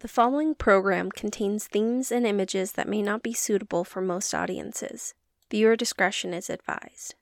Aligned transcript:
The 0.00 0.08
following 0.08 0.54
program 0.54 1.10
contains 1.10 1.66
themes 1.66 2.12
and 2.12 2.26
images 2.26 2.72
that 2.72 2.86
may 2.86 3.00
not 3.00 3.22
be 3.22 3.32
suitable 3.32 3.82
for 3.82 4.02
most 4.02 4.34
audiences. 4.34 5.14
Viewer 5.50 5.74
discretion 5.74 6.34
is 6.34 6.50
advised. 6.50 7.14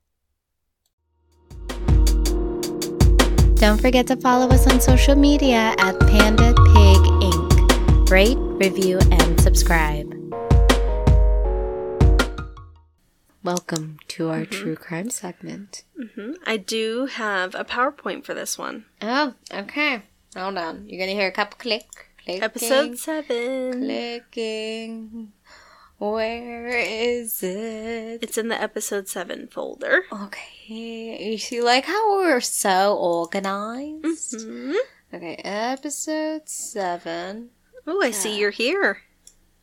Don't 3.61 3.81
forget 3.81 4.09
to 4.09 4.17
follow 4.17 4.49
us 4.49 4.67
on 4.67 4.81
social 4.81 5.15
media 5.15 5.77
at 5.79 6.01
Panda 6.01 6.53
Pig 6.75 6.99
Ink. 7.23 8.11
Rate, 8.11 8.39
review, 8.39 8.99
and 9.09 9.41
subscribe. 9.41 10.13
Welcome 13.45 14.01
to 14.09 14.31
our 14.31 14.45
true 14.45 14.75
crime 14.75 15.11
segment. 15.11 15.85
Mm-hmm. 15.97 16.33
I 16.45 16.57
do 16.57 17.07
have 17.07 17.55
a 17.55 17.65
PowerPoint 17.65 18.25
for 18.25 18.35
this 18.35 18.59
one. 18.59 18.87
Oh, 19.01 19.35
okay. 19.53 20.03
Hold 20.35 20.59
on. 20.59 20.89
You're 20.89 20.99
gonna 20.99 21.13
hear 21.13 21.29
a 21.29 21.33
couple 21.33 21.57
click. 21.57 22.11
Clicking, 22.25 22.43
Episode 22.43 22.99
7. 22.99 23.73
Clicking. 23.83 25.33
Where 25.99 26.69
is 26.69 27.43
it? 27.43 28.23
It's 28.23 28.37
in 28.39 28.49
the 28.49 28.61
episode 28.61 29.09
7 29.09 29.49
folder. 29.49 30.03
Okay. 30.13 31.31
You 31.33 31.39
see, 31.39 31.61
like 31.61 31.85
how 31.85 32.17
we're 32.19 32.41
so 32.41 32.97
organized? 32.97 34.43
hmm 34.43 34.75
Okay, 35.13 35.37
episode 35.45 36.49
seven. 36.49 37.51
Oh, 37.87 38.03
I 38.03 38.11
see 38.11 38.37
you're 38.37 38.51
here. 38.51 39.03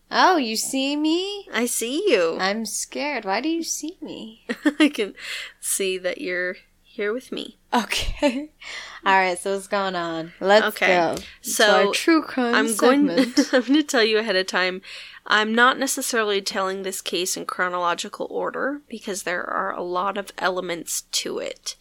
Oh, 0.09 0.37
you 0.37 0.55
see 0.55 0.95
me? 0.95 1.45
I 1.51 1.65
see 1.65 2.09
you. 2.09 2.37
I'm 2.39 2.65
scared. 2.65 3.25
Why 3.25 3.41
do 3.41 3.49
you 3.49 3.61
see 3.61 3.97
me? 4.01 4.45
I 4.79 4.87
can 4.87 5.13
see 5.59 5.97
that 5.97 6.21
you're 6.21 6.55
here 6.91 7.13
with 7.13 7.31
me. 7.31 7.57
Okay. 7.73 8.49
All 9.05 9.13
right. 9.17 9.37
So 9.37 9.53
what's 9.53 9.67
going 9.67 9.95
on? 9.95 10.33
Let's 10.39 10.65
Okay, 10.75 10.87
go. 10.87 11.15
so 11.41 11.91
true 11.93 12.21
crime 12.21 12.53
I'm 12.55 12.75
going. 12.75 13.09
I'm 13.53 13.61
going 13.61 13.73
to 13.73 13.83
tell 13.83 14.03
you 14.03 14.17
ahead 14.19 14.35
of 14.35 14.47
time. 14.47 14.81
I'm 15.25 15.53
not 15.55 15.77
necessarily 15.79 16.41
telling 16.41 16.81
this 16.83 16.99
case 17.01 17.37
in 17.37 17.45
chronological 17.45 18.27
order 18.29 18.81
because 18.89 19.23
there 19.23 19.43
are 19.47 19.71
a 19.73 19.83
lot 19.83 20.17
of 20.17 20.31
elements 20.37 21.03
to 21.11 21.39
it. 21.39 21.75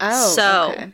oh, 0.00 0.28
so- 0.34 0.72
okay. 0.72 0.92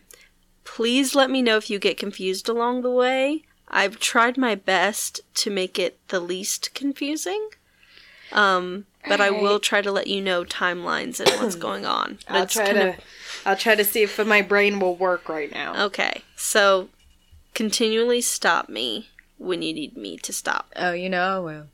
Please 0.65 1.15
let 1.15 1.31
me 1.31 1.43
know 1.43 1.57
if 1.59 1.69
you 1.71 1.79
get 1.79 1.99
confused 1.99 2.49
along 2.49 2.83
the 2.83 2.91
way. 2.91 3.45
I've 3.69 4.01
tried 4.01 4.37
my 4.39 4.55
best 4.55 5.21
to 5.35 5.51
make 5.51 5.79
it 5.79 5.99
the 6.09 6.21
least 6.21 6.73
confusing. 6.75 7.49
Um, 8.33 8.87
but 9.07 9.21
I 9.21 9.31
will 9.31 9.61
try 9.61 9.83
to 9.83 9.93
let 9.93 10.07
you 10.07 10.21
know 10.23 10.43
timelines 10.45 11.21
and 11.21 11.29
what's 11.41 11.55
going 11.69 11.85
on. 11.85 12.19
But 12.27 12.37
I'll 12.37 12.47
try 12.47 12.65
kind 12.73 12.77
to. 12.79 13.03
Of- 13.45 13.51
I'll 13.51 13.57
try 13.57 13.75
to 13.75 13.85
see 13.85 14.03
if 14.03 14.19
my 14.27 14.43
brain 14.43 14.79
will 14.81 14.97
work 14.97 15.29
right 15.29 15.51
now. 15.53 15.85
okay. 15.87 16.23
So 16.37 16.89
continually 17.55 18.21
stop 18.21 18.69
me 18.69 19.09
when 19.39 19.63
you 19.63 19.73
need 19.73 19.97
me 19.97 20.17
to 20.19 20.33
stop. 20.33 20.73
Oh, 20.77 20.93
you 20.93 21.09
know 21.09 21.37
I 21.37 21.39
will. 21.39 21.67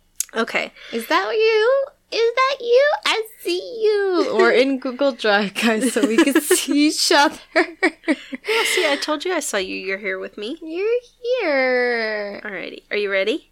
Okay. 0.42 0.72
Is 0.92 1.06
that 1.08 1.32
you? 1.32 1.84
Is 2.12 2.34
that 2.34 2.56
you? 2.60 2.92
I 3.04 3.22
see 3.40 3.80
you. 3.82 4.30
Or 4.32 4.50
in 4.62 4.78
Google 4.80 5.12
Drive, 5.12 5.54
guys, 5.54 5.92
so 5.92 6.06
we 6.06 6.16
can 6.16 6.40
see 6.40 6.88
each 6.88 7.12
other. 7.12 7.38
Yeah, 7.54 8.64
see, 8.64 8.86
I 8.90 8.98
told 9.00 9.24
you 9.24 9.32
I 9.32 9.38
saw 9.40 9.58
you. 9.58 9.76
You're 9.76 9.98
here 9.98 10.18
with 10.18 10.36
me. 10.36 10.58
You're 10.60 11.00
here. 11.40 12.40
Alrighty. 12.44 12.82
Are 12.90 12.96
you 12.96 13.10
ready? 13.12 13.50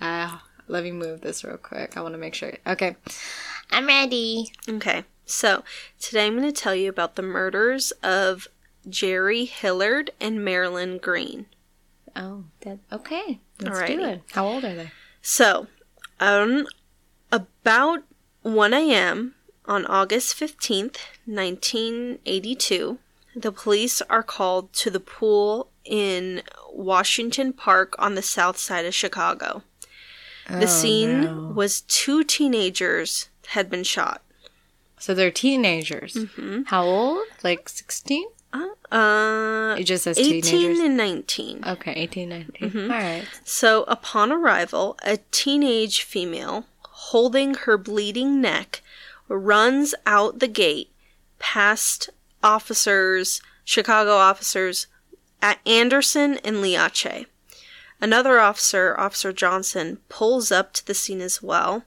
Ah, 0.00 0.42
let 0.68 0.84
me 0.84 0.92
move 0.92 1.20
this 1.22 1.44
real 1.44 1.56
quick. 1.56 1.96
I 1.96 2.02
want 2.02 2.14
to 2.14 2.18
make 2.18 2.34
sure. 2.34 2.52
Okay. 2.66 2.96
I'm 3.70 3.86
ready. 3.86 4.52
Okay. 4.68 5.04
So 5.30 5.64
today 5.98 6.26
I'm 6.26 6.36
going 6.36 6.52
to 6.52 6.60
tell 6.60 6.74
you 6.74 6.88
about 6.88 7.14
the 7.16 7.22
murders 7.22 7.92
of 8.02 8.48
Jerry 8.88 9.44
Hillard 9.44 10.10
and 10.20 10.44
Marilyn 10.44 10.98
Green. 10.98 11.46
Oh, 12.16 12.44
that 12.62 12.78
okay. 12.92 13.40
Let's 13.60 13.78
Alrighty. 13.78 13.86
do 13.86 14.04
it. 14.04 14.22
How 14.32 14.46
old 14.46 14.64
are 14.64 14.74
they? 14.74 14.90
So, 15.22 15.68
um, 16.18 16.66
about 17.30 18.02
1 18.42 18.74
a.m. 18.74 19.34
on 19.66 19.86
August 19.86 20.34
15th, 20.38 20.96
1982, 21.26 22.98
the 23.36 23.52
police 23.52 24.02
are 24.02 24.22
called 24.22 24.72
to 24.72 24.90
the 24.90 24.98
pool 24.98 25.70
in 25.84 26.42
Washington 26.72 27.52
Park 27.52 27.94
on 27.98 28.14
the 28.14 28.22
south 28.22 28.58
side 28.58 28.86
of 28.86 28.94
Chicago. 28.94 29.62
The 30.48 30.66
scene 30.66 31.54
was 31.54 31.82
two 31.82 32.24
teenagers 32.24 33.28
had 33.48 33.70
been 33.70 33.84
shot. 33.84 34.20
So 35.00 35.14
they're 35.14 35.30
teenagers. 35.32 36.14
Mm-hmm. 36.14 36.62
How 36.66 36.84
old? 36.84 37.26
Like 37.42 37.68
16? 37.68 38.26
Uh, 38.92 39.76
It 39.78 39.84
just 39.84 40.04
says 40.04 40.18
18 40.18 40.42
teenagers. 40.42 40.78
and 40.80 40.96
19. 40.96 41.64
Okay, 41.66 41.92
18, 41.92 42.28
19. 42.28 42.70
Mm-hmm. 42.70 42.90
All 42.90 42.98
right. 42.98 43.24
So, 43.44 43.84
upon 43.84 44.32
arrival, 44.32 44.98
a 45.04 45.18
teenage 45.30 46.02
female 46.02 46.66
holding 46.82 47.54
her 47.54 47.78
bleeding 47.78 48.40
neck 48.40 48.82
runs 49.28 49.94
out 50.06 50.40
the 50.40 50.48
gate 50.48 50.90
past 51.38 52.10
officers, 52.42 53.40
Chicago 53.64 54.16
officers 54.16 54.88
at 55.40 55.60
Anderson 55.64 56.38
and 56.44 56.56
Liache. 56.56 57.26
Another 58.00 58.40
officer, 58.40 58.98
Officer 58.98 59.32
Johnson, 59.32 59.98
pulls 60.08 60.50
up 60.50 60.72
to 60.72 60.84
the 60.86 60.94
scene 60.94 61.20
as 61.20 61.40
well, 61.42 61.84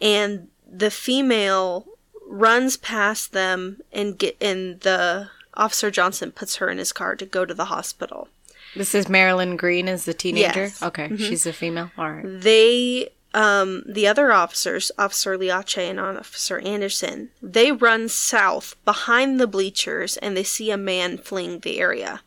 and 0.00 0.48
the 0.66 0.90
female 0.90 1.86
runs 2.32 2.76
past 2.78 3.32
them 3.32 3.80
and 3.92 4.18
get 4.18 4.36
and 4.40 4.80
the 4.80 5.28
Officer 5.54 5.90
Johnson 5.90 6.32
puts 6.32 6.56
her 6.56 6.70
in 6.70 6.78
his 6.78 6.92
car 6.92 7.14
to 7.16 7.26
go 7.26 7.44
to 7.44 7.52
the 7.54 7.66
hospital. 7.66 8.28
This 8.74 8.94
is 8.94 9.06
Marilyn 9.08 9.56
Green 9.58 9.86
is 9.86 10.06
the 10.06 10.14
teenager? 10.14 10.62
Yes. 10.62 10.78
Mm-hmm. 10.80 10.84
Okay, 10.86 11.16
she's 11.18 11.44
a 11.46 11.52
female. 11.52 11.90
All 11.98 12.10
right. 12.10 12.24
they 12.26 13.10
um 13.34 13.82
the 13.86 14.06
other 14.06 14.30
officers 14.32 14.90
officer 14.98 15.38
liache 15.38 15.88
and 15.90 15.98
officer 15.98 16.58
anderson 16.60 17.30
they 17.40 17.72
run 17.72 18.06
south 18.06 18.76
behind 18.84 19.40
the 19.40 19.46
bleachers 19.46 20.18
and 20.18 20.36
they 20.36 20.42
see 20.42 20.70
a 20.70 20.76
man 20.76 21.16
fleeing 21.16 21.58
the 21.60 21.80
area 21.80 22.20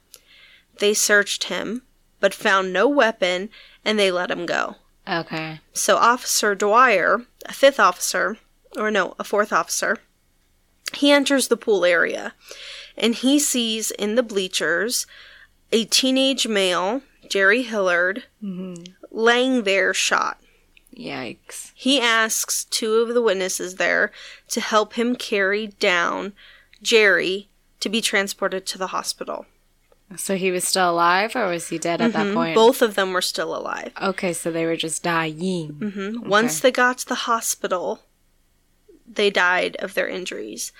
they 0.79 0.95
searched 0.95 1.43
him 1.43 1.83
but 2.19 2.33
found 2.33 2.73
no 2.73 2.87
weapon 2.89 3.49
and 3.83 3.99
they 3.99 4.09
let 4.09 4.31
him 4.31 4.47
go 4.47 4.77
Okay. 5.07 5.59
so 5.73 5.95
officer 5.97 6.55
dwyer 6.55 7.21
a 7.45 7.53
fifth 7.53 7.79
officer 7.79 8.39
or 8.77 8.91
no 8.91 9.15
a 9.19 9.23
fourth 9.23 9.51
officer 9.53 9.97
he 10.93 11.11
enters 11.11 11.47
the 11.47 11.57
pool 11.57 11.83
area 11.85 12.33
and 12.97 13.15
he 13.15 13.39
sees 13.39 13.91
in 13.91 14.15
the 14.15 14.23
bleachers 14.23 15.05
a 15.71 15.85
teenage 15.85 16.47
male 16.47 17.01
jerry 17.29 17.63
hillard 17.63 18.23
laying 19.11 19.63
there 19.63 19.93
shot 19.93 20.39
Yikes. 20.95 21.71
he 21.75 21.99
asks 21.99 22.63
two 22.65 22.93
of 23.01 23.13
the 23.13 23.21
witnesses 23.21 23.75
there 23.75 24.11
to 24.49 24.61
help 24.61 24.93
him 24.93 25.15
carry 25.15 25.67
down 25.67 26.33
Jerry 26.81 27.49
to 27.79 27.89
be 27.89 27.99
transported 27.99 28.65
to 28.67 28.77
the 28.77 28.87
hospital. 28.87 29.45
So 30.15 30.35
he 30.37 30.51
was 30.51 30.63
still 30.67 30.91
alive 30.91 31.35
or 31.35 31.47
was 31.47 31.67
he 31.69 31.79
dead 31.79 31.99
at 31.99 32.13
that 32.13 32.33
point? 32.33 32.49
Mm-hmm. 32.49 32.55
Both 32.55 32.81
of 32.81 32.93
them 32.95 33.11
were 33.11 33.21
still 33.21 33.55
alive. 33.55 33.91
Okay, 34.01 34.33
so 34.33 34.51
they 34.51 34.65
were 34.65 34.75
just 34.75 35.01
dying. 35.01 35.69
hmm 35.81 36.29
Once 36.29 36.59
they 36.59 36.71
got 36.71 36.99
to 36.99 37.07
the 37.07 37.15
hospital, 37.15 38.01
they 39.07 39.29
died 39.29 39.75
of 39.77 39.93
their 39.93 40.07
injuries. 40.07 40.71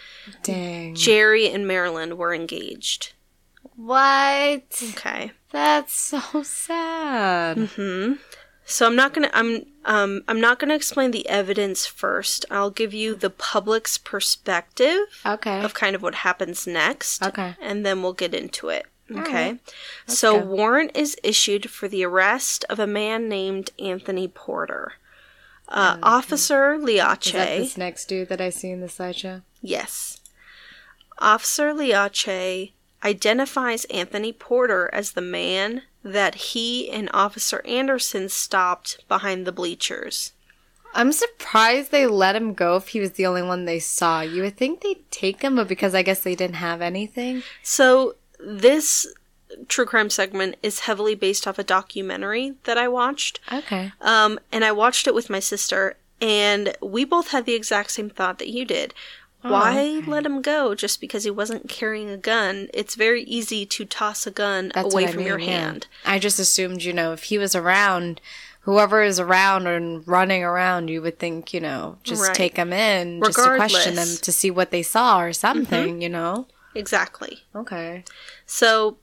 Dang. 0.44 0.96
Jerry 0.96 1.50
and 1.50 1.68
Marilyn 1.68 2.18
were 2.18 2.34
engaged. 2.34 3.14
What? 3.76 4.82
Okay. 4.92 5.32
That's 5.52 5.94
so 5.94 6.44
sad. 6.44 7.58
hmm 7.76 8.14
So 8.66 8.86
I'm 8.88 8.96
not 8.96 9.14
gonna 9.14 9.30
I'm 9.34 9.66
um 9.86 10.24
I'm 10.28 10.42
not 10.42 10.60
gonna 10.60 10.76
explain 10.76 11.12
the 11.12 11.28
evidence 11.30 11.86
first. 11.86 12.46
I'll 12.50 12.72
give 12.72 12.94
you 12.94 13.16
the 13.16 13.30
public's 13.30 13.98
perspective 13.98 15.00
Okay. 15.26 15.62
of 15.64 15.74
kind 15.74 15.96
of 15.96 16.02
what 16.02 16.16
happens 16.16 16.66
next. 16.66 17.24
Okay. 17.24 17.56
And 17.62 17.86
then 17.86 18.02
we'll 18.02 18.14
get 18.14 18.34
into 18.34 18.70
it. 18.70 18.86
Okay. 19.12 19.52
right. 19.52 19.60
So, 20.08 20.40
go. 20.40 20.46
warrant 20.46 20.98
is 20.98 21.16
issued 21.24 21.70
for 21.70 21.88
the 21.88 22.04
arrest 22.04 22.66
of 22.72 22.80
a 22.80 22.88
man 22.88 23.30
named 23.30 23.70
Anthony 23.78 24.28
Porter. 24.28 24.94
Uh, 25.68 25.98
Officer 26.04 26.78
Is 26.78 27.34
that 27.34 27.58
this 27.58 27.78
next 27.78 28.06
dude 28.06 28.30
that 28.30 28.42
I 28.42 28.50
see 28.50 28.70
in 28.70 28.82
the 28.82 28.88
slideshow? 28.88 29.42
Yes. 29.62 30.20
Officer 31.18 31.74
Liache 31.74 32.72
identifies 33.04 33.86
Anthony 33.86 34.32
Porter 34.34 34.90
as 34.94 35.12
the 35.12 35.22
man 35.22 35.84
that 36.04 36.36
he 36.36 36.90
and 36.90 37.10
Officer 37.14 37.62
Anderson 37.66 38.30
stopped 38.30 39.08
behind 39.08 39.46
the 39.46 39.52
bleachers. 39.52 40.34
I'm 40.94 41.12
surprised 41.12 41.92
they 41.92 42.08
let 42.08 42.36
him 42.36 42.54
go 42.54 42.78
if 42.78 42.90
he 42.90 43.00
was 43.00 43.12
the 43.12 43.26
only 43.26 43.42
one 43.42 43.66
they 43.66 43.80
saw. 43.80 44.22
You 44.22 44.44
would 44.44 44.56
think 44.56 44.82
they'd 44.82 45.12
take 45.12 45.42
him, 45.42 45.56
but 45.58 45.68
because 45.68 45.94
I 45.94 46.04
guess 46.04 46.22
they 46.22 46.36
didn't 46.36 46.56
have 46.56 46.82
anything. 46.82 47.44
So, 47.64 48.16
this 48.40 49.06
true 49.68 49.86
crime 49.86 50.10
segment 50.10 50.56
is 50.64 50.82
heavily 50.82 51.16
based 51.16 51.48
off 51.48 51.60
a 51.60 51.64
documentary 51.64 52.54
that 52.64 52.78
I 52.78 52.88
watched. 52.88 53.40
Okay. 53.52 53.92
Um, 54.02 54.40
and 54.52 54.64
I 54.64 54.72
watched 54.72 55.08
it 55.08 55.16
with 55.16 55.30
my 55.30 55.40
sister, 55.40 55.98
and 56.22 56.76
we 56.82 57.06
both 57.06 57.30
had 57.30 57.46
the 57.46 57.54
exact 57.54 57.92
same 57.92 58.10
thought 58.10 58.40
that 58.40 58.50
you 58.50 58.66
did. 58.66 58.94
Why 59.42 59.98
okay. 60.00 60.10
let 60.10 60.26
him 60.26 60.42
go 60.42 60.74
just 60.74 61.00
because 61.00 61.24
he 61.24 61.30
wasn't 61.30 61.70
carrying 61.70 62.10
a 62.10 62.18
gun? 62.18 62.68
It's 62.74 62.96
very 62.96 63.24
easy 63.24 63.64
to 63.68 63.86
toss 63.86 64.26
a 64.26 64.32
gun 64.32 64.72
That's 64.74 64.92
away 64.92 65.06
from 65.06 65.22
your 65.22 65.38
mean, 65.38 65.50
yeah. 65.50 65.60
hand. 65.60 65.88
I 66.04 66.18
just 66.18 66.40
assumed, 66.40 66.84
you 66.84 66.94
know, 66.94 67.14
if 67.14 67.24
he 67.24 67.38
was 67.38 67.54
around, 67.54 68.22
whoever 68.62 69.04
is 69.04 69.20
around 69.20 69.68
and 69.68 70.08
running 70.08 70.44
around, 70.44 70.90
you 70.90 71.00
would 71.04 71.20
think, 71.20 71.54
you 71.54 71.60
know, 71.60 72.00
just 72.04 72.24
Right. 72.24 72.34
take 72.34 72.56
them 72.56 72.74
in, 72.74 73.22
just 73.24 73.38
to 73.38 73.56
question 73.56 73.94
them 73.94 74.18
to 74.20 74.32
see 74.32 74.50
what 74.50 74.72
they 74.72 74.82
saw 74.82 75.22
or 75.22 75.32
something, 75.32 76.02
you 76.02 76.10
know? 76.10 76.48
Exactly. 76.74 77.44
Okay. 77.56 78.04
So, 78.48 78.98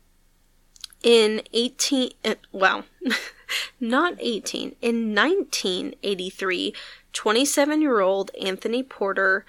in 1.03 1.43
18, 1.53 2.11
uh, 2.25 2.35
well, 2.53 2.85
not 3.81 4.15
18, 4.19 4.77
in 4.81 5.15
1983, 5.15 6.75
27 7.13 7.83
year 7.83 8.01
old 8.01 8.31
Anthony 8.41 8.83
Porter 8.83 9.45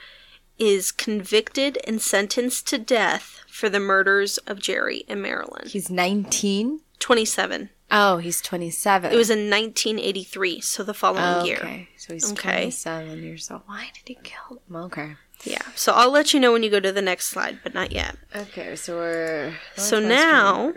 is 0.59 0.91
convicted 0.91 1.77
and 1.85 2.01
sentenced 2.01 2.67
to 2.67 2.77
death 2.77 3.41
for 3.47 3.69
the 3.69 3.79
murders 3.79 4.38
of 4.39 4.59
Jerry 4.59 5.03
and 5.07 5.21
Marilyn. 5.21 5.67
He's 5.67 5.89
19? 5.89 6.81
27. 7.00 7.69
Oh, 7.91 8.17
he's 8.17 8.41
27. 8.41 9.11
It 9.11 9.15
was 9.15 9.29
in 9.29 9.50
1983, 9.50 10.61
so 10.61 10.83
the 10.83 10.94
following 10.94 11.23
oh, 11.23 11.44
year. 11.44 11.57
Okay. 11.57 11.89
So 11.97 12.13
he's 12.13 12.31
Okay. 12.31 12.63
27 12.63 13.23
years 13.23 13.51
old. 13.51 13.61
Why 13.65 13.89
did 13.94 14.07
he 14.07 14.17
kill 14.23 14.61
them? 14.67 14.75
Okay. 14.85 15.15
Yeah. 15.45 15.62
So 15.75 15.92
I'll 15.94 16.12
let 16.12 16.34
you 16.34 16.40
know 16.40 16.51
when 16.54 16.63
you 16.63 16.69
go 16.69 16.80
to 16.80 16.92
the 16.92 17.01
next 17.01 17.25
slide, 17.28 17.60
but 17.63 17.74
not 17.74 17.92
yet. 17.92 18.16
Okay, 18.36 18.75
so 18.75 18.95
we're. 18.98 19.54
So 19.75 20.00
now- 20.00 20.74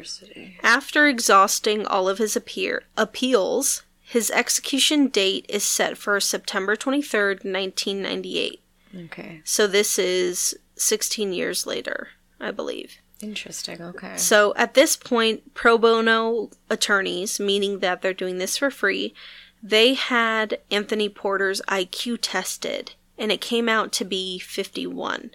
After 0.63 1.07
exhausting 1.07 1.87
all 1.87 2.09
of 2.09 2.19
his 2.19 2.35
appear- 2.37 2.85
appeals, 2.97 3.83
his 4.01 4.31
execution 4.31 5.09
date 5.09 5.47
is 5.49 5.65
set 5.65 5.97
for 5.97 6.19
September 6.21 6.77
23rd, 6.77 7.45
1998. 7.45 8.61
Okay. 9.05 9.41
So 9.45 9.67
this 9.67 9.99
is 9.99 10.57
16 10.77 11.33
years 11.33 11.67
later, 11.67 12.09
I 12.41 12.51
believe. 12.51 12.97
Interesting. 13.21 13.81
Okay. 13.81 14.17
So 14.17 14.53
at 14.57 14.75
this 14.75 14.97
point, 14.97 15.55
pro 15.55 15.79
bono 15.79 16.51
attorneys, 16.69 17.41
meaning 17.41 17.79
that 17.81 18.03
they're 18.03 18.13
doing 18.15 18.39
this 18.39 18.57
for 18.59 18.71
free, 18.71 19.15
they 19.63 19.95
had 19.95 20.59
Anthony 20.71 21.09
Porter's 21.09 21.63
IQ 21.69 22.19
tested, 22.21 22.93
and 23.19 23.33
it 23.33 23.41
came 23.41 23.69
out 23.69 23.93
to 23.93 24.05
be 24.05 24.39
51. 24.39 25.33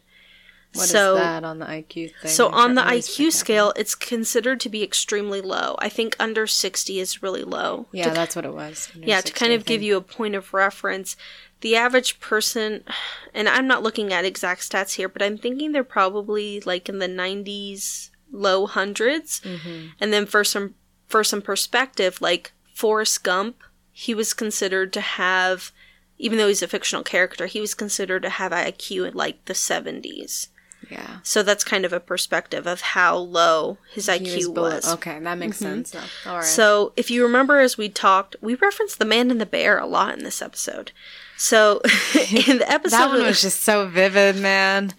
What 0.74 0.86
is 0.86 0.90
so, 0.90 1.16
that 1.16 1.44
on 1.44 1.60
the 1.60 1.66
IQ 1.66 2.14
thing? 2.16 2.32
so 2.32 2.48
on 2.48 2.76
the 2.76 2.82
IQ 2.82 3.34
scale, 3.34 3.74
it's 3.76 3.94
considered 3.94 4.62
to 4.62 4.70
be 4.70 4.82
extremely 4.84 5.42
low. 5.42 5.76
I 5.80 5.90
think 5.90 6.16
under 6.18 6.48
60 6.48 6.98
is 6.98 7.22
really 7.22 7.44
low. 7.44 7.88
Yeah, 7.92 8.06
To- 8.06 8.14
that's 8.14 8.38
what 8.38 8.46
it 8.46 8.54
was. 8.54 8.90
yeah, 8.96 9.20
to 9.20 9.34
kind 9.34 9.52
of 9.52 9.66
give 9.66 9.82
you 9.82 9.98
a 9.98 10.02
point 10.02 10.34
of 10.34 10.54
reference, 10.54 11.18
the 11.60 11.76
average 11.76 12.22
person, 12.22 12.86
and 13.34 13.50
I'm 13.50 13.68
not 13.68 13.84
looking 13.84 14.14
at 14.14 14.24
exact 14.24 14.62
stats 14.62 14.94
here, 14.94 15.10
but 15.10 15.22
I'm 15.22 15.38
thinking 15.38 15.74
they're 15.74 15.84
probably 15.84 16.62
like 16.62 16.88
in 16.88 17.00
the 17.00 17.08
90s, 17.08 18.10
low 18.32 18.66
100s. 18.66 19.42
Mm-hmm. 19.42 19.88
And 20.00 20.14
then 20.14 20.26
for 20.26 20.44
some 20.44 20.76
for 21.08 21.24
some 21.24 21.42
perspective, 21.42 22.22
like 22.22 22.54
Forrest 22.74 23.24
Gump, 23.24 23.58
he 23.92 24.16
was 24.16 24.34
considered 24.34 24.94
to 24.94 25.02
have, 25.02 25.72
even 26.22 26.38
though 26.38 26.48
he's 26.48 26.62
a 26.62 26.68
fictional 26.68 27.04
character, 27.04 27.48
he 27.48 27.60
was 27.60 27.74
considered 27.74 28.22
to 28.22 28.30
have 28.30 28.52
IQ 28.52 29.08
in 29.08 29.14
like 29.16 29.44
the 29.46 29.54
70s. 29.54 30.48
Yeah. 30.90 31.18
So 31.24 31.42
that's 31.42 31.64
kind 31.64 31.84
of 31.84 31.94
a 31.94 32.00
perspective 32.00 32.68
of 32.68 32.82
how 32.82 33.16
low 33.18 33.78
his 33.92 34.06
He 34.08 34.20
IQ 34.20 34.56
was. 34.56 34.86
Mm-hmm. 34.86 34.94
Okay, 34.94 35.20
that 35.20 35.38
makes 35.38 35.58
sense. 35.58 35.96
All 36.26 36.38
right. 36.38 36.44
So, 36.44 36.94
if 36.96 37.10
you 37.12 37.24
remember, 37.24 37.60
as 37.60 37.78
we 37.78 37.88
talked, 37.88 38.36
we 38.42 38.56
referenced 38.56 39.00
the 39.00 39.06
man 39.06 39.32
and 39.32 39.40
the 39.40 39.46
bear 39.46 39.78
a 39.78 39.86
lot 39.86 40.14
in 40.18 40.24
this 40.24 40.42
episode. 40.42 40.92
So, 41.38 41.82
in 42.16 42.58
the 42.60 42.66
episode, 42.68 42.98
that 42.98 43.10
one 43.10 43.24
was 43.24 43.42
just 43.42 43.62
so 43.62 43.88
vivid, 43.88 44.38
man. 44.38 44.94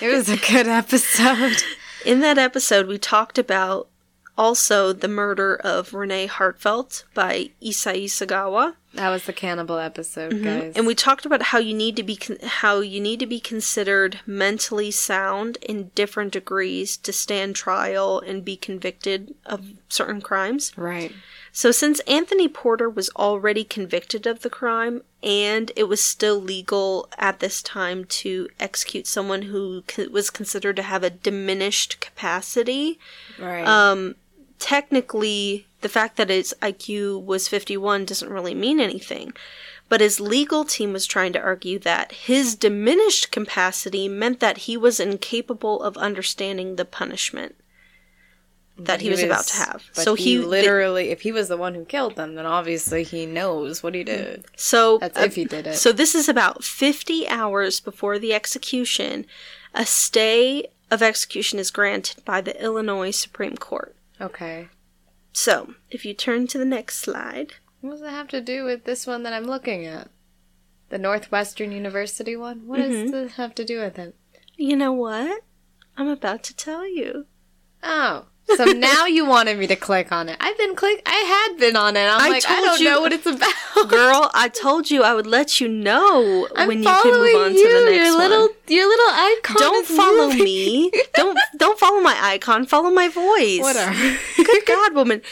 It 0.00 0.14
was 0.14 0.28
a 0.28 0.36
good 0.36 0.68
episode. 0.68 1.62
in 2.06 2.20
that 2.20 2.38
episode, 2.38 2.86
we 2.86 2.98
talked 2.98 3.38
about 3.38 3.88
also 4.38 4.92
the 4.92 5.08
murder 5.08 5.54
of 5.56 5.94
Renee 5.94 6.26
Hartevelt 6.28 7.04
by 7.14 7.50
Issei 7.62 8.04
Sagawa, 8.04 8.74
That 8.94 9.10
was 9.10 9.24
the 9.24 9.32
cannibal 9.32 9.78
episode, 9.78 10.42
guys. 10.42 10.72
and 10.76 10.86
we 10.86 10.94
talked 10.94 11.24
about 11.26 11.42
how 11.42 11.58
you 11.58 11.74
need 11.74 11.96
to 11.96 12.02
be 12.02 12.16
con- 12.16 12.38
how 12.42 12.80
you 12.80 13.00
need 13.00 13.20
to 13.20 13.26
be 13.26 13.40
considered 13.40 14.20
mentally 14.26 14.90
sound 14.90 15.56
in 15.62 15.90
different 15.94 16.32
degrees 16.32 16.96
to 16.98 17.12
stand 17.12 17.56
trial 17.56 18.20
and 18.20 18.44
be 18.44 18.56
convicted 18.56 19.34
of 19.44 19.72
certain 19.88 20.20
crimes. 20.20 20.72
right. 20.76 21.12
So, 21.52 21.70
since 21.70 22.00
Anthony 22.00 22.48
Porter 22.48 22.90
was 22.90 23.08
already 23.16 23.64
convicted 23.64 24.26
of 24.26 24.42
the 24.42 24.50
crime 24.50 25.00
and 25.22 25.72
it 25.74 25.84
was 25.84 26.02
still 26.02 26.38
legal 26.38 27.08
at 27.16 27.40
this 27.40 27.62
time 27.62 28.04
to 28.20 28.50
execute 28.60 29.06
someone 29.06 29.40
who 29.42 29.82
c- 29.90 30.06
was 30.08 30.28
considered 30.28 30.76
to 30.76 30.82
have 30.82 31.02
a 31.02 31.08
diminished 31.08 31.98
capacity, 32.00 32.98
Right. 33.38 33.66
um, 33.66 34.16
technically, 34.58 35.66
the 35.80 35.88
fact 35.88 36.16
that 36.16 36.30
his 36.30 36.54
IQ 36.60 37.24
was 37.24 37.48
51 37.48 38.04
doesn't 38.04 38.30
really 38.30 38.54
mean 38.54 38.80
anything. 38.80 39.32
But 39.88 40.00
his 40.00 40.18
legal 40.18 40.64
team 40.64 40.92
was 40.92 41.06
trying 41.06 41.32
to 41.34 41.40
argue 41.40 41.78
that 41.80 42.10
his 42.10 42.56
diminished 42.56 43.30
capacity 43.30 44.08
meant 44.08 44.40
that 44.40 44.58
he 44.58 44.76
was 44.76 44.98
incapable 44.98 45.80
of 45.80 45.96
understanding 45.96 46.74
the 46.74 46.84
punishment 46.84 47.54
that 48.78 49.00
he, 49.00 49.08
was, 49.08 49.22
about 49.22 49.46
to 49.46 49.56
have. 49.56 49.84
So 49.92 50.14
he, 50.14 50.24
he 50.24 50.38
literally, 50.38 51.10
if 51.10 51.22
he 51.22 51.32
was 51.32 51.48
the 51.48 51.56
one 51.56 51.74
who 51.74 51.84
killed 51.84 52.16
them, 52.16 52.34
then 52.34 52.46
obviously 52.46 53.04
he 53.04 53.24
knows 53.24 53.82
what 53.82 53.94
he 53.94 54.04
did. 54.04 54.44
So 54.56 54.98
That's 54.98 55.18
uh, 55.18 55.22
if 55.22 55.34
he 55.34 55.44
did 55.44 55.66
it. 55.66 55.76
So 55.76 55.92
this 55.92 56.14
is 56.14 56.28
about 56.28 56.62
50 56.62 57.26
hours 57.28 57.80
before 57.80 58.18
the 58.18 58.34
execution. 58.34 59.24
A 59.74 59.86
stay 59.86 60.66
of 60.90 61.02
execution 61.02 61.58
is 61.58 61.70
granted 61.70 62.24
by 62.24 62.40
the 62.40 62.62
Illinois 62.62 63.12
Supreme 63.12 63.56
Court. 63.56 63.95
Okay. 64.20 64.68
So, 65.32 65.74
if 65.90 66.04
you 66.04 66.14
turn 66.14 66.46
to 66.48 66.58
the 66.58 66.64
next 66.64 66.98
slide, 66.98 67.54
What 67.80 67.90
does 67.92 68.02
it 68.02 68.10
have 68.10 68.28
to 68.28 68.40
do 68.40 68.64
with 68.64 68.84
this 68.84 69.06
one 69.06 69.22
that 69.24 69.32
I'm 69.32 69.44
looking 69.44 69.84
at? 69.86 70.08
The 70.88 70.98
Northwestern 70.98 71.72
University 71.72 72.36
one? 72.36 72.66
What 72.66 72.78
Mm-hmm. 72.80 73.02
does 73.02 73.10
this 73.10 73.32
have 73.34 73.54
to 73.56 73.64
do 73.64 73.80
with 73.80 73.98
it? 73.98 74.14
you 74.56 74.74
know 74.76 74.92
what? 74.92 75.42
I'm 75.98 76.08
about 76.08 76.42
to 76.44 76.56
tell 76.56 76.86
you. 76.86 77.26
Oh. 77.82 78.26
So 78.56 78.64
now 78.90 79.04
you 79.06 79.26
wanted 79.26 79.58
me 79.58 79.66
to 79.66 79.76
click 79.76 80.10
on 80.12 80.28
it. 80.30 80.36
I've 80.40 80.56
been 80.56 80.74
click. 80.76 81.02
I 81.04 81.48
had 81.48 81.58
been 81.58 81.76
on 81.76 81.96
it. 81.96 82.06
I'm 82.06 82.20
I 82.22 82.28
like, 82.28 82.44
I 82.46 82.54
told 82.54 82.64
don't 82.64 82.80
you- 82.80 82.88
know 82.90 83.00
what 83.02 83.12
it's 83.12 83.26
about. 83.26 83.52
Girl, 83.90 84.30
I 84.32 84.48
told 84.48 84.90
you 84.90 85.02
I 85.02 85.12
would 85.14 85.26
let 85.26 85.60
you 85.60 85.68
know 85.68 86.48
I'm 86.56 86.68
when 86.68 86.82
you 86.82 86.88
could 87.02 87.12
move 87.12 87.36
on 87.36 87.52
you. 87.54 87.62
to 87.68 87.74
the 87.84 87.90
next 87.90 88.04
your 88.06 88.16
one. 88.18 88.30
little, 88.30 88.48
your 88.68 88.86
little 88.88 89.06
icon. 89.14 89.56
don't 89.58 89.86
follow 89.86 90.28
moving. 90.28 90.44
me. 90.44 90.92
don't 91.14 91.38
don't 91.56 91.78
follow 91.78 92.00
my 92.00 92.16
icon. 92.20 92.66
Follow 92.66 92.90
my 92.90 93.08
voice. 93.08 93.60
Whatever. 93.60 94.16
Good 94.36 94.66
God, 94.66 94.94
woman. 94.94 95.22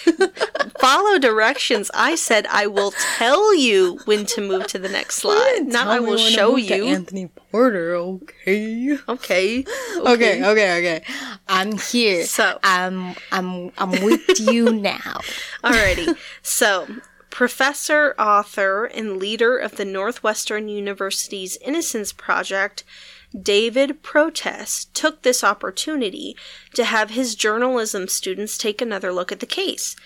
Follow 0.80 1.18
directions. 1.18 1.90
I 1.94 2.14
said 2.14 2.46
I 2.50 2.66
will 2.66 2.92
tell 3.16 3.54
you 3.54 3.98
when 4.04 4.26
to 4.26 4.40
move 4.40 4.66
to 4.68 4.78
the 4.78 4.88
next 4.88 5.16
slide. 5.16 5.66
Not 5.66 5.86
I 5.88 6.00
will 6.00 6.18
show 6.18 6.56
you. 6.56 6.86
Anthony 6.86 7.28
Porter. 7.50 7.94
Okay. 7.94 8.98
Okay. 9.08 9.64
Okay. 9.96 10.44
Okay. 10.44 10.78
Okay. 10.80 11.02
I'm 11.48 11.78
here. 11.78 12.24
So- 12.24 12.58
I'm 12.62 13.14
I'm 13.32 13.70
I'm 13.78 13.90
with 14.04 14.40
you 14.40 14.72
now. 14.72 15.20
Alrighty. 15.64 16.16
So, 16.42 16.86
professor, 17.30 18.14
author, 18.18 18.84
and 18.86 19.18
leader 19.18 19.56
of 19.56 19.76
the 19.76 19.84
Northwestern 19.84 20.68
University's 20.68 21.56
Innocence 21.58 22.12
Project, 22.12 22.84
David 23.40 24.02
Protess, 24.02 24.86
took 24.94 25.22
this 25.22 25.42
opportunity 25.42 26.36
to 26.74 26.84
have 26.84 27.10
his 27.10 27.34
journalism 27.34 28.06
students 28.08 28.56
take 28.56 28.80
another 28.80 29.12
look 29.12 29.32
at 29.32 29.40
the 29.40 29.46
case. 29.46 29.96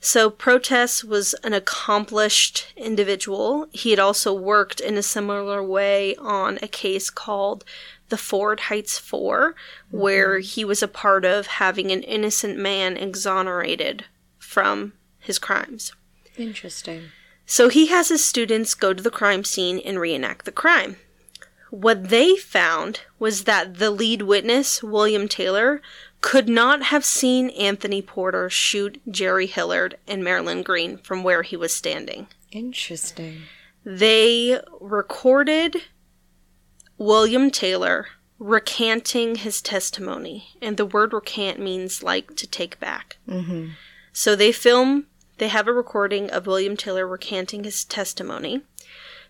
So, 0.00 0.30
Protess 0.30 1.02
was 1.02 1.34
an 1.42 1.52
accomplished 1.52 2.72
individual. 2.76 3.66
He 3.72 3.90
had 3.90 3.98
also 3.98 4.32
worked 4.32 4.78
in 4.78 4.96
a 4.96 5.02
similar 5.02 5.60
way 5.60 6.14
on 6.16 6.60
a 6.62 6.68
case 6.68 7.10
called 7.10 7.64
the 8.08 8.16
Ford 8.16 8.60
Heights 8.60 8.96
Four, 8.96 9.56
where 9.90 10.36
mm-hmm. 10.36 10.46
he 10.46 10.64
was 10.64 10.84
a 10.84 10.88
part 10.88 11.24
of 11.24 11.46
having 11.46 11.90
an 11.90 12.04
innocent 12.04 12.56
man 12.56 12.96
exonerated 12.96 14.04
from 14.38 14.92
his 15.18 15.40
crimes. 15.40 15.92
Interesting. 16.36 17.08
So 17.44 17.68
he 17.68 17.86
has 17.86 18.08
his 18.08 18.24
students 18.24 18.74
go 18.74 18.94
to 18.94 19.02
the 19.02 19.10
crime 19.10 19.42
scene 19.42 19.80
and 19.80 19.98
reenact 19.98 20.44
the 20.44 20.52
crime. 20.52 20.96
What 21.70 22.08
they 22.08 22.36
found 22.36 23.00
was 23.18 23.44
that 23.44 23.78
the 23.78 23.90
lead 23.90 24.22
witness, 24.22 24.82
William 24.82 25.28
Taylor, 25.28 25.82
could 26.20 26.48
not 26.48 26.84
have 26.84 27.04
seen 27.04 27.50
Anthony 27.50 28.02
Porter 28.02 28.50
shoot 28.50 29.00
Jerry 29.08 29.46
Hillard 29.46 29.96
and 30.06 30.24
Marilyn 30.24 30.62
Green 30.62 30.98
from 30.98 31.22
where 31.22 31.42
he 31.42 31.56
was 31.56 31.72
standing. 31.72 32.26
Interesting. 32.50 33.42
They 33.84 34.60
recorded 34.80 35.76
William 36.96 37.50
Taylor 37.50 38.06
recanting 38.38 39.36
his 39.36 39.60
testimony, 39.60 40.48
and 40.60 40.76
the 40.76 40.86
word 40.86 41.12
recant 41.12 41.58
means 41.58 42.02
like 42.02 42.36
to 42.36 42.46
take 42.46 42.78
back. 42.80 43.18
Mm-hmm. 43.28 43.70
So 44.12 44.34
they 44.34 44.52
film, 44.52 45.06
they 45.38 45.48
have 45.48 45.68
a 45.68 45.72
recording 45.72 46.30
of 46.30 46.46
William 46.46 46.76
Taylor 46.76 47.06
recanting 47.06 47.64
his 47.64 47.84
testimony. 47.84 48.62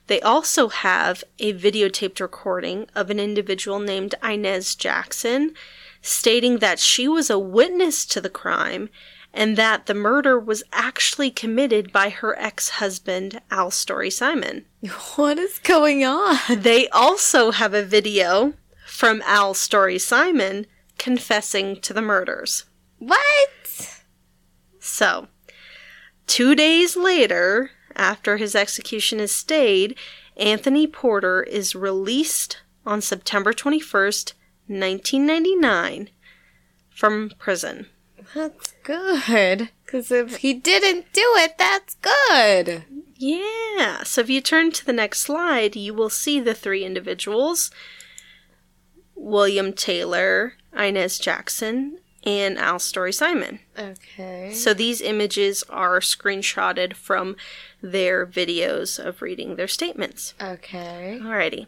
They 0.09 0.21
also 0.23 0.69
have 0.69 1.23
a 1.39 1.53
videotaped 1.53 2.19
recording 2.19 2.89
of 2.95 3.11
an 3.11 3.21
individual 3.21 3.79
named 3.79 4.15
Inez 4.25 4.75
Jackson 4.75 5.55
stating 6.01 6.59
that 6.59 6.79
she 6.79 7.07
was 7.07 7.29
a 7.29 7.39
witness 7.39 8.07
to 8.07 8.21
the 8.21 8.31
crime 8.31 8.89
and 9.35 9.57
that 9.57 9.85
the 9.85 9.95
murder 9.95 10.39
was 10.39 10.63
actually 10.73 11.31
committed 11.31 11.93
by 11.93 12.09
her 12.09 12.37
ex 12.39 12.71
husband, 12.71 13.43
Alstory 13.51 14.11
Simon. 14.11 14.65
What 15.17 15.39
is 15.39 15.59
going 15.59 16.05
on? 16.05 16.39
They 16.49 16.89
also 16.89 17.51
have 17.51 17.75
a 17.75 17.85
video 17.85 18.55
from 18.87 19.21
Alstory 19.21 20.01
Simon 20.01 20.67
confessing 20.97 21.81
to 21.83 21.93
the 21.93 22.03
murders. 22.03 22.65
What? 22.99 24.03
So, 24.81 25.29
two 26.27 26.55
days 26.55 26.97
later, 26.97 27.73
after 27.99 28.37
his 28.37 28.55
execution 28.55 29.21
is 29.21 29.33
stayed, 29.33 29.97
Anthony 30.37 30.87
Porter 30.87 31.43
is 31.43 31.75
released 31.75 32.59
on 32.87 33.03
September 33.03 33.53
21st, 33.53 34.33
1999, 34.69 36.11
from 36.89 37.33
prison. 37.39 37.87
That's 38.35 38.75
good. 38.83 39.71
Because 39.85 40.11
if 40.11 40.37
he 40.37 40.55
didn't 40.55 41.13
do 41.13 41.35
it, 41.37 41.59
that's 41.59 41.97
good. 41.97 42.85
Yeah, 43.17 44.05
so 44.05 44.21
if 44.21 44.31
you 44.31 44.41
turn 44.41 44.71
to 44.73 44.87
the 44.87 44.93
next 44.93 45.21
slide, 45.21 45.75
you 45.75 45.93
will 45.93 46.11
see 46.11 46.39
the 46.39 46.55
three 46.55 46.85
individuals 46.85 47.71
William 49.17 49.73
Taylor, 49.73 50.55
Inez 50.73 51.19
Jackson, 51.19 51.99
and 52.25 52.59
Alstory 52.59 53.15
Simon. 53.15 53.61
Okay. 53.79 54.53
So 54.53 54.75
these 54.75 55.01
images 55.01 55.63
are 55.71 56.01
screenshotted 56.01 56.95
from 56.95 57.37
their 57.81 58.27
videos 58.27 58.99
of 59.03 59.23
reading 59.23 59.57
their 59.57 59.69
statements. 59.69 60.35
Okay. 60.41 61.19
Alrighty. 61.23 61.67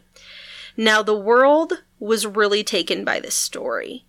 Now, 0.77 1.01
the 1.01 1.17
world 1.17 1.83
was 1.99 2.25
really 2.25 2.63
taken 2.63 3.03
by 3.03 3.19
this 3.19 3.35
story. 3.35 4.05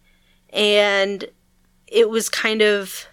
And 0.50 1.26
it 1.86 2.08
was 2.10 2.28
kind 2.28 2.62
of 2.62 3.06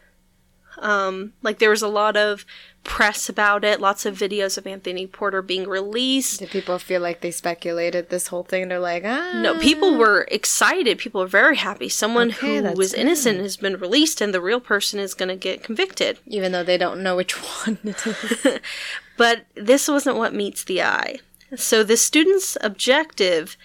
um, 0.81 1.33
like 1.41 1.59
there 1.59 1.69
was 1.69 1.81
a 1.81 1.87
lot 1.87 2.17
of 2.17 2.45
press 2.83 3.29
about 3.29 3.63
it, 3.63 3.81
lots 3.81 4.05
of 4.05 4.17
videos 4.17 4.57
of 4.57 4.65
Anthony 4.65 5.05
Porter 5.05 5.41
being 5.41 5.67
released. 5.67 6.39
Did 6.39 6.49
people 6.49 6.79
feel 6.79 7.01
like 7.01 7.21
they 7.21 7.31
speculated 7.31 8.09
this 8.09 8.27
whole 8.27 8.43
thing? 8.43 8.67
They're 8.67 8.79
like, 8.79 9.03
ah. 9.05 9.39
No, 9.41 9.59
people 9.59 9.97
were 9.97 10.27
excited. 10.31 10.97
People 10.97 11.21
were 11.21 11.27
very 11.27 11.57
happy. 11.57 11.89
Someone 11.89 12.29
Okay, 12.31 12.57
who 12.57 12.71
was 12.73 12.93
innocent 12.93 13.39
has 13.39 13.57
been 13.57 13.77
released, 13.77 14.21
and 14.21 14.33
the 14.33 14.41
real 14.41 14.59
person 14.59 14.99
is 14.99 15.13
going 15.13 15.29
to 15.29 15.35
get 15.35 15.63
convicted. 15.63 16.19
Even 16.25 16.51
though 16.51 16.63
they 16.63 16.77
don't 16.77 17.03
know 17.03 17.15
which 17.15 17.33
one 17.65 17.77
it 17.83 18.07
is. 18.07 18.59
But 19.17 19.45
this 19.53 19.89
wasn't 19.89 20.15
what 20.15 20.33
meets 20.33 20.63
the 20.63 20.81
eye. 20.81 21.19
So 21.57 21.83
the 21.83 21.97
student's 21.97 22.57
objective 22.61 23.57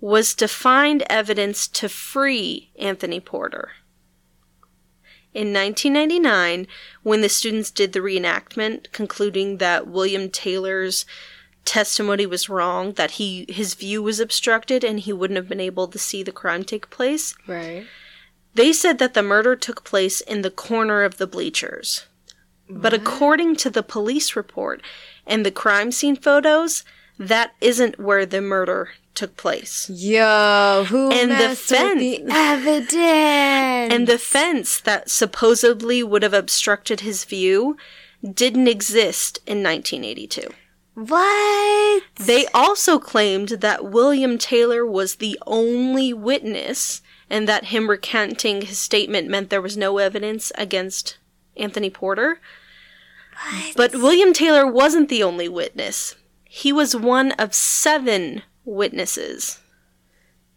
was 0.00 0.34
to 0.34 0.48
find 0.48 1.04
evidence 1.08 1.68
to 1.68 1.88
free 1.88 2.70
Anthony 2.76 3.20
Porter. 3.20 3.70
In 5.34 5.52
1999, 5.52 6.66
when 7.02 7.22
the 7.22 7.28
students 7.28 7.70
did 7.70 7.92
the 7.92 8.00
reenactment, 8.00 8.92
concluding 8.92 9.56
that 9.56 9.86
William 9.86 10.28
Taylor's 10.28 11.06
testimony 11.64 12.26
was 12.26 12.50
wrong, 12.50 12.92
that 12.92 13.12
he 13.12 13.46
his 13.48 13.74
view 13.74 14.02
was 14.02 14.20
obstructed 14.20 14.84
and 14.84 15.00
he 15.00 15.12
wouldn't 15.12 15.36
have 15.36 15.48
been 15.48 15.60
able 15.60 15.88
to 15.88 15.98
see 15.98 16.22
the 16.22 16.32
crime 16.32 16.64
take 16.64 16.90
place, 16.90 17.34
right. 17.46 17.86
they 18.54 18.72
said 18.72 18.98
that 18.98 19.14
the 19.14 19.22
murder 19.22 19.56
took 19.56 19.84
place 19.84 20.20
in 20.20 20.42
the 20.42 20.50
corner 20.50 21.02
of 21.02 21.16
the 21.16 21.26
bleachers. 21.26 22.06
But 22.68 22.94
according 22.94 23.56
to 23.56 23.70
the 23.70 23.82
police 23.82 24.34
report 24.34 24.82
and 25.26 25.44
the 25.44 25.50
crime 25.50 25.92
scene 25.92 26.16
photos, 26.16 26.84
that 27.18 27.54
isn't 27.60 27.98
where 27.98 28.24
the 28.26 28.40
murder 28.40 28.90
took 29.14 29.36
place. 29.36 29.90
Yo, 29.90 30.84
who 30.88 31.10
And 31.12 31.30
the 31.30 31.48
with 31.48 31.68
the 31.68 31.74
fence- 31.76 32.20
evidence? 32.30 33.94
And 33.94 34.06
the 34.06 34.18
fence 34.18 34.80
that 34.80 35.10
supposedly 35.10 36.02
would 36.02 36.22
have 36.22 36.34
obstructed 36.34 37.00
his 37.00 37.24
view 37.24 37.76
didn't 38.22 38.68
exist 38.68 39.38
in 39.46 39.62
1982. 39.62 40.48
what? 40.94 42.02
They 42.16 42.46
also 42.54 42.98
claimed 42.98 43.48
that 43.48 43.84
William 43.90 44.38
Taylor 44.38 44.84
was 44.86 45.16
the 45.16 45.38
only 45.46 46.12
witness 46.12 47.02
and 47.30 47.48
that 47.48 47.66
him 47.66 47.88
recanting 47.88 48.62
his 48.62 48.78
statement 48.78 49.28
meant 49.28 49.48
there 49.50 49.62
was 49.62 49.76
no 49.76 49.98
evidence 49.98 50.52
against 50.56 51.16
Anthony 51.56 51.88
Porter. 51.90 52.40
But 53.74 53.94
William 53.94 54.32
Taylor 54.32 54.66
wasn't 54.66 55.08
the 55.08 55.22
only 55.22 55.48
witness. 55.48 56.14
He 56.44 56.72
was 56.72 56.94
one 56.94 57.32
of 57.32 57.54
seven 57.54 58.42
witnesses. 58.64 59.58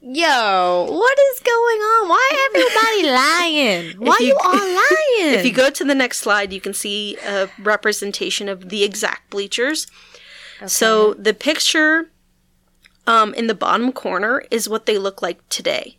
Yo, 0.01 0.85
what 0.89 1.17
is 1.31 1.39
going 1.39 1.79
on? 1.81 2.09
Why 2.09 2.49
everybody 2.53 3.09
lying? 3.11 3.97
Why 3.99 4.17
you- 4.19 4.27
you, 4.27 4.37
all 4.43 4.53
lying? 4.53 5.33
If 5.39 5.45
you 5.45 5.51
go 5.51 5.69
to 5.71 5.83
the 5.83 5.95
next 5.95 6.19
slide, 6.19 6.53
you 6.53 6.61
can 6.61 6.73
see 6.73 7.17
a 7.25 7.49
representation 7.59 8.47
of 8.47 8.69
the 8.69 8.83
exact 8.83 9.29
bleachers. 9.31 9.87
So 10.67 11.15
the 11.15 11.33
picture 11.33 12.11
um, 13.07 13.33
in 13.33 13.47
the 13.47 13.55
bottom 13.55 13.91
corner 13.91 14.43
is 14.51 14.69
what 14.69 14.85
they 14.85 14.97
look 14.97 15.21
like 15.21 15.47
today. 15.49 15.97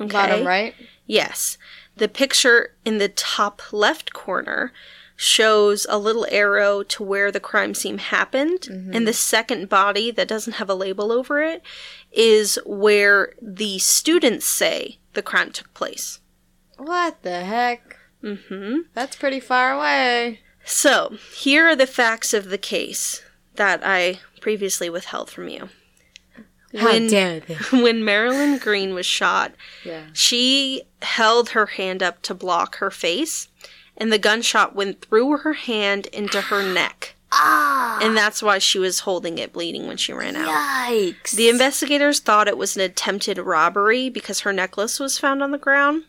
Okay? 0.00 0.12
bottom 0.12 0.46
right. 0.46 0.74
Yes. 1.06 1.56
The 1.96 2.08
picture 2.08 2.74
in 2.84 2.98
the 2.98 3.08
top 3.08 3.72
left 3.72 4.12
corner 4.12 4.72
shows 5.16 5.86
a 5.88 5.98
little 5.98 6.26
arrow 6.30 6.82
to 6.82 7.02
where 7.02 7.30
the 7.30 7.40
crime 7.40 7.74
scene 7.74 7.98
happened, 7.98 8.66
and 8.92 9.06
the 9.06 9.12
second 9.12 9.68
body 9.68 10.10
that 10.10 10.28
doesn't 10.28 10.54
have 10.54 10.68
a 10.68 10.74
label 10.74 11.12
over 11.12 11.40
it 11.42 11.62
is 12.12 12.58
where 12.66 13.32
the 13.40 13.78
students 13.78 14.44
say 14.46 14.98
the 15.12 15.22
crime 15.22 15.50
took 15.52 15.72
place. 15.74 16.20
What 16.76 17.22
the 17.22 17.44
heck? 17.44 17.96
hmm 18.22 18.78
That's 18.94 19.16
pretty 19.16 19.40
far 19.40 19.72
away. 19.72 20.40
So, 20.64 21.16
here 21.36 21.66
are 21.68 21.76
the 21.76 21.86
facts 21.86 22.32
of 22.34 22.48
the 22.48 22.58
case 22.58 23.22
that 23.54 23.82
I 23.84 24.20
previously 24.40 24.88
withheld 24.90 25.30
from 25.30 25.48
you. 25.48 25.68
How 26.76 26.86
When- 26.86 27.06
dare 27.08 27.38
they? 27.40 27.54
When 27.70 28.04
Marilyn 28.04 28.58
Green 28.58 28.94
was 28.94 29.06
shot, 29.06 29.52
Yeah. 29.84 30.06
She 30.12 30.82
held 31.02 31.50
her 31.50 31.66
hand 31.66 32.02
up 32.02 32.20
to 32.22 32.34
block 32.34 32.76
her 32.78 32.90
face, 32.90 33.46
and 33.96 34.12
the 34.12 34.18
gunshot 34.18 34.74
went 34.74 35.02
through 35.04 35.38
her 35.38 35.52
hand 35.54 36.06
into 36.06 36.40
her 36.40 36.62
neck. 36.62 37.14
Ah, 37.32 37.98
And 38.00 38.16
that's 38.16 38.42
why 38.42 38.58
she 38.58 38.78
was 38.78 39.00
holding 39.00 39.38
it 39.38 39.52
bleeding 39.52 39.86
when 39.88 39.96
she 39.96 40.12
ran 40.12 40.36
out. 40.36 40.48
yikes. 40.48 41.32
The 41.32 41.48
investigators 41.48 42.20
thought 42.20 42.46
it 42.48 42.56
was 42.58 42.76
an 42.76 42.82
attempted 42.82 43.38
robbery 43.38 44.08
because 44.08 44.40
her 44.40 44.52
necklace 44.52 45.00
was 45.00 45.18
found 45.18 45.42
on 45.42 45.50
the 45.50 45.58
ground. 45.58 46.04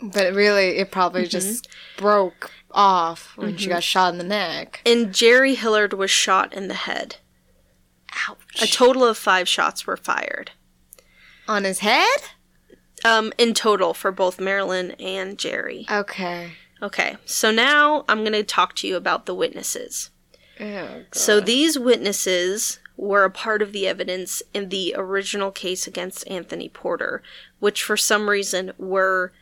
but 0.00 0.32
really, 0.34 0.78
it 0.78 0.90
probably 0.92 1.26
just 1.26 1.68
broke 1.96 2.50
off 2.70 3.32
when 3.36 3.56
she 3.56 3.68
got 3.68 3.82
shot 3.82 4.12
in 4.12 4.18
the 4.18 4.24
neck. 4.24 4.80
And 4.86 5.12
Jerry 5.12 5.54
Hillard 5.56 5.92
was 5.94 6.10
shot 6.10 6.52
in 6.54 6.68
the 6.68 6.74
head. 6.74 7.16
Ouch. 8.28 8.62
A 8.62 8.66
total 8.66 9.04
of 9.04 9.16
five 9.18 9.48
shots 9.48 9.86
were 9.86 9.96
fired. 9.96 10.52
On 11.48 11.64
his 11.64 11.80
head? 11.80 12.18
Um, 13.04 13.32
in 13.36 13.52
total 13.52 13.94
for 13.94 14.12
both 14.12 14.38
Marilyn 14.40 14.92
and 14.92 15.38
Jerry. 15.38 15.86
Okay. 15.90 16.52
Okay, 16.82 17.16
so 17.24 17.52
now 17.52 18.04
I'm 18.08 18.20
going 18.20 18.32
to 18.32 18.42
talk 18.42 18.74
to 18.76 18.88
you 18.88 18.96
about 18.96 19.26
the 19.26 19.34
witnesses. 19.34 20.10
Oh, 20.60 21.04
So 21.12 21.40
these 21.40 21.78
witnesses 21.78 22.80
were 22.96 23.24
a 23.24 23.30
part 23.30 23.62
of 23.62 23.72
the 23.72 23.86
evidence 23.86 24.42
in 24.52 24.68
the 24.68 24.94
original 24.96 25.50
case 25.50 25.86
against 25.86 26.28
Anthony 26.28 26.68
Porter, 26.68 27.22
which 27.60 27.82
for 27.82 27.96
some 27.96 28.28
reason 28.28 28.72
were 28.78 29.32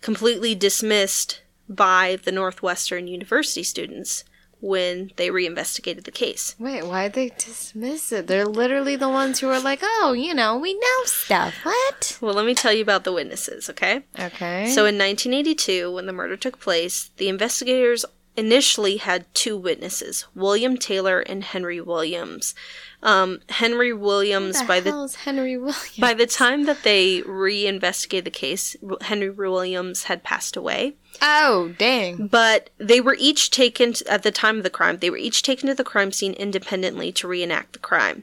completely 0.00 0.54
dismissed 0.54 1.42
by 1.68 2.18
the 2.24 2.32
Northwestern 2.32 3.06
University 3.06 3.62
students 3.62 4.24
when 4.60 5.12
they 5.16 5.30
reinvestigated 5.30 6.04
the 6.04 6.10
case. 6.10 6.56
Wait, 6.58 6.84
why'd 6.84 7.12
they 7.12 7.30
dismiss 7.30 8.12
it? 8.12 8.26
They're 8.26 8.46
literally 8.46 8.96
the 8.96 9.08
ones 9.08 9.38
who 9.38 9.46
were 9.46 9.60
like, 9.60 9.80
oh, 9.82 10.14
you 10.16 10.34
know, 10.34 10.58
we 10.58 10.74
know 10.74 11.04
stuff. 11.04 11.54
What? 11.62 12.18
Well, 12.20 12.34
let 12.34 12.46
me 12.46 12.54
tell 12.54 12.72
you 12.72 12.82
about 12.82 13.04
the 13.04 13.12
witnesses, 13.12 13.70
okay? 13.70 14.02
Okay. 14.18 14.66
So 14.68 14.84
in 14.84 14.98
1982, 14.98 15.92
when 15.92 16.06
the 16.06 16.12
murder 16.12 16.36
took 16.36 16.60
place, 16.60 17.10
the 17.16 17.28
investigators 17.28 18.04
initially 18.38 18.98
had 18.98 19.26
two 19.34 19.56
witnesses, 19.56 20.24
William 20.32 20.76
Taylor 20.76 21.20
and 21.20 21.42
Henry 21.42 21.80
Williams. 21.80 22.54
Um, 23.02 23.40
Henry 23.48 23.92
Williams, 23.92 24.60
the 24.60 24.66
by 24.66 24.80
the 24.80 25.16
Henry 25.24 25.58
Williams? 25.58 25.98
By 25.98 26.14
the 26.14 26.26
time 26.26 26.64
that 26.64 26.84
they 26.84 27.22
reinvestigated 27.22 28.24
the 28.24 28.30
case, 28.30 28.76
Henry 29.02 29.30
Williams 29.30 30.04
had 30.04 30.22
passed 30.22 30.56
away. 30.56 30.94
oh, 31.20 31.74
dang. 31.78 32.28
But 32.28 32.70
they 32.78 33.00
were 33.00 33.16
each 33.18 33.50
taken, 33.50 33.92
to, 33.94 34.10
at 34.10 34.22
the 34.22 34.30
time 34.30 34.58
of 34.58 34.62
the 34.62 34.70
crime, 34.70 34.98
they 34.98 35.10
were 35.10 35.16
each 35.16 35.42
taken 35.42 35.68
to 35.68 35.74
the 35.74 35.84
crime 35.84 36.12
scene 36.12 36.32
independently 36.34 37.10
to 37.12 37.28
reenact 37.28 37.72
the 37.72 37.80
crime. 37.80 38.22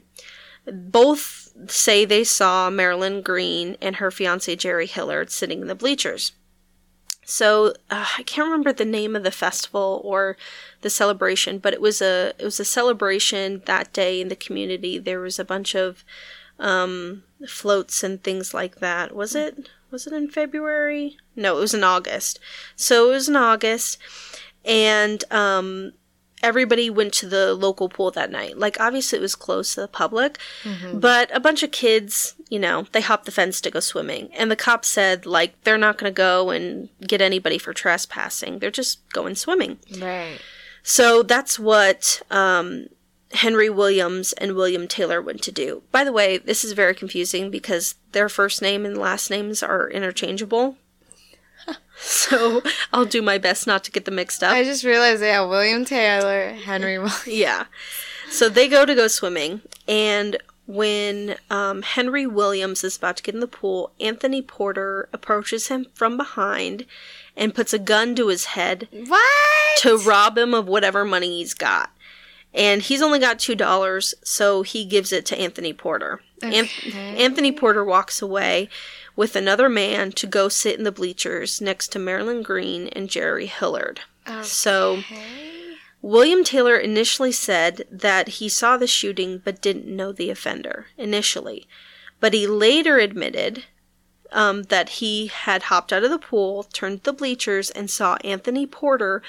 Both 0.66 1.52
say 1.68 2.04
they 2.04 2.24
saw 2.24 2.70
Marilyn 2.70 3.20
Green 3.20 3.76
and 3.80 3.96
her 3.96 4.10
fiance 4.10 4.56
Jerry 4.56 4.86
Hillard 4.86 5.30
sitting 5.30 5.60
in 5.60 5.68
the 5.68 5.74
bleachers. 5.74 6.32
So 7.28 7.74
uh, 7.90 8.06
I 8.18 8.22
can't 8.22 8.46
remember 8.46 8.72
the 8.72 8.84
name 8.84 9.16
of 9.16 9.24
the 9.24 9.32
festival 9.32 10.00
or 10.04 10.36
the 10.82 10.88
celebration, 10.88 11.58
but 11.58 11.74
it 11.74 11.80
was 11.80 12.00
a 12.00 12.32
it 12.38 12.44
was 12.44 12.60
a 12.60 12.64
celebration 12.64 13.62
that 13.66 13.92
day 13.92 14.20
in 14.20 14.28
the 14.28 14.36
community. 14.36 14.96
There 14.96 15.18
was 15.18 15.40
a 15.40 15.44
bunch 15.44 15.74
of 15.74 16.04
um, 16.60 17.24
floats 17.48 18.04
and 18.04 18.22
things 18.22 18.54
like 18.54 18.76
that. 18.76 19.14
Was 19.14 19.34
it 19.34 19.68
was 19.90 20.06
it 20.06 20.12
in 20.12 20.30
February? 20.30 21.16
No, 21.34 21.56
it 21.56 21.60
was 21.60 21.74
in 21.74 21.82
August. 21.82 22.38
So 22.76 23.08
it 23.08 23.14
was 23.14 23.28
in 23.28 23.34
August, 23.34 23.98
and 24.64 25.24
um, 25.32 25.94
everybody 26.42 26.90
went 26.90 27.12
to 27.14 27.26
the 27.26 27.54
local 27.54 27.88
pool 27.88 28.10
that 28.10 28.30
night. 28.30 28.58
Like 28.58 28.78
obviously 28.80 29.18
it 29.18 29.22
was 29.22 29.34
closed 29.34 29.74
to 29.74 29.80
the 29.80 29.88
public, 29.88 30.38
but 30.92 31.34
a 31.34 31.40
bunch 31.40 31.62
of 31.62 31.70
kids, 31.70 32.34
you 32.50 32.58
know, 32.58 32.86
they 32.92 33.00
hopped 33.00 33.24
the 33.24 33.32
fence 33.32 33.60
to 33.62 33.70
go 33.70 33.80
swimming. 33.80 34.30
And 34.34 34.50
the 34.50 34.56
cops 34.56 34.88
said 34.88 35.26
like 35.26 35.60
they're 35.62 35.78
not 35.78 35.98
going 35.98 36.12
to 36.12 36.16
go 36.16 36.50
and 36.50 36.88
get 37.00 37.20
anybody 37.20 37.58
for 37.58 37.72
trespassing. 37.72 38.58
They're 38.58 38.70
just 38.70 39.08
going 39.10 39.34
swimming. 39.34 39.78
Right. 39.98 40.38
So 40.82 41.22
that's 41.22 41.58
what 41.58 42.22
um, 42.30 42.86
Henry 43.32 43.68
Williams 43.68 44.32
and 44.34 44.54
William 44.54 44.86
Taylor 44.86 45.20
went 45.20 45.42
to 45.42 45.52
do. 45.52 45.82
By 45.90 46.04
the 46.04 46.12
way, 46.12 46.38
this 46.38 46.64
is 46.64 46.72
very 46.72 46.94
confusing 46.94 47.50
because 47.50 47.96
their 48.12 48.28
first 48.28 48.62
name 48.62 48.86
and 48.86 48.96
last 48.96 49.30
names 49.30 49.62
are 49.62 49.90
interchangeable. 49.90 50.76
so 52.00 52.62
I'll 52.92 53.04
do 53.06 53.22
my 53.22 53.38
best 53.38 53.66
not 53.66 53.84
to 53.84 53.90
get 53.90 54.04
them 54.04 54.16
mixed 54.16 54.42
up. 54.42 54.52
I 54.52 54.64
just 54.64 54.84
realized, 54.84 55.22
yeah, 55.22 55.44
William 55.44 55.84
Taylor, 55.84 56.50
Henry 56.50 56.98
Williams. 56.98 57.26
Yeah. 57.26 57.64
So 58.30 58.48
they 58.48 58.68
go 58.68 58.84
to 58.84 58.94
go 58.94 59.06
swimming, 59.08 59.62
and 59.86 60.36
when 60.66 61.36
um, 61.48 61.82
Henry 61.82 62.26
Williams 62.26 62.82
is 62.82 62.96
about 62.96 63.16
to 63.18 63.22
get 63.22 63.34
in 63.34 63.40
the 63.40 63.46
pool, 63.46 63.92
Anthony 64.00 64.42
Porter 64.42 65.08
approaches 65.12 65.68
him 65.68 65.86
from 65.94 66.16
behind 66.16 66.86
and 67.36 67.54
puts 67.54 67.72
a 67.72 67.78
gun 67.78 68.16
to 68.16 68.26
his 68.28 68.46
head 68.46 68.88
What? 68.90 69.78
to 69.78 69.96
rob 69.98 70.36
him 70.36 70.54
of 70.54 70.66
whatever 70.66 71.04
money 71.04 71.38
he's 71.38 71.54
got. 71.54 71.90
And 72.52 72.82
he's 72.82 73.00
only 73.02 73.18
got 73.20 73.38
$2, 73.38 74.14
so 74.24 74.62
he 74.62 74.84
gives 74.84 75.12
it 75.12 75.24
to 75.26 75.38
Anthony 75.38 75.72
Porter. 75.72 76.20
An- 76.42 76.68
Anthony 76.94 77.52
Porter 77.52 77.84
walks 77.84 78.20
away 78.20 78.68
with 79.16 79.34
another 79.34 79.68
man 79.68 80.12
to 80.12 80.26
go 80.26 80.48
sit 80.48 80.78
in 80.78 80.84
the 80.84 80.92
bleachers 80.92 81.60
next 81.60 81.88
to 81.88 81.98
Marilyn 81.98 82.42
Green 82.42 82.88
and 82.88 83.08
Jerry 83.10 83.46
Hillard. 83.46 84.00
So. 84.42 85.02
William 86.02 86.44
Taylor 86.44 86.76
initially 86.76 87.32
said 87.32 87.84
that 87.90 88.28
he 88.28 88.48
saw 88.48 88.76
the 88.76 88.86
shooting 88.86 89.42
but 89.44 89.60
didn't 89.60 89.86
know 89.86 90.12
the 90.12 90.30
offender 90.30 90.86
initially. 90.96 91.66
But 92.20 92.32
he 92.32 92.46
later 92.46 92.98
admitted 92.98 93.64
um, 94.30 94.64
that 94.64 94.88
he 94.88 95.26
had 95.26 95.64
hopped 95.64 95.92
out 95.92 96.04
of 96.04 96.10
the 96.10 96.18
pool, 96.18 96.64
turned 96.64 97.02
to 97.02 97.10
the 97.10 97.16
bleachers, 97.16 97.70
and 97.70 97.90
saw 97.90 98.16
Anthony 98.22 98.66
Porter 98.66 99.22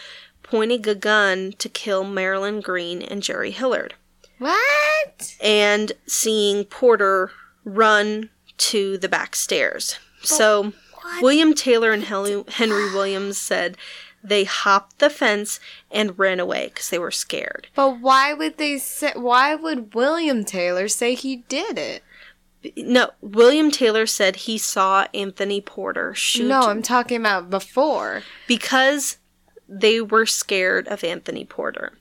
pointing 0.44 0.88
a 0.88 0.96
gun 0.96 1.54
to 1.58 1.68
kill 1.70 2.04
Marilyn 2.04 2.62
Green 2.62 3.02
and 3.02 3.24
Jerry 3.24 3.52
Hillard. 3.52 3.96
What? 4.38 5.36
And 5.42 5.94
seeing 6.06 6.64
Porter 6.66 7.32
run 7.66 8.30
to 8.58 8.98
the 8.98 9.10
back 9.10 9.36
stairs. 9.36 9.98
So, 10.24 10.74
William 11.22 11.54
Taylor 11.54 11.92
and 11.92 12.04
Hel- 12.04 12.46
Henry 12.50 12.90
Williams 12.94 13.38
said 13.38 13.78
they 14.24 14.44
hopped 14.44 15.00
the 15.00 15.10
fence 15.10 15.60
and 15.92 16.18
ran 16.20 16.40
away 16.40 16.68
because 16.68 16.90
they 16.90 17.00
were 17.00 17.12
scared. 17.12 17.68
But 17.76 18.00
why 18.02 18.34
would 18.34 18.58
they 18.58 18.78
say? 18.78 19.14
Why 19.16 19.56
would 19.56 19.94
William 19.94 20.44
Taylor 20.44 20.88
say 20.88 21.14
he 21.16 21.38
did 21.48 21.78
it? 21.78 22.04
No, 22.76 23.12
William 23.22 23.72
Taylor 23.72 24.06
said 24.08 24.36
he 24.36 24.58
saw 24.58 25.08
Anthony 25.14 25.62
Porter 25.62 26.14
shoot 26.16 26.48
No, 26.48 26.62
I'm 26.64 26.82
talking 26.82 27.22
about 27.22 27.50
before. 27.50 28.24
because 28.48 29.18
they 29.70 30.02
were 30.02 30.26
scared 30.26 30.88
of 30.88 31.04
Anthony 31.04 31.46
Porter. 31.46 31.97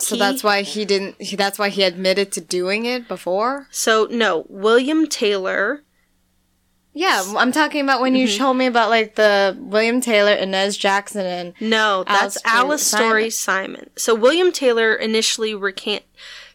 So 0.00 0.14
He- 0.14 0.18
that's 0.20 0.42
why 0.44 0.62
he 0.62 0.84
didn't. 0.84 1.20
He, 1.20 1.36
that's 1.36 1.58
why 1.58 1.68
he 1.68 1.82
admitted 1.82 2.32
to 2.32 2.40
doing 2.40 2.84
it 2.86 3.08
before. 3.08 3.66
So, 3.70 4.06
no, 4.10 4.44
William 4.48 5.06
Taylor, 5.06 5.82
Yeah, 6.94 7.22
I'm 7.36 7.52
talking 7.52 7.82
about 7.82 8.00
when 8.00 8.14
you 8.14 8.26
Mm-hmm. 8.26 8.38
told 8.38 8.56
me 8.56 8.66
about 8.66 8.90
like 8.90 9.14
the 9.14 9.56
William 9.60 10.00
Taylor, 10.00 10.32
Inez 10.32 10.76
Jackson, 10.76 11.24
and 11.26 11.54
no, 11.60 12.02
that's 12.04 12.40
Alstory 12.42 13.32
Simon. 13.32 13.90
So, 13.96 14.14
William 14.14 14.50
Taylor 14.52 14.94
initially 14.94 15.54
recant. 15.54 16.02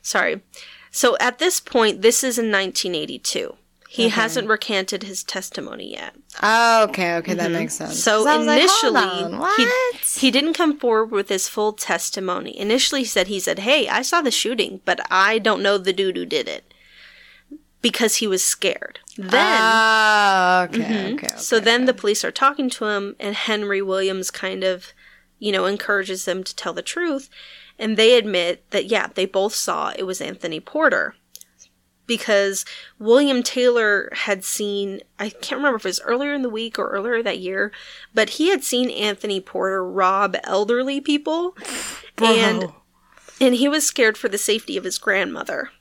Sorry. 0.02 0.42
So, 0.92 1.16
at 1.20 1.40
this 1.40 1.60
point, 1.60 2.02
this 2.02 2.24
is 2.24 2.38
in 2.38 2.52
1982. 2.52 3.56
He 3.96 4.10
hasn't 4.10 4.48
recanted 4.48 5.04
his 5.04 5.24
testimony 5.24 5.92
yet. 5.92 6.16
oh, 6.42 6.86
okay, 6.86 7.16
okay, 7.18 7.36
that 7.36 7.52
makes 7.52 7.76
sense. 7.76 7.92
Mm-hmm. 7.92 8.00
So 8.00 8.18
'Cause 8.24 8.28
I 8.28 8.38
was 8.38 8.48
like, 8.48 8.60
initially, 8.60 9.36
on, 9.36 9.50
he, 9.56 9.68
he 10.20 10.32
didn't 10.32 10.56
come 10.56 10.80
forward 10.80 11.12
with 11.12 11.30
his 11.30 11.48
full 11.48 11.74
testimony. 11.74 12.58
Initially, 12.58 13.02
he 13.02 13.06
said 13.06 13.28
he 13.28 13.40
said, 13.40 13.60
"Hey, 13.60 13.88
I 13.88 14.02
saw 14.02 14.22
the 14.22 14.32
shooting, 14.32 14.82
but 14.84 15.00
I 15.12 15.38
don't 15.38 15.62
know 15.62 15.78
the 15.78 15.94
dude 15.94 16.18
who 16.18 16.26
did 16.26 16.48
it," 16.48 16.74
because 17.82 18.16
he 18.16 18.26
was 18.28 18.44
scared. 18.44 19.00
Then, 19.16 19.60
Oh, 19.62 20.68
okay, 20.70 20.82
okay, 21.14 21.14
okay. 21.14 21.38
so 21.38 21.60
then 21.60 21.86
the 21.86 21.94
police 21.94 22.24
are 22.26 22.32
talking 22.32 22.72
to 22.72 22.86
him, 22.86 23.16
and 23.20 23.36
Henry 23.36 23.82
Williams 23.82 24.32
kind 24.32 24.64
of, 24.64 24.88
you 25.38 25.52
know, 25.52 25.66
encourages 25.68 26.26
them 26.26 26.44
to 26.44 26.56
tell 26.56 26.74
the 26.74 26.82
truth, 26.82 27.30
and 27.78 27.96
they 27.96 28.18
admit 28.18 28.68
that 28.72 28.86
yeah, 28.86 29.08
they 29.14 29.26
both 29.28 29.54
saw 29.54 29.94
it 29.96 30.04
was 30.08 30.20
Anthony 30.20 30.60
Porter. 30.60 31.14
Because 32.06 32.66
William 33.00 33.44
Taylor 33.44 34.10
had 34.12 34.44
seen, 34.44 35.02
I 35.20 35.30
can't 35.30 35.60
remember 35.60 35.78
if 35.78 35.86
it 35.86 35.90
was 35.90 36.02
earlier 36.02 36.34
in 36.34 36.42
the 36.42 36.50
week 36.50 36.78
or 36.78 36.90
earlier 36.90 37.24
that 37.24 37.40
year, 37.40 37.72
but 38.14 38.32
he 38.32 38.50
had 38.50 38.64
seen 38.64 38.90
Anthony 38.90 39.40
Porter 39.40 39.84
rob 39.86 40.36
elderly 40.44 41.00
people, 41.00 41.56
and 42.18 42.72
and 43.40 43.56
he 43.56 43.68
was 43.70 43.86
scared 43.86 44.18
for 44.18 44.28
the 44.30 44.38
safety 44.38 44.76
of 44.78 44.84
his 44.84 44.98
grandmother. 44.98 45.72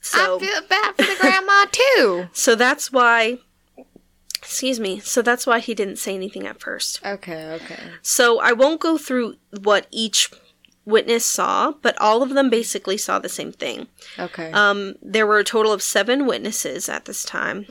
So 0.00 0.36
I 0.36 0.38
feel 0.38 0.60
bad 0.68 0.96
for 0.96 1.02
the 1.02 1.16
grandma 1.20 1.66
too. 1.72 2.28
so 2.32 2.54
that's 2.54 2.92
why, 2.92 3.38
excuse 4.36 4.78
me, 4.78 5.00
so 5.00 5.20
that's 5.22 5.46
why 5.46 5.58
he 5.58 5.74
didn't 5.74 5.96
say 5.96 6.14
anything 6.14 6.46
at 6.46 6.60
first. 6.60 7.00
Okay, 7.04 7.52
okay. 7.52 7.80
So 8.02 8.38
I 8.40 8.52
won't 8.52 8.80
go 8.80 8.98
through 8.98 9.36
what 9.62 9.86
each 9.90 10.30
witness 10.86 11.26
saw, 11.26 11.72
but 11.82 12.00
all 12.00 12.22
of 12.22 12.30
them 12.30 12.48
basically 12.48 12.96
saw 12.96 13.18
the 13.18 13.28
same 13.28 13.52
thing. 13.52 13.88
Okay. 14.18 14.50
Um, 14.52 14.94
there 15.02 15.26
were 15.26 15.38
a 15.38 15.44
total 15.44 15.72
of 15.72 15.82
seven 15.82 16.26
witnesses 16.26 16.88
at 16.88 17.04
this 17.04 17.24
time 17.24 17.64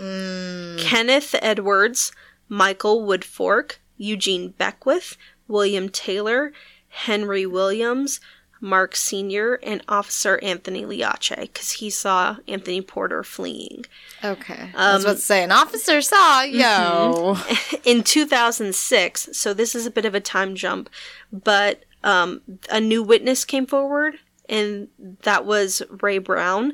Kenneth 0.77 1.33
Edwards, 1.41 2.11
Michael 2.47 3.07
Woodfork, 3.07 3.77
Eugene 3.97 4.49
Beckwith, 4.49 5.17
William 5.47 5.89
Taylor, 5.89 6.51
Henry 6.89 7.45
Williams, 7.45 8.19
Mark 8.61 8.95
Sr., 8.95 9.59
and 9.63 9.81
Officer 9.87 10.39
Anthony 10.41 10.85
Liache, 10.85 11.39
because 11.41 11.73
he 11.73 11.89
saw 11.89 12.37
Anthony 12.47 12.81
Porter 12.81 13.23
fleeing. 13.23 13.85
okay. 14.23 14.71
I 14.75 14.93
was 14.93 15.05
um, 15.05 15.11
about 15.11 15.17
to 15.17 15.23
say, 15.23 15.43
an 15.43 15.51
officer 15.51 16.01
saw, 16.01 16.43
mm-hmm. 16.43 16.55
yo. 16.55 17.37
in 17.85 18.03
2006, 18.03 19.29
so 19.33 19.53
this 19.53 19.75
is 19.75 19.85
a 19.85 19.91
bit 19.91 20.05
of 20.05 20.15
a 20.15 20.19
time 20.19 20.55
jump, 20.55 20.89
but 21.31 21.83
um, 22.05 22.41
a 22.71 22.79
new 22.79 23.03
witness 23.03 23.43
came 23.43 23.65
forward, 23.65 24.15
and 24.47 24.87
that 25.23 25.45
was 25.45 25.81
Ray 25.89 26.19
Brown. 26.19 26.73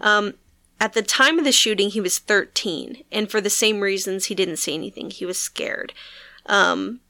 Um, 0.00 0.34
at 0.78 0.92
the 0.92 1.02
time 1.02 1.38
of 1.38 1.44
the 1.44 1.52
shooting, 1.52 1.90
he 1.90 2.00
was 2.00 2.18
13, 2.18 3.02
and 3.10 3.30
for 3.30 3.40
the 3.40 3.50
same 3.50 3.80
reasons, 3.80 4.26
he 4.26 4.34
didn't 4.34 4.58
say 4.58 4.74
anything. 4.74 5.10
He 5.10 5.24
was 5.24 5.38
scared. 5.38 5.92
Um, 6.46 7.00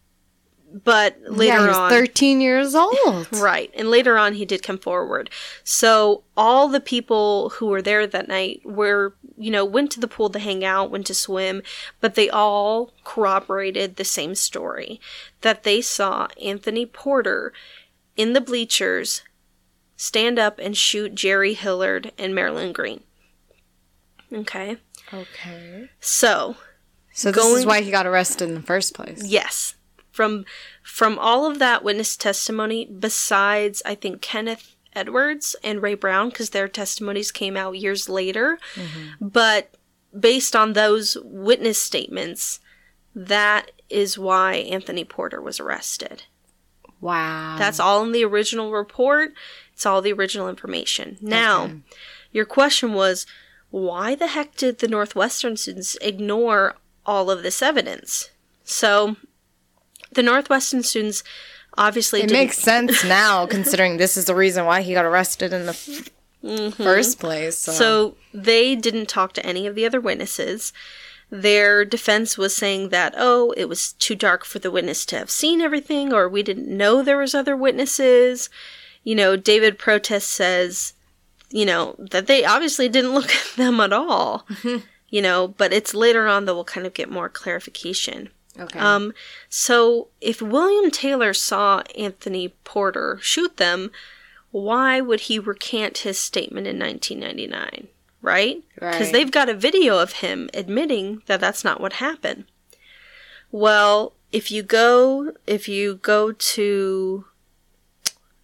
but 0.84 1.16
later 1.28 1.54
yeah, 1.54 1.60
he 1.62 1.68
was 1.68 1.76
on, 1.76 1.90
13 1.90 2.40
years 2.40 2.74
old. 2.74 3.28
Right. 3.32 3.70
And 3.74 3.90
later 3.90 4.16
on, 4.16 4.34
he 4.34 4.44
did 4.44 4.62
come 4.62 4.78
forward. 4.78 5.30
So 5.64 6.22
all 6.36 6.68
the 6.68 6.80
people 6.80 7.50
who 7.50 7.66
were 7.66 7.82
there 7.82 8.06
that 8.06 8.28
night 8.28 8.60
were, 8.64 9.14
you 9.36 9.50
know, 9.50 9.64
went 9.64 9.90
to 9.92 10.00
the 10.00 10.08
pool 10.08 10.30
to 10.30 10.38
hang 10.38 10.64
out, 10.64 10.90
went 10.90 11.06
to 11.06 11.14
swim, 11.14 11.62
but 12.00 12.14
they 12.14 12.30
all 12.30 12.92
corroborated 13.04 13.96
the 13.96 14.04
same 14.04 14.34
story 14.34 15.00
that 15.40 15.64
they 15.64 15.80
saw 15.80 16.28
Anthony 16.42 16.86
Porter 16.86 17.52
in 18.16 18.32
the 18.32 18.40
bleachers 18.40 19.22
stand 19.96 20.38
up 20.38 20.58
and 20.58 20.76
shoot 20.76 21.14
Jerry 21.14 21.54
Hillard 21.54 22.12
and 22.18 22.34
Marilyn 22.34 22.72
Green. 22.72 23.02
Okay. 24.32 24.78
Okay. 25.12 25.90
So, 26.00 26.56
So 27.12 27.30
this 27.30 27.44
is 27.44 27.66
why 27.66 27.82
he 27.82 27.90
got 27.90 28.06
arrested 28.06 28.48
in 28.48 28.54
the 28.54 28.62
first 28.62 28.94
place. 28.94 29.22
Yes. 29.24 29.74
From 30.12 30.44
from 30.82 31.18
all 31.18 31.50
of 31.50 31.58
that 31.58 31.82
witness 31.82 32.16
testimony, 32.16 32.84
besides 32.86 33.82
I 33.84 33.94
think 33.94 34.20
Kenneth 34.20 34.76
Edwards 34.94 35.56
and 35.64 35.80
Ray 35.82 35.94
Brown, 35.94 36.28
because 36.28 36.50
their 36.50 36.68
testimonies 36.68 37.32
came 37.32 37.56
out 37.56 37.78
years 37.78 38.08
later, 38.08 38.58
mm-hmm. 38.74 39.26
but 39.26 39.74
based 40.18 40.54
on 40.54 40.74
those 40.74 41.16
witness 41.24 41.80
statements, 41.82 42.60
that 43.14 43.70
is 43.88 44.18
why 44.18 44.54
Anthony 44.56 45.04
Porter 45.04 45.40
was 45.40 45.58
arrested. 45.58 46.24
Wow. 47.00 47.56
That's 47.58 47.80
all 47.80 48.04
in 48.04 48.12
the 48.12 48.24
original 48.24 48.70
report. 48.70 49.32
It's 49.72 49.86
all 49.86 50.02
the 50.02 50.12
original 50.12 50.48
information. 50.48 51.16
Now, 51.20 51.64
Okay. 51.64 51.74
your 52.30 52.44
question 52.44 52.92
was 52.92 53.26
why 53.70 54.14
the 54.14 54.28
heck 54.28 54.56
did 54.56 54.78
the 54.78 54.88
Northwestern 54.88 55.56
students 55.56 55.96
ignore 56.02 56.76
all 57.06 57.30
of 57.30 57.42
this 57.42 57.62
evidence? 57.62 58.30
So, 58.64 59.16
The 60.12 60.22
Northwestern 60.22 60.82
students 60.82 61.22
obviously 61.76 62.20
It 62.20 62.28
didn't 62.28 62.40
makes 62.40 62.58
sense 62.58 63.04
now, 63.08 63.46
considering 63.46 63.96
this 63.96 64.16
is 64.16 64.26
the 64.26 64.34
reason 64.34 64.64
why 64.64 64.82
he 64.82 64.94
got 64.94 65.04
arrested 65.04 65.52
in 65.52 65.66
the 65.66 65.72
f- 65.72 66.10
mm-hmm. 66.44 66.82
first 66.82 67.18
place. 67.18 67.58
So, 67.58 67.72
So 67.72 68.16
they 68.32 68.74
didn't 68.76 69.08
talk 69.08 69.32
to 69.34 69.46
any 69.46 69.66
of 69.66 69.74
the 69.74 69.86
other 69.86 70.00
witnesses. 70.00 70.72
Their 71.30 71.84
defense 71.84 72.36
was 72.36 72.54
saying 72.54 72.90
that, 72.90 73.14
oh, 73.16 73.54
it 73.56 73.64
was 73.66 73.94
too 73.94 74.14
dark 74.14 74.44
for 74.44 74.58
the 74.58 74.70
witness 74.70 75.06
to 75.06 75.18
have 75.18 75.30
seen 75.30 75.62
everything, 75.62 76.12
or 76.12 76.28
we 76.28 76.42
didn't 76.42 76.68
know 76.68 77.02
there 77.02 77.16
was 77.16 77.34
other 77.34 77.56
witnesses. 77.56 78.50
You 79.02 79.14
know, 79.14 79.36
David 79.36 79.78
Protess 79.78 80.26
says, 80.26 80.92
you 81.48 81.64
know, 81.64 81.96
that 81.98 82.26
they 82.26 82.44
obviously 82.44 82.88
didn't 82.88 83.14
look 83.14 83.30
at 83.30 83.56
them 83.56 83.80
at 83.80 83.92
all. 83.92 84.44
Mm-hmm. 84.50 84.84
you 85.08 85.22
know, 85.22 85.48
but 85.48 85.72
it's 85.72 85.94
later 85.94 86.26
on 86.26 86.44
that 86.44 86.54
we'll 86.54 86.64
kind 86.64 86.86
of 86.86 86.94
get 86.94 87.10
more 87.10 87.30
clarification. 87.30 88.28
Okay. 88.58 88.78
Um, 88.78 89.12
so 89.48 90.08
if 90.20 90.40
William 90.42 90.90
Taylor 90.90 91.32
saw 91.34 91.82
Anthony 91.98 92.48
Porter 92.64 93.18
shoot 93.22 93.56
them, 93.56 93.90
why 94.50 95.00
would 95.00 95.20
he 95.20 95.38
recant 95.38 95.98
his 95.98 96.18
statement 96.18 96.66
in 96.66 96.78
1999? 96.78 97.88
Right? 98.20 98.62
Because 98.74 99.00
Right. 99.00 99.12
they've 99.12 99.30
got 99.30 99.48
a 99.48 99.54
video 99.54 99.98
of 99.98 100.14
him 100.14 100.48
admitting 100.54 101.22
that 101.26 101.40
that's 101.40 101.64
not 101.64 101.80
what 101.80 101.94
happened. 101.94 102.44
Well, 103.50 104.14
if 104.30 104.50
you 104.50 104.62
go, 104.62 105.32
if 105.46 105.68
you 105.68 105.96
go 105.96 106.32
to, 106.32 107.24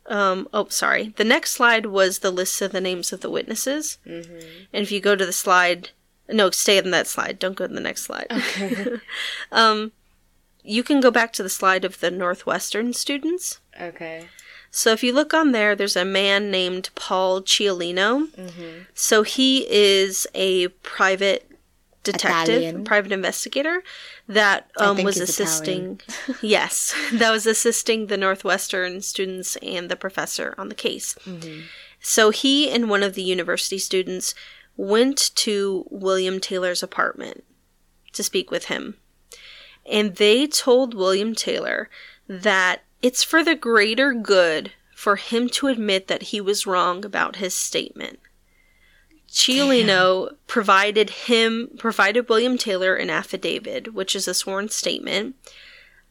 um, 0.06 0.48
oh, 0.52 0.68
sorry, 0.68 1.14
the 1.16 1.24
next 1.24 1.52
slide 1.52 1.86
was 1.86 2.18
the 2.18 2.30
list 2.30 2.60
of 2.60 2.72
the 2.72 2.80
names 2.80 3.12
of 3.12 3.20
the 3.20 3.30
witnesses, 3.30 3.98
and 4.04 4.26
if 4.72 4.90
you 4.92 5.00
go 5.00 5.14
to 5.16 5.24
the 5.24 5.32
slide, 5.32 5.90
no, 6.28 6.50
stay 6.50 6.76
in 6.78 6.90
that 6.90 7.06
slide. 7.06 7.38
Don't 7.38 7.56
go 7.56 7.66
to 7.66 7.72
the 7.72 7.80
next 7.80 8.02
slide. 8.02 8.26
Okay. 8.30 8.96
um, 9.52 9.92
you 10.68 10.82
can 10.82 11.00
go 11.00 11.10
back 11.10 11.32
to 11.34 11.42
the 11.42 11.48
slide 11.48 11.84
of 11.84 12.00
the 12.00 12.10
Northwestern 12.10 12.92
students. 12.92 13.60
okay. 13.80 14.28
So 14.70 14.92
if 14.92 15.02
you 15.02 15.14
look 15.14 15.32
on 15.32 15.52
there, 15.52 15.74
there's 15.74 15.96
a 15.96 16.04
man 16.04 16.50
named 16.50 16.90
Paul 16.94 17.40
Ciolino. 17.40 18.28
So 18.92 19.22
he 19.22 19.66
is 19.66 20.26
a 20.34 20.68
private 20.68 21.50
detective, 22.12 22.56
Italian. 22.56 22.84
private 22.84 23.12
investigator 23.12 23.82
that 24.28 24.70
um, 24.78 25.02
was 25.02 25.18
assisting. 25.18 26.00
yes, 26.42 26.94
that 27.12 27.30
was 27.30 27.46
assisting 27.46 28.06
the 28.06 28.16
Northwestern 28.16 29.00
students 29.00 29.56
and 29.56 29.88
the 29.88 29.96
professor 29.96 30.54
on 30.58 30.68
the 30.68 30.74
case. 30.74 31.16
So 32.00 32.30
he 32.30 32.70
and 32.70 32.88
one 32.88 33.02
of 33.02 33.14
the 33.14 33.22
university 33.22 33.78
students 33.78 34.34
went 34.76 35.34
to 35.34 35.86
William 35.90 36.40
Taylor's 36.40 36.82
apartment 36.82 37.44
to 38.12 38.22
speak 38.22 38.50
with 38.50 38.66
him. 38.66 38.96
And 39.90 40.16
they 40.16 40.46
told 40.46 40.94
William 40.94 41.34
Taylor 41.34 41.88
that 42.28 42.82
it's 43.00 43.22
for 43.22 43.42
the 43.42 43.54
greater 43.54 44.12
good 44.12 44.72
for 44.94 45.16
him 45.16 45.48
to 45.48 45.68
admit 45.68 46.08
that 46.08 46.24
he 46.24 46.40
was 46.40 46.66
wrong 46.66 47.04
about 47.04 47.36
his 47.36 47.54
statement. 47.54 48.18
Ciolino 49.30 50.34
provided 50.46 51.10
him 51.10 51.70
provided 51.78 52.28
William 52.28 52.56
Taylor 52.58 52.94
an 52.94 53.10
affidavit, 53.10 53.92
which 53.92 54.16
is 54.16 54.26
a 54.26 54.34
sworn 54.34 54.70
statement, 54.70 55.36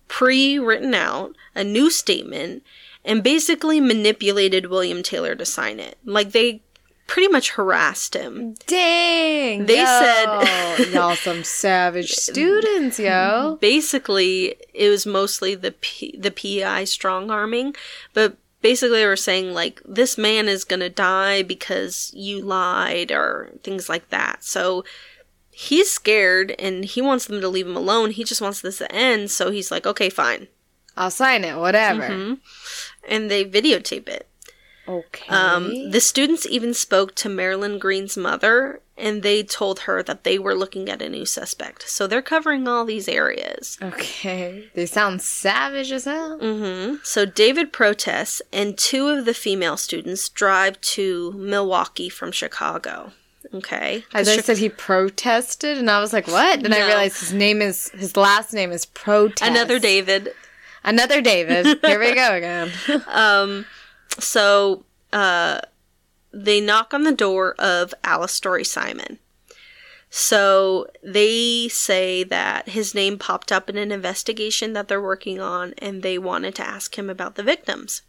pre-written 0.07 0.93
out, 0.93 1.35
a 1.55 1.63
new 1.63 1.89
statement, 1.89 2.63
and 3.03 3.23
basically 3.23 3.81
manipulated 3.81 4.67
William 4.67 5.01
Taylor 5.01 5.35
to 5.35 5.45
sign 5.45 5.79
it. 5.79 5.97
Like 6.05 6.31
they 6.31 6.61
pretty 7.07 7.27
much 7.29 7.51
harassed 7.51 8.13
him. 8.15 8.55
Dang. 8.67 9.65
They 9.65 9.79
yo. 9.79 9.85
said- 9.85 10.89
y'all 10.93 11.15
some 11.15 11.43
savage 11.43 12.11
students, 12.11 12.99
yo. 12.99 13.57
basically 13.61 14.55
it 14.73 14.89
was 14.89 15.05
mostly 15.05 15.55
the 15.55 15.71
P- 15.71 16.17
the 16.17 16.31
PI 16.31 16.83
strong 16.83 17.31
arming, 17.31 17.75
but 18.13 18.37
basically 18.61 18.99
they 18.99 19.05
were 19.05 19.15
saying 19.15 19.53
like 19.53 19.81
this 19.85 20.17
man 20.17 20.47
is 20.47 20.63
going 20.63 20.81
to 20.81 20.89
die 20.89 21.41
because 21.43 22.11
you 22.13 22.41
lied 22.41 23.11
or 23.11 23.51
things 23.63 23.87
like 23.89 24.09
that. 24.09 24.43
So 24.43 24.83
he's 25.51 25.89
scared 25.89 26.53
and 26.59 26.85
he 26.85 27.01
wants 27.01 27.25
them 27.25 27.41
to 27.41 27.47
leave 27.49 27.67
him 27.67 27.75
alone. 27.77 28.11
He 28.11 28.23
just 28.23 28.41
wants 28.41 28.61
this 28.61 28.77
to 28.79 28.91
end, 28.91 29.31
so 29.31 29.49
he's 29.49 29.71
like, 29.71 29.87
"Okay, 29.87 30.09
fine." 30.09 30.47
I'll 30.95 31.11
sign 31.11 31.43
it, 31.43 31.55
whatever. 31.57 32.07
Mhm. 32.09 32.39
And 33.07 33.29
they 33.31 33.45
videotape 33.45 34.07
it. 34.09 34.26
Okay. 34.87 35.27
Um, 35.29 35.91
the 35.91 35.99
students 36.01 36.45
even 36.45 36.73
spoke 36.73 37.13
to 37.15 37.29
Marilyn 37.29 37.77
Green's 37.79 38.15
mother, 38.17 38.79
and 38.97 39.21
they 39.21 39.43
told 39.43 39.81
her 39.81 40.01
that 40.03 40.23
they 40.23 40.39
were 40.39 40.55
looking 40.55 40.89
at 40.89 41.01
a 41.01 41.09
new 41.09 41.25
suspect. 41.25 41.87
So 41.89 42.07
they're 42.07 42.21
covering 42.21 42.67
all 42.67 42.85
these 42.85 43.07
areas. 43.07 43.77
okay. 43.81 44.69
They 44.73 44.85
sound 44.85 45.21
savage 45.21 45.91
as 45.91 46.05
hell. 46.05 46.37
hmm 46.39 46.95
So 47.03 47.25
David 47.25 47.73
protests, 47.73 48.41
and 48.53 48.77
two 48.77 49.07
of 49.09 49.25
the 49.25 49.33
female 49.33 49.77
students 49.77 50.29
drive 50.29 50.79
to 50.81 51.33
Milwaukee 51.33 52.09
from 52.09 52.31
Chicago. 52.31 53.11
Okay. 53.53 54.03
As 54.13 54.27
I 54.27 54.37
said 54.37 54.57
he 54.57 54.67
protested, 54.67 55.77
and 55.77 55.89
I 55.89 56.01
was 56.01 56.11
like, 56.11 56.27
"What?" 56.27 56.61
Then 56.63 56.73
I 56.73 56.85
realized 56.85 57.19
his 57.21 57.33
name 57.33 57.61
is 57.61 57.89
his 57.89 58.17
last 58.17 58.51
name 58.53 58.71
is 58.73 58.85
Protest. 58.87 59.49
Another 59.49 59.79
David. 59.79 60.33
Another 60.83 61.21
David. 61.21 61.65
Here 61.85 61.99
we 61.99 62.13
go 62.13 62.35
again. 62.35 62.71
Um, 63.07 63.65
so 64.19 64.85
uh, 65.13 65.61
they 66.31 66.61
knock 66.61 66.93
on 66.93 67.03
the 67.03 67.11
door 67.11 67.55
of 67.59 67.93
Alstory 68.03 68.65
Simon. 68.65 69.19
So 70.09 70.87
they 71.03 71.67
say 71.67 72.23
that 72.23 72.69
his 72.69 72.95
name 72.95 73.17
popped 73.17 73.51
up 73.51 73.69
in 73.69 73.77
an 73.77 73.91
investigation 73.91 74.73
that 74.73 74.87
they're 74.87 75.01
working 75.01 75.39
on, 75.39 75.73
and 75.79 76.01
they 76.01 76.17
wanted 76.17 76.55
to 76.55 76.67
ask 76.67 76.97
him 76.97 77.09
about 77.09 77.35
the 77.35 77.43
victims. 77.43 78.03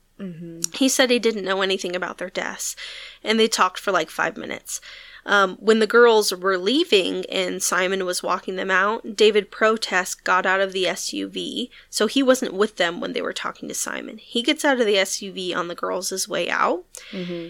He 0.74 0.88
said 0.88 1.10
he 1.10 1.18
didn't 1.18 1.44
know 1.44 1.62
anything 1.62 1.94
about 1.94 2.18
their 2.18 2.30
deaths, 2.30 2.74
and 3.22 3.38
they 3.38 3.48
talked 3.48 3.78
for 3.78 3.92
like 3.92 4.10
five 4.10 4.36
minutes. 4.36 4.80
Um, 5.26 5.56
when 5.60 5.78
the 5.78 5.86
girls 5.86 6.32
were 6.32 6.56
leaving 6.56 7.26
and 7.26 7.62
Simon 7.62 8.06
was 8.06 8.22
walking 8.22 8.56
them 8.56 8.70
out, 8.70 9.14
David 9.14 9.50
Protest 9.50 10.24
got 10.24 10.46
out 10.46 10.60
of 10.60 10.72
the 10.72 10.84
SUV, 10.84 11.68
so 11.90 12.06
he 12.06 12.22
wasn't 12.22 12.54
with 12.54 12.76
them 12.76 12.98
when 12.98 13.12
they 13.12 13.20
were 13.20 13.34
talking 13.34 13.68
to 13.68 13.74
Simon. 13.74 14.16
He 14.16 14.42
gets 14.42 14.64
out 14.64 14.80
of 14.80 14.86
the 14.86 14.94
SUV 14.94 15.54
on 15.54 15.68
the 15.68 15.74
girls' 15.74 16.26
way 16.28 16.48
out, 16.48 16.84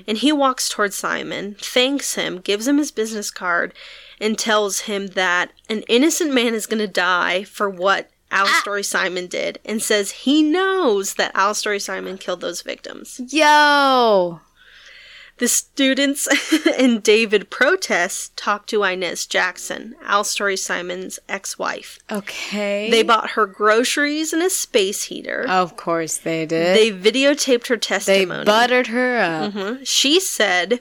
and 0.09 0.19
he 0.19 0.33
walks 0.33 0.69
towards 0.69 0.97
Simon, 0.97 1.55
thanks 1.61 2.17
him, 2.17 2.39
gives 2.41 2.67
him 2.67 2.79
his 2.79 2.91
business 2.91 3.31
card, 3.31 3.73
and 4.21 4.37
tells 4.37 4.81
him 4.81 5.09
that 5.09 5.53
an 5.69 5.83
innocent 5.83 6.35
man 6.35 6.55
is 6.55 6.67
going 6.67 6.81
to 6.81 6.89
die 6.89 7.45
for 7.45 7.71
what 7.71 8.11
Alstory 8.31 8.85
Simon 8.85 9.27
did, 9.27 9.59
and 9.65 9.83
says 9.83 10.11
he 10.11 10.43
knows 10.43 11.15
that 11.15 11.35
Alstory 11.35 11.81
Simon 11.81 12.19
killed 12.19 12.41
those 12.41 12.63
victims. 12.63 13.21
Yo. 13.29 14.41
The 15.39 15.47
students 15.49 16.27
and 16.79 17.01
David 17.01 17.49
Protess 17.49 18.33
talked 18.35 18.69
to 18.71 18.83
Inez 18.83 19.25
Jackson, 19.25 19.95
Alstory 20.05 20.59
Simon's 20.59 21.21
ex-wife. 21.29 22.01
Okay. 22.11 22.91
They 22.91 23.05
bought 23.05 23.31
her 23.31 23.47
groceries 23.47 24.33
and 24.33 24.43
a 24.43 24.51
space 24.51 25.05
heater. 25.05 25.47
Of 25.49 25.77
course 25.77 26.17
they 26.17 26.45
did. 26.45 26.77
They 26.77 26.91
videotaped 26.91 27.69
her 27.69 27.77
testimony. 27.77 28.41
They 28.41 28.45
buttered 28.45 28.89
her 28.89 29.19
up. 29.19 29.53
Mhm. 29.53 29.87
She 29.87 30.19
said 30.19 30.81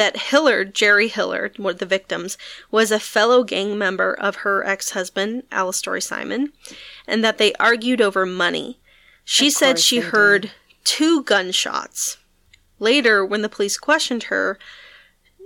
that 0.00 0.16
Hillard, 0.16 0.74
Jerry 0.74 1.08
Hillard, 1.08 1.58
one 1.58 1.74
of 1.74 1.78
the 1.78 1.84
victims, 1.84 2.38
was 2.70 2.90
a 2.90 2.98
fellow 2.98 3.44
gang 3.44 3.76
member 3.76 4.14
of 4.14 4.36
her 4.36 4.66
ex-husband, 4.66 5.42
Alstory 5.50 6.02
Simon, 6.02 6.54
and 7.06 7.22
that 7.22 7.36
they 7.36 7.52
argued 7.54 8.00
over 8.00 8.24
money. 8.24 8.80
She 9.24 9.48
Of 9.48 9.52
said 9.52 9.78
she 9.78 10.00
heard 10.00 10.52
two 10.84 11.22
gunshots. 11.22 12.16
Later, 12.78 13.22
when 13.24 13.42
the 13.42 13.50
police 13.50 13.76
questioned 13.76 14.24
her, 14.24 14.58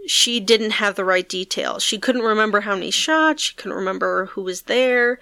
she 0.07 0.39
didn't 0.39 0.73
have 0.73 0.95
the 0.95 1.05
right 1.05 1.29
details. 1.29 1.83
She 1.83 1.99
couldn't 1.99 2.23
remember 2.23 2.61
how 2.61 2.75
many 2.75 2.93
shots. 2.93 3.43
She 3.43 3.55
couldn't 3.57 3.77
remember 3.77 4.27
who 4.27 4.43
was 4.43 4.63
there. 4.63 5.19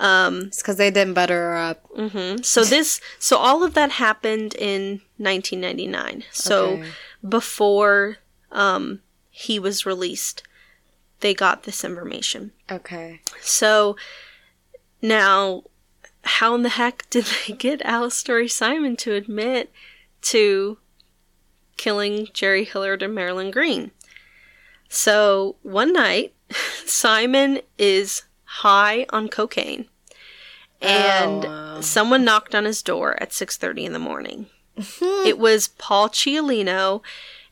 It's 0.00 0.62
because 0.62 0.76
they 0.76 0.92
didn't 0.92 1.14
butter 1.14 1.34
her 1.34 1.56
up. 1.56 1.84
hmm 1.96 2.36
So 2.42 2.64
this, 2.64 3.00
so 3.18 3.36
all 3.36 3.64
of 3.64 3.74
that 3.74 3.90
happened 3.92 4.54
in 4.54 5.00
1999. 5.18 6.22
So 6.30 6.74
Okay. 6.74 6.90
before 7.28 8.18
um, 8.52 9.00
he 9.30 9.58
was 9.58 9.86
released, 9.86 10.42
they 11.20 11.34
got 11.34 11.62
this 11.64 11.84
information. 11.84 12.52
Okay. 12.70 13.20
So 13.40 13.96
now, 15.02 15.64
how 16.22 16.54
in 16.54 16.62
the 16.62 16.68
heck 16.70 17.04
did 17.10 17.26
they 17.46 17.54
get 17.54 17.80
Alstory 17.80 18.50
Simon 18.50 18.96
to 18.96 19.14
admit 19.14 19.72
to 20.22 20.78
killing 21.76 22.28
Jerry 22.32 22.64
Hillard 22.64 23.02
and 23.02 23.14
Marilyn 23.14 23.50
Green? 23.50 23.90
So 24.88 25.56
one 25.62 25.92
night, 25.92 26.34
Simon 26.84 27.60
is 27.78 28.24
high 28.44 29.06
on 29.10 29.28
cocaine, 29.28 29.86
and 30.82 31.44
Oh, 31.46 31.80
someone 31.80 32.24
knocked 32.24 32.54
on 32.54 32.64
his 32.64 32.82
door 32.82 33.16
at 33.22 33.32
six 33.32 33.56
thirty 33.56 33.84
in 33.84 33.92
the 33.92 33.98
morning. 34.00 34.46
it 35.24 35.38
was 35.38 35.68
Paul 35.68 36.08
Ciolino 36.08 37.02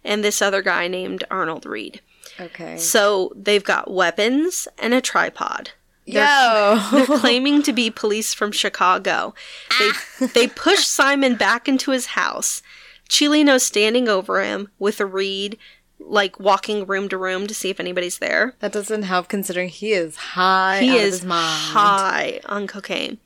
and 0.05 0.23
this 0.23 0.41
other 0.41 0.63
guy 0.63 0.89
named 0.89 1.25
Arnold 1.31 1.67
Reed. 1.67 2.01
Okay. 2.41 2.77
So 2.77 3.33
they've 3.35 3.65
got 3.65 3.91
weapons 3.91 4.69
and 4.79 4.95
a 4.95 5.01
tripod. 5.01 5.71
Yo. 6.05 6.81
They're 6.91 7.07
claiming 7.19 7.63
to 7.65 7.73
be 7.73 7.91
police 7.91 8.33
from 8.33 8.53
Chicago. 8.53 9.35
They 9.79 9.91
ah. 9.91 10.31
they 10.35 10.47
push 10.47 10.85
Simon 10.85 11.35
back 11.35 11.69
into 11.69 11.91
his 11.91 12.07
house. 12.07 12.63
Ciolino's 13.09 13.63
standing 13.63 14.09
over 14.09 14.43
him 14.43 14.69
with 14.79 15.01
a 15.01 15.07
reed, 15.07 15.59
like 15.99 16.39
walking 16.39 16.87
room 16.87 17.09
to 17.09 17.19
room 17.19 17.47
to 17.47 17.55
see 17.55 17.71
if 17.71 17.81
anybody's 17.81 18.19
there. 18.19 18.55
that 18.61 18.73
doesn't 18.73 19.03
help 19.03 19.29
considering 19.29 19.69
he 19.69 19.93
is 19.93 20.17
high 20.17 20.81
He 20.81 20.97
is 20.97 21.25
high 21.25 22.41
on 22.47 22.67
cocaine. 22.67 23.19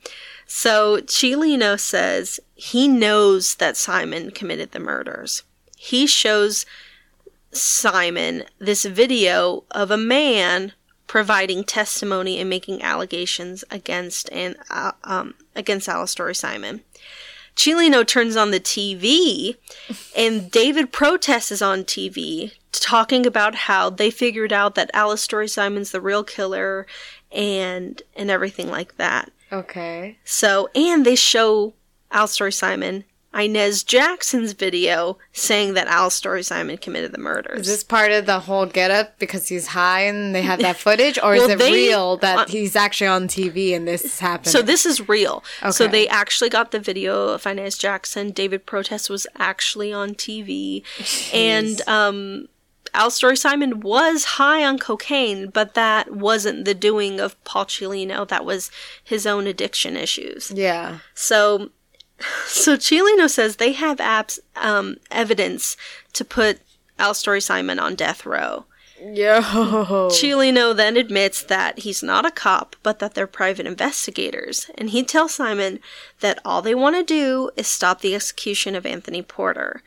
So 0.45 0.97
Ciolino 1.01 1.79
says 1.79 2.39
he 2.53 2.87
knows 2.87 3.55
that 3.55 3.77
Simon 3.77 4.31
committed 4.31 4.71
the 4.71 4.79
murders. 4.79 5.43
He 5.83 6.07
shows 6.07 6.65
Simon 7.51 8.45
this 8.57 8.85
video 8.85 9.65
of 9.69 9.91
a 9.91 9.97
man 9.97 10.71
providing 11.07 11.65
testimony 11.65 12.39
and 12.39 12.49
making 12.49 12.81
allegations 12.81 13.65
against 13.69 14.31
and 14.31 14.55
uh, 14.69 14.93
um, 15.03 15.33
against 15.57 15.89
Alstory 15.89 16.37
Simon. 16.37 16.83
Ciolino 17.57 18.07
turns 18.07 18.37
on 18.37 18.51
the 18.51 18.61
TV, 18.61 19.57
and 20.15 20.49
David 20.49 20.93
Protess 20.93 21.51
is 21.51 21.61
on 21.61 21.83
TV 21.83 22.53
talking 22.71 23.25
about 23.25 23.53
how 23.53 23.89
they 23.89 24.09
figured 24.09 24.53
out 24.53 24.75
that 24.75 24.93
Alstory 24.93 25.49
Simon's 25.49 25.91
the 25.91 25.99
real 25.99 26.23
killer, 26.23 26.87
and 27.29 28.01
and 28.15 28.31
everything 28.31 28.69
like 28.69 28.95
that. 28.95 29.33
Okay. 29.51 30.17
So, 30.23 30.69
and 30.73 31.05
they 31.05 31.17
show 31.17 31.73
Alstory 32.09 32.53
Simon 32.53 33.03
Inez 33.33 33.83
Jackson's 33.83 34.53
video 34.53 35.17
saying 35.31 35.73
that 35.73 35.87
Alstory 35.87 36.45
Simon 36.45 36.77
committed 36.77 37.11
the 37.11 37.17
murders. 37.17 37.61
Is 37.61 37.67
this 37.67 37.83
part 37.83 38.11
of 38.11 38.25
the 38.25 38.39
whole 38.41 38.65
getup 38.65 39.17
because 39.19 39.47
he's 39.47 39.67
high 39.67 40.01
and 40.01 40.35
they 40.35 40.41
have 40.43 40.59
that 40.59 40.75
footage, 40.77 41.17
or 41.17 41.31
Well, 41.33 41.43
is 41.45 41.49
it 41.49 41.59
they- 41.59 41.71
real 41.71 42.17
that 42.17 42.37
uh, 42.37 42.45
he's 42.47 42.75
actually 42.75 43.07
on 43.07 43.27
TV 43.27 43.75
and 43.75 43.87
this 43.87 44.05
is 44.05 44.19
happening? 44.19 44.51
So 44.51 44.61
this 44.61 44.85
is 44.85 45.07
real. 45.09 45.43
Okay. 45.61 45.71
So 45.71 45.87
they 45.87 46.07
actually 46.07 46.49
got 46.49 46.71
the 46.71 46.79
video 46.79 47.29
of 47.29 47.45
Inez 47.47 47.77
Jackson. 47.77 48.31
David 48.31 48.65
Protess 48.65 49.09
was 49.09 49.25
actually 49.37 49.91
on 49.91 50.13
TV, 50.15 50.83
and 51.33 51.81
um, 51.87 52.47
Alstory 52.93 53.37
Simon 53.37 53.79
was 53.79 54.25
high 54.25 54.63
on 54.63 54.77
cocaine, 54.77 55.47
but 55.49 55.73
that 55.73 56.13
wasn't 56.15 56.65
the 56.65 56.75
doing 56.75 57.19
of 57.19 57.41
Paul 57.43 57.65
Ciolino. 57.65 58.27
That 58.27 58.45
was 58.45 58.69
his 59.03 59.25
own 59.25 59.47
addiction 59.47 59.95
issues. 59.97 60.51
yeah. 60.53 60.99
So, 61.15 61.71
so 62.45 62.77
Ciolino 62.77 63.29
says 63.29 63.55
they 63.55 63.73
have 63.73 63.97
apps 63.97 64.39
um, 64.55 64.97
evidence 65.11 65.77
to 66.13 66.23
put 66.23 66.59
Alstory 66.99 67.41
Simon 67.41 67.79
on 67.79 67.95
death 67.95 68.25
row. 68.25 68.65
Yo. 69.01 69.41
Ciolino 69.41 70.75
then 70.75 70.95
admits 70.95 71.43
that 71.43 71.79
he's 71.79 72.01
not 72.01 72.25
a 72.25 72.31
cop, 72.31 72.75
but 72.83 72.99
that 72.99 73.15
they're 73.15 73.27
private 73.27 73.65
investigators, 73.65 74.71
and 74.75 74.91
he 74.91 75.03
tells 75.03 75.33
Simon 75.33 75.79
that 76.21 76.39
all 76.45 76.61
they 76.61 76.75
want 76.75 76.95
to 76.95 77.03
do 77.03 77.51
is 77.57 77.67
stop 77.67 77.99
the 77.99 78.15
execution 78.15 78.75
of 78.75 78.85
Anthony 78.85 79.21
Porter. 79.21 79.81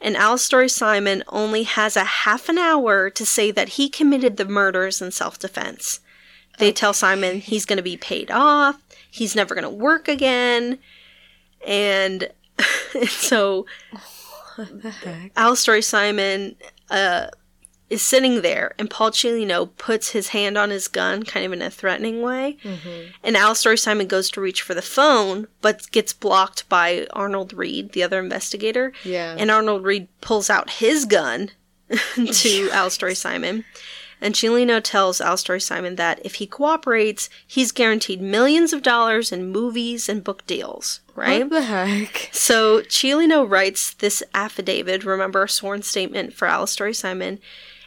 And 0.00 0.16
Alstory 0.16 0.70
Simon 0.70 1.22
only 1.28 1.64
has 1.64 1.96
a 1.96 2.04
half 2.04 2.48
an 2.48 2.56
hour 2.58 3.10
to 3.10 3.26
say 3.26 3.50
that 3.50 3.70
he 3.70 3.88
committed 3.88 4.36
the 4.36 4.44
murders 4.44 5.02
in 5.02 5.10
self 5.10 5.38
defense. 5.38 6.00
They 6.58 6.72
tell 6.72 6.94
Simon 6.94 7.40
he's 7.40 7.66
going 7.66 7.76
to 7.76 7.82
be 7.82 7.98
paid 7.98 8.30
off, 8.30 8.80
he's 9.10 9.36
never 9.36 9.54
going 9.54 9.64
to 9.64 9.70
work 9.70 10.08
again, 10.08 10.78
and 11.66 12.30
so 13.08 13.66
heck? 14.56 15.84
Simon 15.84 16.56
uh, 16.90 17.28
is 17.90 18.02
sitting 18.02 18.42
there, 18.42 18.74
and 18.78 18.90
Paul 18.90 19.10
Ciolino 19.10 19.68
puts 19.76 20.10
his 20.10 20.28
hand 20.28 20.56
on 20.58 20.70
his 20.70 20.88
gun, 20.88 21.22
kind 21.24 21.46
of 21.46 21.52
in 21.52 21.62
a 21.62 21.70
threatening 21.70 22.22
way. 22.22 22.56
And 23.22 23.36
Alstory 23.36 23.78
Simon 23.78 24.06
goes 24.06 24.30
to 24.30 24.40
reach 24.40 24.62
for 24.62 24.74
the 24.74 24.82
phone, 24.82 25.46
but 25.60 25.90
gets 25.92 26.12
blocked 26.12 26.68
by 26.68 27.06
Arnold 27.12 27.52
Reed, 27.52 27.92
the 27.92 28.02
other 28.02 28.18
investigator. 28.18 28.92
Yeah. 29.04 29.36
And 29.38 29.50
Arnold 29.50 29.84
Reed 29.84 30.08
pulls 30.20 30.50
out 30.50 30.70
his 30.70 31.04
gun 31.04 31.50
to 31.90 32.68
Alstory 32.70 33.16
Simon. 33.16 33.64
And 34.20 34.34
Ciolino 34.34 34.80
tells 34.82 35.20
Alstory 35.20 35.60
Simon 35.62 35.96
that 35.96 36.24
if 36.24 36.36
he 36.36 36.46
cooperates, 36.46 37.28
he's 37.46 37.70
guaranteed 37.70 38.20
millions 38.20 38.72
of 38.72 38.82
dollars 38.82 39.30
in 39.30 39.52
movies 39.52 40.08
and 40.08 40.24
book 40.24 40.46
deals, 40.46 41.00
right? 41.16 41.40
What 41.42 41.50
the 41.50 41.62
heck? 41.62 42.30
So 42.32 42.80
Ciolino 42.82 43.48
writes 43.48 43.94
this 43.94 44.22
affidavit, 44.34 45.04
remember 45.04 45.44
a 45.44 45.48
sworn 45.48 45.82
statement 45.82 46.32
for 46.34 46.46
Alstory 46.48 46.94
Simon, 46.94 47.38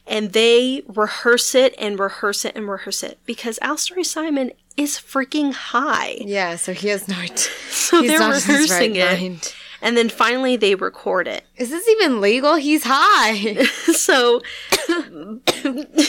and 0.07 0.33
they 0.33 0.81
rehearse 0.87 1.53
it 1.55 1.75
and 1.77 1.99
rehearse 1.99 2.43
it 2.45 2.55
and 2.55 2.67
rehearse 2.67 3.03
it 3.03 3.19
because 3.25 3.59
Alstory 3.59 4.05
Simon 4.05 4.51
is 4.75 4.95
freaking 4.97 5.53
high. 5.53 6.17
Yeah, 6.21 6.55
so 6.55 6.73
he 6.73 6.87
has 6.89 7.07
no. 7.07 7.15
So 7.69 8.01
he's 8.01 8.09
they're 8.11 8.19
not 8.19 8.29
in 8.29 8.33
his 8.35 8.47
rehearsing 8.47 8.91
right 8.91 8.99
it. 9.13 9.21
mind. 9.21 9.55
And 9.81 9.95
then 9.95 10.09
finally 10.09 10.57
they 10.57 10.75
record 10.75 11.27
it. 11.27 11.43
Is 11.57 11.69
this 11.69 11.87
even 11.87 12.19
legal? 12.21 12.55
He's 12.55 12.83
high. 12.85 13.65
So 13.93 14.41
the 14.77 16.07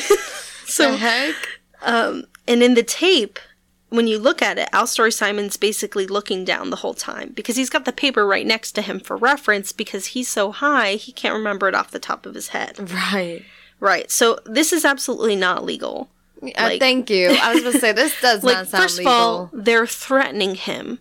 so 0.66 0.92
heck? 0.96 1.34
um 1.82 2.24
and 2.46 2.62
in 2.62 2.74
the 2.74 2.82
tape 2.82 3.38
when 3.90 4.06
you 4.06 4.18
look 4.18 4.40
at 4.40 4.58
it, 4.58 4.68
Alstory 4.72 5.12
Simon's 5.12 5.56
basically 5.56 6.06
looking 6.06 6.44
down 6.44 6.70
the 6.70 6.76
whole 6.76 6.94
time 6.94 7.32
because 7.34 7.56
he's 7.56 7.70
got 7.70 7.84
the 7.84 7.92
paper 7.92 8.26
right 8.26 8.46
next 8.46 8.72
to 8.72 8.82
him 8.82 8.98
for 9.00 9.16
reference 9.16 9.72
because 9.72 10.06
he's 10.06 10.28
so 10.28 10.50
high 10.52 10.94
he 10.94 11.12
can't 11.12 11.34
remember 11.34 11.68
it 11.68 11.74
off 11.74 11.90
the 11.90 11.98
top 11.98 12.24
of 12.26 12.34
his 12.34 12.48
head. 12.48 12.90
Right. 12.92 13.42
Right. 13.80 14.10
So 14.10 14.38
this 14.46 14.72
is 14.72 14.84
absolutely 14.84 15.36
not 15.36 15.64
legal. 15.64 16.10
Uh, 16.42 16.48
Like- 16.58 16.80
thank 16.80 17.10
you. 17.10 17.28
I 17.30 17.52
was 17.54 17.62
gonna 17.62 17.78
say 17.78 17.92
this 17.92 18.18
does 18.20 18.42
Like 18.44 18.56
not 18.56 18.68
sound 18.68 18.82
first 18.82 18.98
legal. 18.98 19.12
of 19.12 19.18
all, 19.18 19.50
they're 19.52 19.86
threatening 19.86 20.54
him. 20.54 20.98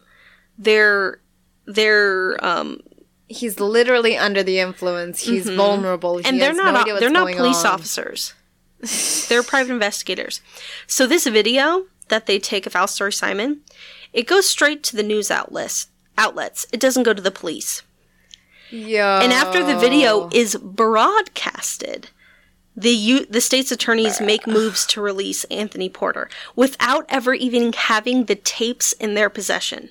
They're 0.58 1.19
they're 1.65 2.43
um 2.43 2.80
he's 3.28 3.60
literally 3.60 4.17
under 4.17 4.41
the 4.43 4.60
influence. 4.60 5.21
He's 5.21 5.47
vulnerable. 5.49 6.17
He 6.17 6.23
Mm-hmm. 6.23 6.30
and 6.34 6.41
they're 6.41 6.54
not 6.54 6.88
no 6.88 6.99
they're 6.99 7.10
not 7.10 7.32
police 7.36 7.63
on. 7.63 7.73
officers. 7.73 8.34
they're 9.30 9.43
private 9.43 9.73
investigators. 9.73 10.41
So 10.88 11.06
this 11.06 11.28
video 11.28 11.86
that 12.10 12.26
they 12.26 12.39
take 12.39 12.65
of 12.65 12.74
Alstory 12.74 13.13
Simon, 13.13 13.62
it 14.13 14.28
goes 14.28 14.48
straight 14.50 14.84
to 14.84 14.95
the 14.95 15.04
news 15.04 15.32
outlets. 15.32 15.88
Outlets. 16.17 16.67
It 16.74 16.80
doesn't 16.80 17.04
go 17.04 17.13
to 17.13 17.22
the 17.22 17.32
police. 17.32 17.82
Yo. 18.72 19.19
And 19.22 19.32
after 19.34 19.63
the 19.63 19.78
video 19.78 20.30
is 20.34 20.56
broadcasted, 20.56 22.10
the 22.76 22.91
U- 22.91 23.26
the 23.26 23.41
state's 23.41 23.72
attorneys 23.72 24.22
make 24.22 24.45
moves 24.48 24.86
to 24.88 25.02
release 25.02 25.43
Anthony 25.45 25.89
Porter 25.89 26.30
without 26.56 27.06
ever 27.10 27.34
even 27.34 27.74
having 27.74 28.26
the 28.26 28.36
tapes 28.36 28.93
in 28.93 29.13
their 29.15 29.30
possession. 29.30 29.89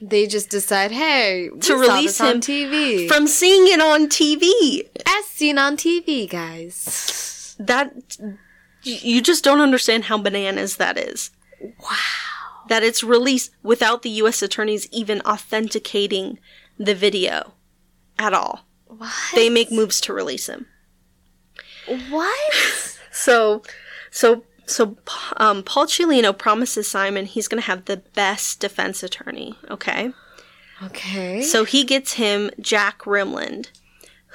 they 0.00 0.26
just 0.28 0.48
decide, 0.50 0.92
hey, 0.92 1.48
To 1.60 1.74
release 1.74 2.18
this 2.18 2.20
on 2.20 2.36
him 2.36 2.40
TV 2.40 3.08
From 3.08 3.26
seeing 3.26 3.66
it 3.66 3.80
on 3.80 4.08
TV. 4.08 4.88
as 5.06 5.24
seen 5.26 5.58
on 5.58 5.76
TV, 5.76 6.28
guys. 6.30 7.56
That 7.58 8.16
you 8.84 9.20
just 9.20 9.42
don't 9.42 9.60
understand 9.60 10.04
how 10.04 10.18
bananas 10.18 10.76
that 10.76 10.96
is. 10.98 11.30
Wow. 11.60 11.96
That 12.68 12.82
it's 12.82 13.02
released 13.02 13.50
without 13.62 14.02
the 14.02 14.10
US 14.10 14.42
attorneys 14.42 14.88
even 14.92 15.20
authenticating 15.22 16.38
the 16.78 16.94
video 16.94 17.54
at 18.18 18.34
all. 18.34 18.66
What? 18.86 19.12
They 19.34 19.50
make 19.50 19.70
moves 19.70 20.00
to 20.02 20.12
release 20.12 20.48
him. 20.48 20.66
what? 22.10 22.54
So, 23.10 23.64
so, 24.12 24.44
so, 24.64 24.96
um, 25.38 25.64
Paul 25.64 25.86
Ciolino 25.86 26.36
promises 26.36 26.88
Simon 26.88 27.26
he's 27.26 27.48
going 27.48 27.60
to 27.60 27.66
have 27.66 27.86
the 27.86 27.96
best 27.96 28.60
defense 28.60 29.02
attorney. 29.02 29.58
Okay. 29.68 30.12
okay. 30.84 31.42
So 31.42 31.64
he 31.64 31.82
gets 31.82 32.12
him 32.12 32.50
Jack 32.60 33.00
Rimland, 33.00 33.70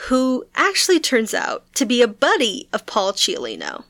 who 0.08 0.46
actually 0.56 1.00
turns 1.00 1.34
out 1.34 1.72
to 1.76 1.86
be 1.86 2.02
a 2.02 2.08
buddy 2.10 2.68
of 2.74 2.86
Paul 2.86 3.14
Ciolino. 3.14 3.86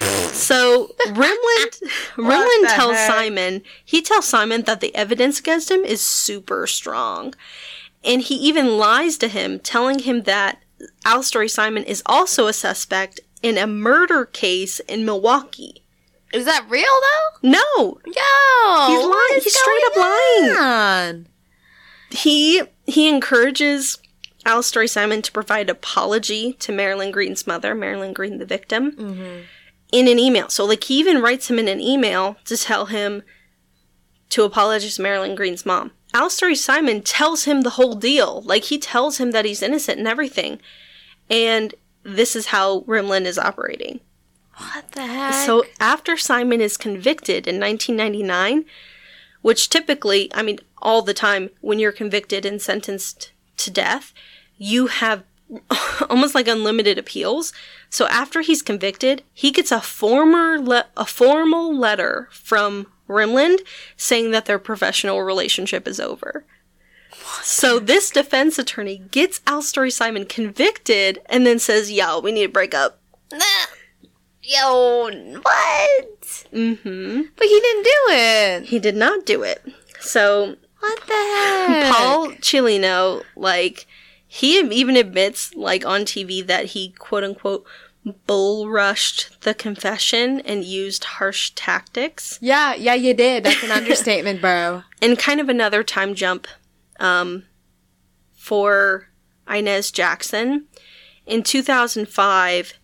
So 0.00 0.94
Rimland, 1.06 1.82
Rimland 2.16 2.74
tells 2.74 2.96
heck? 2.96 3.10
Simon, 3.10 3.62
he 3.84 4.02
tells 4.02 4.26
Simon 4.26 4.62
that 4.62 4.80
the 4.80 4.94
evidence 4.94 5.40
against 5.40 5.70
him 5.70 5.84
is 5.84 6.00
super 6.00 6.66
strong. 6.66 7.34
And 8.04 8.22
he 8.22 8.34
even 8.36 8.78
lies 8.78 9.16
to 9.18 9.28
him, 9.28 9.58
telling 9.58 10.00
him 10.00 10.22
that 10.22 10.62
Alstory 11.04 11.50
Simon 11.50 11.82
is 11.84 12.02
also 12.06 12.46
a 12.46 12.52
suspect 12.52 13.20
in 13.42 13.58
a 13.58 13.66
murder 13.66 14.24
case 14.24 14.80
in 14.80 15.04
Milwaukee. 15.04 15.82
Is 16.32 16.44
that 16.44 16.66
real 16.68 16.84
though? 16.84 17.48
No, 17.50 17.98
Yo, 18.04 18.86
He's 18.88 19.04
lying. 19.04 19.40
He's 19.42 19.58
straight 19.58 19.82
up 19.86 19.94
going 19.94 20.54
lying. 20.54 20.56
on? 20.58 21.26
he 22.10 22.62
he 22.86 23.08
encourages 23.08 23.98
Alstory 24.44 24.88
Simon 24.88 25.22
to 25.22 25.32
provide 25.32 25.68
apology 25.68 26.52
to 26.54 26.72
Marilyn 26.72 27.10
Green's 27.10 27.46
mother, 27.46 27.74
Marilyn 27.74 28.12
Green, 28.12 28.38
the 28.38 28.46
victim, 28.46 28.92
mm-hmm. 28.92 29.40
In 29.92 30.08
an 30.08 30.18
email. 30.18 30.48
So, 30.48 30.64
like, 30.64 30.84
he 30.84 30.98
even 30.98 31.22
writes 31.22 31.48
him 31.48 31.58
in 31.58 31.68
an 31.68 31.80
email 31.80 32.36
to 32.44 32.56
tell 32.56 32.86
him 32.86 33.22
to 34.30 34.42
apologize 34.42 34.96
to 34.96 35.02
Marilyn 35.02 35.34
Green's 35.34 35.64
mom. 35.64 35.92
Alstory 36.12 36.56
Simon 36.56 37.02
tells 37.02 37.44
him 37.44 37.60
the 37.60 37.70
whole 37.70 37.94
deal. 37.94 38.42
Like, 38.42 38.64
he 38.64 38.78
tells 38.78 39.18
him 39.18 39.30
that 39.30 39.44
he's 39.44 39.62
innocent 39.62 39.98
and 39.98 40.08
everything. 40.08 40.60
And 41.30 41.74
this 42.02 42.34
is 42.34 42.46
how 42.46 42.80
Rimland 42.80 43.26
is 43.26 43.38
operating. 43.38 44.00
What 44.56 44.92
the 44.92 45.06
heck? 45.06 45.34
So 45.46 45.64
after 45.78 46.16
Simon 46.16 46.60
is 46.60 46.76
convicted 46.76 47.46
in 47.46 47.60
1999, 47.60 48.64
which 49.42 49.68
typically, 49.68 50.30
I 50.34 50.42
mean, 50.42 50.58
all 50.80 51.02
the 51.02 51.14
time 51.14 51.50
when 51.60 51.78
you're 51.78 51.92
convicted 51.92 52.46
and 52.46 52.60
sentenced 52.60 53.32
to 53.58 53.70
death, 53.70 54.14
you 54.56 54.86
have 54.86 55.24
almost 56.10 56.34
like 56.34 56.48
unlimited 56.48 56.98
appeals. 56.98 57.52
So 57.90 58.06
after 58.08 58.40
he's 58.40 58.62
convicted, 58.62 59.22
he 59.32 59.50
gets 59.50 59.70
a 59.70 59.80
former 59.80 60.58
le- 60.58 60.86
a 60.96 61.06
formal 61.06 61.76
letter 61.76 62.28
from 62.30 62.86
Rimland 63.08 63.60
saying 63.96 64.32
that 64.32 64.46
their 64.46 64.58
professional 64.58 65.22
relationship 65.22 65.86
is 65.86 66.00
over. 66.00 66.44
So 67.42 67.78
this 67.78 68.10
defense 68.10 68.58
attorney 68.58 68.98
gets 69.10 69.40
Alstory 69.40 69.92
Simon 69.92 70.26
convicted 70.26 71.20
and 71.26 71.46
then 71.46 71.58
says, 71.58 71.90
"Yo, 71.92 72.20
we 72.20 72.32
need 72.32 72.46
to 72.46 72.52
break 72.52 72.74
up." 72.74 73.00
Yo, 74.42 75.10
what? 75.42 76.20
Mm-hmm. 76.52 77.20
But 77.36 77.46
he 77.46 77.60
didn't 77.60 77.82
do 77.82 77.98
it. 78.08 78.64
He 78.66 78.78
did 78.78 78.94
not 78.94 79.26
do 79.26 79.42
it. 79.42 79.60
So 80.00 80.54
What 80.78 81.00
the 81.08 81.14
heck? 81.14 81.92
Paul 81.92 82.28
Ciolino, 82.40 83.24
like, 83.34 83.88
he 84.36 84.58
even 84.60 84.96
admits, 84.96 85.54
like, 85.54 85.86
on 85.86 86.02
TV 86.02 86.46
that 86.46 86.66
he 86.66 86.90
quote 86.90 87.24
unquote 87.24 87.66
bull 88.26 88.68
rushed 88.68 89.40
the 89.40 89.54
confession 89.54 90.40
and 90.40 90.62
used 90.62 91.04
harsh 91.04 91.52
tactics. 91.54 92.38
Yeah, 92.42 92.74
yeah, 92.74 92.92
you 92.92 93.14
did. 93.14 93.44
That's 93.44 93.62
an 93.62 93.70
understatement, 93.70 94.42
bro. 94.42 94.82
And 95.02 95.18
kind 95.18 95.40
of 95.40 95.48
another 95.48 95.82
time 95.82 96.14
jump 96.14 96.46
um, 97.00 97.44
for 98.34 99.08
Inez 99.48 99.90
Jackson. 99.90 100.66
In 101.24 101.42
2005, 101.42 102.74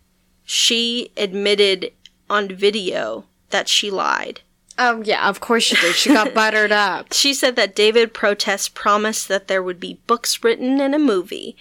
she 0.45 1.13
admitted 1.19 1.93
on 2.31 2.49
video 2.49 3.27
that 3.51 3.69
she 3.69 3.91
lied. 3.91 4.41
Um, 4.79 5.05
yeah, 5.05 5.29
of 5.29 5.41
course 5.41 5.63
she 5.65 5.77
did. 5.77 5.95
She 5.95 6.13
got 6.13 6.35
buttered 6.43 6.73
up. 6.73 7.13
She 7.13 7.35
said 7.35 7.57
that 7.57 7.75
David 7.77 8.15
Protess 8.15 8.69
promised 8.69 9.29
that 9.29 9.49
there 9.49 9.63
would 9.63 9.79
be 9.81 10.01
books 10.07 10.43
written 10.43 10.81
and 10.81 10.95
a 10.95 10.99
movie. 10.99 11.57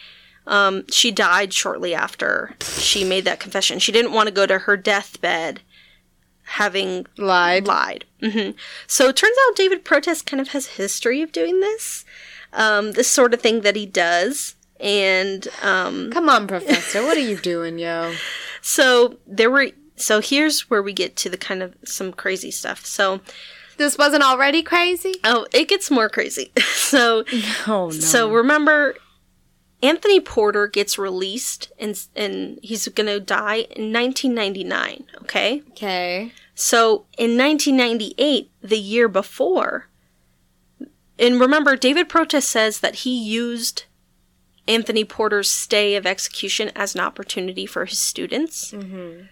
Um, 0.47 0.85
she 0.89 1.11
died 1.11 1.53
shortly 1.53 1.93
after 1.93 2.55
she 2.61 3.03
made 3.03 3.25
that 3.25 3.39
confession. 3.39 3.79
She 3.79 3.91
didn't 3.91 4.13
want 4.13 4.27
to 4.27 4.33
go 4.33 4.45
to 4.45 4.59
her 4.59 4.75
deathbed 4.75 5.61
having 6.43 7.05
Lied. 7.17 7.67
lied. 7.67 8.05
hmm 8.21 8.51
So 8.87 9.07
it 9.09 9.15
turns 9.15 9.37
out 9.47 9.55
David 9.55 9.85
Protess 9.85 10.21
kind 10.21 10.41
of 10.41 10.49
has 10.49 10.67
a 10.67 10.71
history 10.71 11.21
of 11.21 11.31
doing 11.31 11.59
this, 11.59 12.03
um, 12.53 12.93
this 12.93 13.07
sort 13.07 13.33
of 13.33 13.41
thing 13.41 13.61
that 13.61 13.75
he 13.75 13.85
does. 13.85 14.55
And 14.79 15.47
um, 15.61 16.11
Come 16.11 16.27
on, 16.27 16.47
Professor. 16.47 17.03
What 17.03 17.15
are 17.15 17.21
you 17.21 17.37
doing, 17.37 17.77
yo? 17.77 18.13
so 18.61 19.17
there 19.27 19.51
were. 19.51 19.67
So 19.95 20.19
here's 20.21 20.69
where 20.69 20.81
we 20.81 20.93
get 20.93 21.15
to 21.17 21.29
the 21.29 21.37
kind 21.37 21.61
of 21.61 21.75
some 21.85 22.11
crazy 22.13 22.51
stuff. 22.51 22.85
So 22.85 23.21
This 23.77 23.97
wasn't 23.97 24.23
already 24.23 24.63
crazy? 24.63 25.13
oh, 25.23 25.45
it 25.53 25.67
gets 25.67 25.91
more 25.91 26.09
crazy. 26.09 26.51
so 26.75 27.23
Oh, 27.67 27.85
no. 27.85 27.89
So 27.91 28.31
remember, 28.31 28.95
Anthony 29.83 30.19
Porter 30.19 30.67
gets 30.67 30.97
released 30.97 31.71
and 31.79 31.99
and 32.15 32.59
he's 32.61 32.87
gonna 32.89 33.19
die 33.19 33.67
in 33.71 33.91
1999. 33.93 35.05
Okay, 35.23 35.63
okay. 35.71 36.31
so 36.55 37.05
in 37.17 37.37
1998, 37.37 38.51
the 38.61 38.77
year 38.77 39.07
before, 39.07 39.87
and 41.17 41.39
remember, 41.39 41.75
David 41.75 42.09
Protess 42.09 42.47
says 42.47 42.79
that 42.79 42.95
he 42.97 43.15
used 43.17 43.85
Anthony 44.67 45.03
Porter's 45.03 45.49
stay 45.49 45.95
of 45.95 46.05
execution 46.05 46.71
as 46.75 46.93
an 46.95 47.01
opportunity 47.01 47.65
for 47.65 47.85
his 47.85 47.99
students. 47.99 48.71
Mm-hmm. 48.71 49.25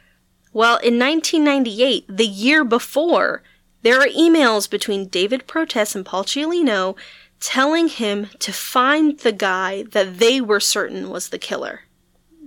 Well, 0.51 0.77
in 0.77 0.97
1998, 0.99 2.05
the 2.09 2.25
year 2.25 2.63
before, 2.63 3.43
there 3.83 3.99
are 3.99 4.07
emails 4.07 4.69
between 4.69 5.07
David 5.07 5.47
Protess 5.47 5.95
and 5.95 6.05
Paul 6.05 6.23
Ciolino 6.23 6.95
telling 7.39 7.88
him 7.88 8.27
to 8.39 8.51
find 8.51 9.19
the 9.19 9.31
guy 9.31 9.83
that 9.83 10.19
they 10.19 10.41
were 10.41 10.59
certain 10.59 11.09
was 11.09 11.29
the 11.29 11.38
killer. 11.38 11.81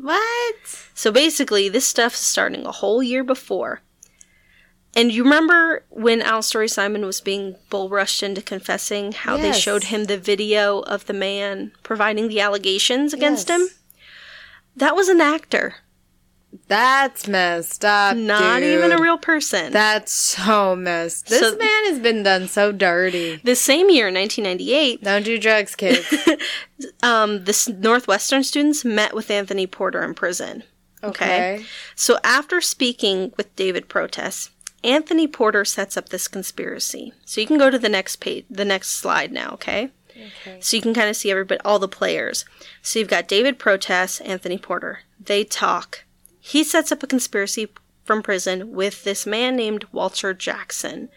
What? 0.00 0.56
So 0.94 1.10
basically, 1.12 1.68
this 1.68 1.86
stuff 1.86 2.14
is 2.14 2.18
starting 2.20 2.66
a 2.66 2.72
whole 2.72 3.02
year 3.02 3.22
before. 3.24 3.80
And 4.94 5.10
you 5.10 5.22
remember 5.24 5.84
when 5.88 6.20
Alstory 6.20 6.68
Simon 6.68 7.06
was 7.06 7.22
being 7.22 7.56
bull 7.70 7.88
rushed 7.88 8.22
into 8.22 8.42
confessing 8.42 9.12
how 9.12 9.38
they 9.38 9.52
showed 9.52 9.84
him 9.84 10.04
the 10.04 10.18
video 10.18 10.80
of 10.80 11.06
the 11.06 11.14
man 11.14 11.72
providing 11.82 12.28
the 12.28 12.40
allegations 12.40 13.14
against 13.14 13.48
Yes. 13.48 13.58
him? 13.60 13.68
That 14.76 14.94
was 14.94 15.08
an 15.08 15.20
actor, 15.22 15.76
That's 16.68 17.26
messed 17.28 17.84
up. 17.84 18.16
not 18.16 18.60
dude. 18.60 18.74
even 18.74 18.92
a 18.92 18.98
real 19.00 19.18
person. 19.18 19.72
That's 19.72 20.12
so 20.12 20.76
messed. 20.76 21.28
This 21.28 21.40
So- 21.40 21.56
man 21.56 21.84
has 21.86 21.98
been 21.98 22.22
done 22.22 22.48
so 22.48 22.72
dirty. 22.72 23.40
the 23.44 23.56
same 23.56 23.88
year, 23.90 24.10
1998, 24.10 25.02
Don't 25.02 25.22
do 25.24 25.38
drugs, 25.38 25.74
kids. 25.74 26.06
um, 27.02 27.44
the 27.44 27.74
Northwestern 27.78 28.42
students 28.44 28.84
met 28.84 29.14
with 29.14 29.30
Anthony 29.30 29.66
Porter 29.66 30.02
in 30.02 30.14
prison. 30.14 30.62
Okay. 31.04 31.64
So 31.96 32.18
after 32.22 32.60
speaking 32.60 33.32
with 33.36 33.54
David 33.56 33.88
Protess, 33.88 34.50
Anthony 34.84 35.26
Porter 35.26 35.64
sets 35.64 35.96
up 35.96 36.08
this 36.10 36.28
conspiracy. 36.28 37.12
So 37.24 37.40
you 37.40 37.46
can 37.46 37.58
go 37.58 37.70
to 37.70 37.78
the 37.78 37.88
next 37.88 38.16
page, 38.16 38.44
the 38.50 38.64
next 38.64 38.90
slide 38.90 39.32
now, 39.32 39.50
okay? 39.54 39.90
Okay. 40.10 40.58
So 40.60 40.76
you 40.76 40.82
can 40.82 40.94
kind 40.94 41.08
of 41.08 41.16
see 41.16 41.30
everybody, 41.30 41.60
all 41.64 41.78
the 41.78 41.88
players. 41.88 42.44
So 42.82 42.98
you've 42.98 43.08
got 43.08 43.26
David 43.28 43.58
Protess, 43.58 44.20
Anthony 44.20 44.58
Porter. 44.58 45.00
They 45.18 45.44
talk. 45.44 46.04
He 46.44 46.64
sets 46.64 46.90
up 46.90 47.04
a 47.04 47.06
conspiracy 47.06 47.68
from 48.04 48.20
prison 48.20 48.72
with 48.72 49.04
this 49.04 49.24
man 49.24 49.54
named 49.54 49.86
Walter 49.92 50.34
Jackson. 50.34 51.08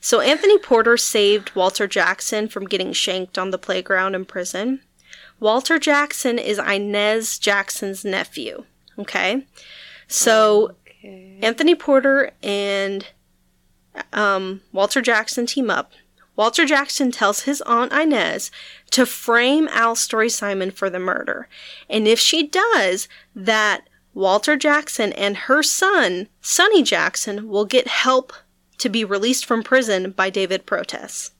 So 0.00 0.20
Anthony 0.20 0.58
Porter 0.58 0.96
saved 0.96 1.54
Walter 1.54 1.86
Jackson 1.86 2.48
from 2.48 2.64
getting 2.64 2.94
shanked 2.94 3.36
on 3.36 3.50
the 3.50 3.58
playground 3.58 4.14
in 4.14 4.24
prison. 4.24 4.80
Walter 5.38 5.78
Jackson 5.78 6.38
is 6.38 6.58
Inez 6.58 7.38
Jackson's 7.38 8.06
nephew. 8.06 8.64
Okay? 8.98 9.46
So 10.08 10.76
Okay. 11.04 11.38
Anthony 11.42 11.74
Porter 11.74 12.30
and 12.42 13.06
um, 14.14 14.62
Walter 14.72 15.02
Jackson 15.02 15.44
team 15.44 15.68
up. 15.68 15.92
Walter 16.36 16.64
Jackson 16.64 17.10
tells 17.12 17.42
his 17.42 17.60
aunt 17.62 17.92
Inez 17.92 18.50
to 18.92 19.04
frame 19.04 19.68
Alstory 19.68 20.30
Simon 20.30 20.70
for 20.70 20.88
the 20.88 20.98
murder. 20.98 21.48
And 21.90 22.08
if 22.08 22.18
she 22.18 22.46
does, 22.46 23.08
that 23.36 23.88
Walter 24.14 24.56
Jackson 24.56 25.12
and 25.12 25.36
her 25.36 25.62
son, 25.62 26.28
Sonny 26.40 26.82
Jackson, 26.82 27.48
will 27.48 27.64
get 27.64 27.88
help 27.88 28.32
to 28.78 28.88
be 28.88 29.04
released 29.04 29.44
from 29.44 29.62
prison 29.62 30.12
by 30.12 30.30
David 30.30 30.66
Protess. 30.66 31.32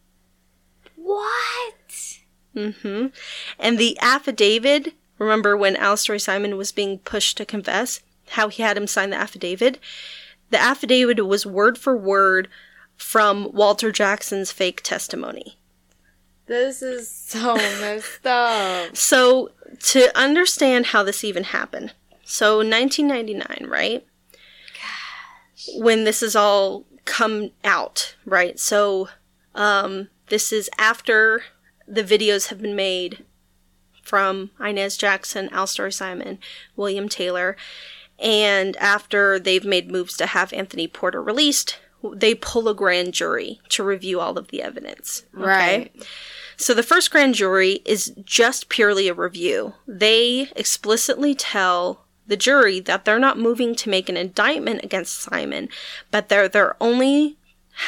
What? 0.96 2.18
Mm-hmm. 2.54 3.06
And 3.58 3.78
the 3.78 3.96
affidavit, 4.00 4.94
remember 5.18 5.56
when 5.56 5.76
Alstory 5.76 6.20
Simon 6.20 6.56
was 6.56 6.72
being 6.72 6.98
pushed 6.98 7.37
to 7.37 7.44
confess, 7.44 8.00
how 8.30 8.48
he 8.48 8.62
had 8.62 8.76
him 8.76 8.87
sign 8.87 9.10
the 9.10 9.16
affidavit? 9.16 9.78
The 10.50 10.60
affidavit 10.60 11.24
was 11.26 11.46
word 11.46 11.78
for 11.78 11.96
word 11.96 12.48
from 12.96 13.50
Walter 13.52 13.92
Jackson's 13.92 14.52
fake 14.52 14.82
testimony. 14.82 15.58
This 16.46 16.82
is 16.82 17.10
so 17.10 17.54
messed 17.80 18.26
up. 18.26 18.96
So, 18.96 19.50
to 19.80 20.16
understand 20.16 20.87
how 20.87 21.02
this 21.02 21.24
even 21.24 21.44
happened, 21.44 21.92
so 22.24 22.58
1999, 22.58 23.68
right? 23.70 24.06
When 25.76 26.04
this 26.04 26.22
is 26.22 26.37
all 26.37 26.84
come 27.04 27.50
out, 27.64 28.16
right? 28.24 28.58
So, 28.58 29.08
um, 29.54 30.08
this 30.28 30.52
is 30.52 30.68
after 30.78 31.42
the 31.87 32.02
videos 32.02 32.48
have 32.48 32.60
been 32.60 32.76
made 32.76 33.24
from 34.02 34.50
Inez 34.60 34.96
Jackson, 34.96 35.48
Alstory 35.50 35.92
Simon, 35.92 36.38
William 36.76 37.08
Taylor, 37.08 37.56
and 38.18 38.76
after 38.76 39.38
they've 39.38 39.64
made 39.64 39.90
moves 39.90 40.16
to 40.18 40.26
have 40.26 40.52
Anthony 40.52 40.87
Porter 40.87 41.22
released, 41.22 41.78
they 42.12 42.34
pull 42.34 42.68
a 42.68 42.74
grand 42.74 43.14
jury 43.14 43.60
to 43.70 43.82
review 43.82 44.20
all 44.20 44.38
of 44.38 44.48
the 44.48 44.62
evidence. 44.62 45.24
okay? 45.37 45.44
Right. 45.46 46.06
So 46.56 46.74
the 46.74 46.82
first 46.82 47.10
grand 47.10 47.34
jury 47.34 47.80
is 47.84 48.14
just 48.24 48.68
purely 48.68 49.08
a 49.08 49.14
review. 49.14 49.74
They 49.88 50.50
explicitly 50.54 51.34
tell 51.34 52.03
the 52.26 52.37
jury 52.37 52.80
that 52.80 53.04
they're 53.04 53.18
not 53.18 53.38
moving 53.38 53.74
to 53.76 53.90
make 53.90 54.08
an 54.08 54.16
indictment 54.16 54.82
against 54.82 55.20
Simon, 55.20 55.68
but 56.10 56.28
they're 56.28 56.48
they're 56.48 56.76
only 56.80 57.37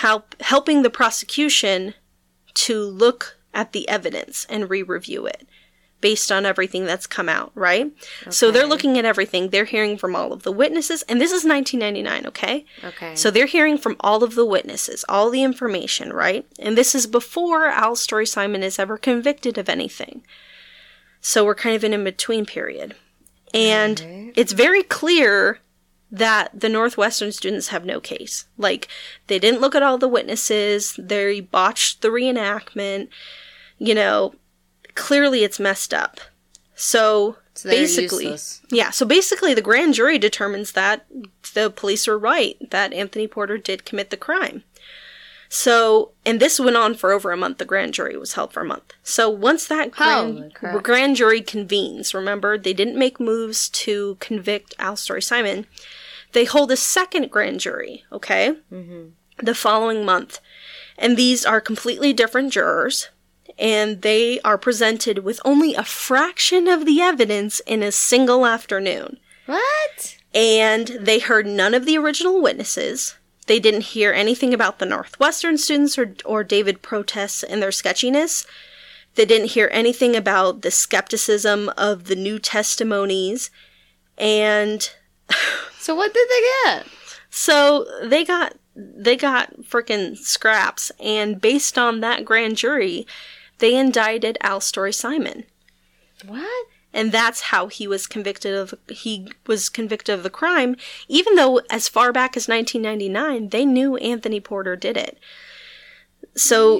help 0.00 0.34
helping 0.40 0.82
the 0.82 0.90
prosecution 0.90 1.94
to 2.54 2.82
look 2.82 3.38
at 3.54 3.72
the 3.72 3.88
evidence 3.88 4.46
and 4.50 4.68
re-review 4.68 5.26
it 5.26 5.46
based 6.00 6.30
on 6.30 6.44
everything 6.44 6.84
that's 6.84 7.06
come 7.06 7.28
out, 7.28 7.50
right? 7.54 7.86
Okay. 8.22 8.30
So 8.30 8.50
they're 8.50 8.66
looking 8.66 8.98
at 8.98 9.04
everything. 9.04 9.48
They're 9.48 9.64
hearing 9.64 9.96
from 9.96 10.14
all 10.14 10.32
of 10.32 10.42
the 10.42 10.52
witnesses 10.52 11.02
and 11.08 11.20
this 11.20 11.32
is 11.32 11.44
1999, 11.44 12.26
okay? 12.28 12.66
Okay. 12.84 13.14
So 13.16 13.30
they're 13.30 13.46
hearing 13.46 13.78
from 13.78 13.96
all 14.00 14.22
of 14.22 14.34
the 14.34 14.44
witnesses, 14.44 15.04
all 15.08 15.30
the 15.30 15.42
information, 15.42 16.12
right? 16.12 16.46
And 16.58 16.76
this 16.76 16.94
is 16.94 17.06
before 17.06 17.70
Alstory 17.70 18.28
Simon 18.28 18.62
is 18.62 18.78
ever 18.78 18.98
convicted 18.98 19.56
of 19.56 19.68
anything. 19.68 20.22
So 21.20 21.44
we're 21.44 21.54
kind 21.54 21.74
of 21.74 21.82
in 21.82 21.94
a 21.94 21.98
between 21.98 22.44
period. 22.44 22.94
And 23.56 24.00
Right. 24.00 24.32
it's 24.36 24.52
very 24.52 24.82
clear 24.82 25.60
that 26.10 26.50
the 26.58 26.68
Northwestern 26.68 27.32
students 27.32 27.68
have 27.68 27.84
no 27.84 28.00
case. 28.00 28.44
Like, 28.56 28.88
they 29.26 29.38
didn't 29.38 29.60
look 29.60 29.74
at 29.74 29.82
all 29.82 29.98
the 29.98 30.08
witnesses, 30.08 30.94
they 30.98 31.40
botched 31.40 32.00
the 32.02 32.08
reenactment, 32.08 33.08
you 33.78 33.94
know, 33.94 34.34
clearly 34.94 35.42
it's 35.42 35.58
messed 35.58 35.92
up. 35.92 36.20
So, 36.76 37.38
So 37.54 37.68
basically, 37.70 38.24
useless. 38.24 38.60
yeah, 38.70 38.90
so 38.90 39.04
basically 39.06 39.52
the 39.54 39.62
grand 39.62 39.94
jury 39.94 40.18
determines 40.18 40.72
that 40.72 41.06
the 41.54 41.70
police 41.70 42.06
are 42.06 42.18
right, 42.18 42.56
that 42.70 42.92
Anthony 42.92 43.26
Porter 43.26 43.58
did 43.58 43.84
commit 43.84 44.10
the 44.10 44.16
crime. 44.16 44.62
So, 45.48 46.12
and 46.24 46.40
this 46.40 46.58
went 46.58 46.76
on 46.76 46.94
for 46.94 47.12
over 47.12 47.30
a 47.30 47.36
month. 47.36 47.58
The 47.58 47.64
grand 47.64 47.94
jury 47.94 48.16
was 48.16 48.32
held 48.34 48.52
for 48.52 48.60
a 48.62 48.64
month. 48.64 48.92
So 49.02 49.30
once 49.30 49.66
that 49.66 49.90
grand, 49.90 50.54
grand 50.82 51.16
jury 51.16 51.40
convenes, 51.40 52.14
remember, 52.14 52.58
they 52.58 52.72
didn't 52.72 52.98
make 52.98 53.20
moves 53.20 53.68
to 53.70 54.16
convict 54.20 54.76
Alstory 54.78 55.22
Simon. 55.22 55.66
They 56.32 56.44
hold 56.44 56.70
a 56.72 56.76
second 56.76 57.30
grand 57.30 57.60
jury, 57.60 58.04
okay? 58.12 58.56
Mm-hmm. 58.72 59.10
The 59.44 59.54
following 59.54 60.04
month. 60.04 60.40
And 60.98 61.16
these 61.16 61.44
are 61.44 61.60
completely 61.60 62.12
different 62.12 62.52
jurors, 62.52 63.10
and 63.58 64.02
they 64.02 64.40
are 64.40 64.58
presented 64.58 65.20
with 65.20 65.40
only 65.44 65.74
a 65.74 65.84
fraction 65.84 66.68
of 66.68 66.86
the 66.86 67.00
evidence 67.00 67.60
in 67.60 67.82
a 67.82 67.92
single 67.92 68.46
afternoon 68.46 69.18
What? 69.46 70.16
and 70.34 70.88
they 71.00 71.18
heard 71.18 71.46
none 71.46 71.74
of 71.74 71.86
the 71.86 71.96
original 71.98 72.42
witnesses. 72.42 73.16
They 73.46 73.60
didn't 73.60 73.82
hear 73.82 74.12
anything 74.12 74.52
about 74.52 74.78
the 74.78 74.86
Northwestern 74.86 75.56
students 75.58 75.96
or, 75.98 76.14
or 76.24 76.42
David 76.44 76.82
Protess 76.82 77.42
and 77.42 77.62
their 77.62 77.72
sketchiness. 77.72 78.44
They 79.14 79.24
didn't 79.24 79.52
hear 79.52 79.70
anything 79.72 80.14
about 80.16 80.62
the 80.62 80.70
skepticism 80.70 81.70
of 81.76 82.04
the 82.04 82.16
new 82.16 82.38
testimonies. 82.38 83.50
And 84.18 84.90
So 85.78 85.94
what 85.94 86.12
did 86.12 86.28
they 86.28 86.42
get? 86.64 86.86
so 87.30 87.86
they 88.02 88.24
got 88.24 88.56
they 88.74 89.16
got 89.16 89.60
frickin' 89.62 90.16
scraps 90.16 90.90
and 91.00 91.40
based 91.40 91.78
on 91.78 92.00
that 92.00 92.24
grand 92.24 92.56
jury, 92.56 93.06
they 93.58 93.74
indicted 93.74 94.36
Alstory 94.42 94.94
Simon. 94.94 95.44
What? 96.26 96.66
And 96.96 97.12
that's 97.12 97.42
how 97.52 97.68
he 97.68 97.86
was 97.86 98.06
convicted 98.06 98.54
of 98.54 98.74
he 98.88 99.30
was 99.46 99.68
convicted 99.68 100.14
of 100.14 100.22
the 100.22 100.30
crime 100.30 100.76
even 101.08 101.34
though 101.34 101.60
as 101.70 101.88
far 101.88 102.10
back 102.10 102.36
as 102.36 102.48
1999 102.48 103.50
they 103.50 103.64
knew 103.66 103.96
Anthony 103.98 104.40
Porter 104.40 104.74
did 104.76 104.96
it. 104.96 105.18
So 106.34 106.78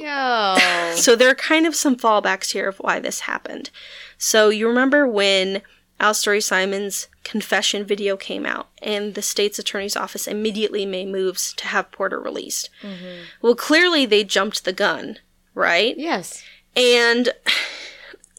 so 0.96 1.14
there 1.14 1.30
are 1.30 1.34
kind 1.34 1.66
of 1.66 1.74
some 1.76 1.96
fallbacks 1.96 2.52
here 2.52 2.68
of 2.68 2.78
why 2.78 2.98
this 2.98 3.20
happened. 3.20 3.70
So 4.18 4.48
you 4.48 4.66
remember 4.66 5.06
when 5.06 5.60
Alstory 6.00 6.42
Simon's 6.42 7.08
confession 7.22 7.84
video 7.84 8.16
came 8.16 8.46
out 8.46 8.68
and 8.82 9.14
the 9.14 9.22
state's 9.22 9.58
attorney's 9.58 9.96
office 9.96 10.26
immediately 10.26 10.86
made 10.86 11.08
moves 11.08 11.52
to 11.54 11.66
have 11.68 11.92
Porter 11.92 12.20
released? 12.20 12.70
Mm-hmm. 12.82 13.24
Well 13.42 13.54
clearly 13.54 14.06
they 14.06 14.24
jumped 14.24 14.64
the 14.64 14.72
gun 14.72 15.18
right? 15.54 15.96
Yes. 15.98 16.42
and 16.76 17.30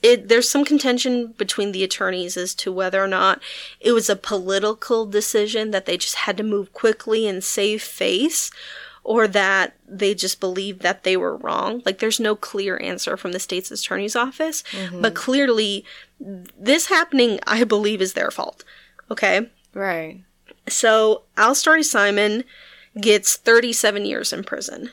it 0.03 0.27
there's 0.29 0.49
some 0.49 0.63
contention 0.63 1.33
between 1.37 1.71
the 1.71 1.83
attorneys 1.83 2.37
as 2.37 2.53
to 2.55 2.71
whether 2.71 3.03
or 3.03 3.07
not 3.07 3.41
it 3.79 3.91
was 3.91 4.09
a 4.09 4.15
political 4.15 5.05
decision 5.05 5.71
that 5.71 5.85
they 5.85 5.97
just 5.97 6.15
had 6.15 6.37
to 6.37 6.43
move 6.43 6.73
quickly 6.73 7.27
and 7.27 7.43
save 7.43 7.81
face 7.81 8.51
or 9.03 9.25
that 9.25 9.73
they 9.87 10.13
just 10.13 10.41
believed 10.41 10.81
that 10.81 11.03
they 11.03 11.15
were 11.15 11.37
wrong. 11.37 11.81
Like 11.85 11.99
there's 11.99 12.19
no 12.19 12.35
clear 12.35 12.77
answer 12.83 13.15
from 13.15 13.31
the 13.31 13.39
state's 13.39 13.71
attorney's 13.71 14.17
office. 14.17 14.63
Mm-hmm. 14.71 15.01
But 15.01 15.15
clearly 15.15 15.85
this 16.19 16.87
happening 16.87 17.39
i 17.47 17.63
believe 17.63 18.01
is 18.01 18.13
their 18.13 18.31
fault. 18.31 18.63
Okay? 19.09 19.49
Right. 19.73 20.23
so 20.67 21.23
Alstory 21.37 21.83
Simon 21.83 22.43
gets 22.99 23.37
37 23.37 24.05
years 24.05 24.33
in 24.33 24.43
prison. 24.43 24.91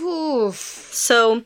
Oof. 0.00 0.56
so, 0.92 1.44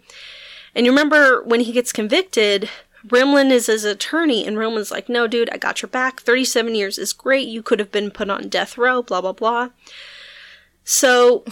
and 0.77 0.85
you 0.85 0.93
remember 0.93 1.43
when 1.43 1.61
he 1.61 1.73
gets 1.73 1.91
convicted, 1.91 2.69
Rimland 3.07 3.51
is 3.51 3.67
his 3.67 3.85
attorney, 3.85 4.47
and 4.47 4.59
Rimland's 4.59 4.91
like, 4.91 5.09
no, 5.09 5.27
dude, 5.27 5.49
I 5.51 5.57
got 5.57 5.81
your 5.81 5.89
back. 5.89 6.21
37 6.21 6.75
years 6.75 6.99
is 6.99 7.15
great. 7.15 7.49
You 7.49 7.63
could 7.63 7.79
have 7.79 7.91
been 7.91 8.11
put 8.11 8.29
on 8.29 8.49
death 8.51 8.77
row, 8.77 9.03
blah, 9.03 9.23
blah, 9.23 9.33
blah. 9.33 9.71
So, 10.85 11.45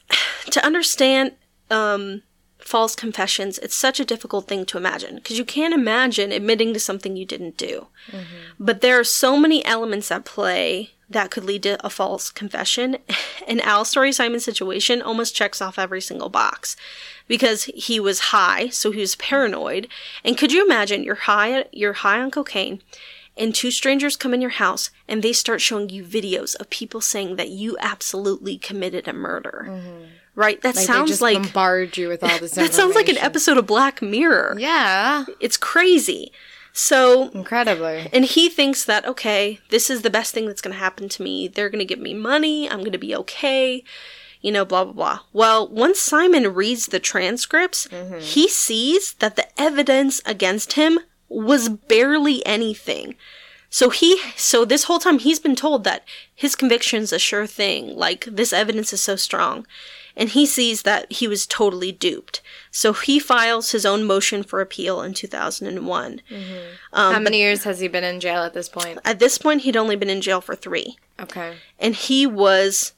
to 0.50 0.64
understand 0.64 1.32
um, 1.70 2.22
false 2.58 2.94
confessions, 2.94 3.58
it's 3.58 3.74
such 3.74 3.98
a 3.98 4.04
difficult 4.04 4.46
thing 4.46 4.64
to 4.66 4.78
imagine 4.78 5.16
because 5.16 5.38
you 5.38 5.44
can't 5.44 5.74
imagine 5.74 6.30
admitting 6.30 6.72
to 6.72 6.80
something 6.80 7.16
you 7.16 7.26
didn't 7.26 7.56
do. 7.56 7.88
But 8.60 8.80
there 8.80 8.98
are 8.98 9.04
so 9.04 9.36
many 9.38 9.64
elements 9.64 10.12
at 10.12 10.24
play 10.24 10.92
that 11.10 11.30
could 11.30 11.44
lead 11.44 11.62
to 11.64 11.84
a 11.84 11.90
false 11.90 12.30
confession. 12.30 12.98
And 13.46 13.60
Alstory 13.60 14.12
Simon's 14.12 14.44
situation 14.44 15.00
almost 15.00 15.34
checks 15.34 15.62
off 15.62 15.78
every 15.78 16.02
single 16.02 16.28
box 16.28 16.76
because 17.26 17.64
he 17.64 17.98
was 17.98 18.18
high, 18.18 18.68
so 18.68 18.90
he 18.90 19.00
was 19.00 19.16
paranoid. 19.16 19.88
And 20.22 20.36
could 20.36 20.52
you 20.52 20.62
imagine 20.62 21.02
you're 21.02 21.14
high 21.14 21.64
you're 21.72 21.94
high 21.94 22.20
on 22.20 22.30
cocaine 22.30 22.82
and 23.38 23.54
two 23.54 23.70
strangers 23.70 24.16
come 24.16 24.34
in 24.34 24.42
your 24.42 24.50
house 24.50 24.90
and 25.06 25.22
they 25.22 25.32
start 25.32 25.60
showing 25.60 25.88
you 25.88 26.04
videos 26.04 26.56
of 26.56 26.68
people 26.68 27.00
saying 27.00 27.36
that 27.36 27.48
you 27.48 27.76
absolutely 27.80 28.58
committed 28.58 29.06
a 29.08 29.12
murder. 29.12 29.66
Mm-hmm. 29.68 30.04
Right? 30.34 30.60
That 30.62 30.76
Like 30.76 30.86
they 30.86 30.92
sounds 30.92 31.10
just 31.10 31.22
like 31.22 31.40
bombard 31.42 31.96
you 31.96 32.08
with 32.08 32.22
all 32.22 32.38
this. 32.38 32.50
that 32.52 32.74
sounds 32.74 32.94
like 32.94 33.08
an 33.08 33.18
episode 33.18 33.56
of 33.56 33.66
Black 33.66 34.02
Mirror. 34.02 34.56
Yeah. 34.58 35.24
It's 35.40 35.56
crazy. 35.56 36.32
So 36.72 37.30
Incredibly. 37.30 38.08
and 38.12 38.24
he 38.24 38.48
thinks 38.48 38.84
that, 38.84 39.04
okay, 39.06 39.58
this 39.70 39.90
is 39.90 40.02
the 40.02 40.10
best 40.10 40.32
thing 40.32 40.46
that's 40.46 40.60
going 40.60 40.74
to 40.74 40.78
happen 40.78 41.08
to 41.08 41.22
me. 41.22 41.48
They're 41.48 41.70
going 41.70 41.80
to 41.80 41.84
give 41.84 41.98
me 41.98 42.14
money. 42.14 42.70
I'm 42.70 42.78
going 42.78 42.92
to 42.92 42.98
be 42.98 43.16
okay. 43.16 43.82
You 44.40 44.52
know, 44.52 44.64
blah, 44.64 44.84
blah, 44.84 44.92
blah. 44.92 45.18
Well, 45.32 45.66
once 45.66 45.98
Simon 45.98 46.54
reads 46.54 46.86
the 46.86 47.00
transcripts, 47.00 47.88
mm-hmm. 47.88 48.20
he 48.20 48.48
sees 48.48 49.14
that 49.14 49.34
the 49.34 49.48
evidence 49.60 50.22
against 50.24 50.74
him 50.74 51.00
was 51.28 51.68
barely 51.68 52.46
anything. 52.46 53.16
So 53.70 53.90
he, 53.90 54.20
so 54.36 54.64
this 54.64 54.84
whole 54.84 54.98
time 54.98 55.18
he's 55.18 55.40
been 55.40 55.56
told 55.56 55.84
that 55.84 56.04
his 56.34 56.54
conviction's 56.54 57.12
a 57.12 57.18
sure 57.18 57.46
thing. 57.46 57.96
Like, 57.96 58.24
this 58.24 58.52
evidence 58.52 58.92
is 58.92 59.02
so 59.02 59.16
strong. 59.16 59.66
And 60.18 60.30
he 60.30 60.44
sees 60.46 60.82
that 60.82 61.10
he 61.12 61.28
was 61.28 61.46
totally 61.46 61.92
duped. 61.92 62.42
So 62.72 62.92
he 62.92 63.20
files 63.20 63.70
his 63.70 63.86
own 63.86 64.04
motion 64.04 64.42
for 64.42 64.60
appeal 64.60 65.00
in 65.00 65.14
2001. 65.14 66.20
Um, 66.92 67.14
How 67.14 67.20
many 67.20 67.38
years 67.38 67.62
has 67.62 67.78
he 67.78 67.86
been 67.86 68.02
in 68.02 68.18
jail 68.18 68.42
at 68.42 68.52
this 68.52 68.68
point? 68.68 68.98
At 69.04 69.20
this 69.20 69.38
point, 69.38 69.62
he'd 69.62 69.76
only 69.76 69.94
been 69.94 70.10
in 70.10 70.20
jail 70.20 70.40
for 70.40 70.56
three. 70.56 70.98
Okay. 71.20 71.54
And 71.78 71.94
he 71.94 72.26
was, 72.26 72.94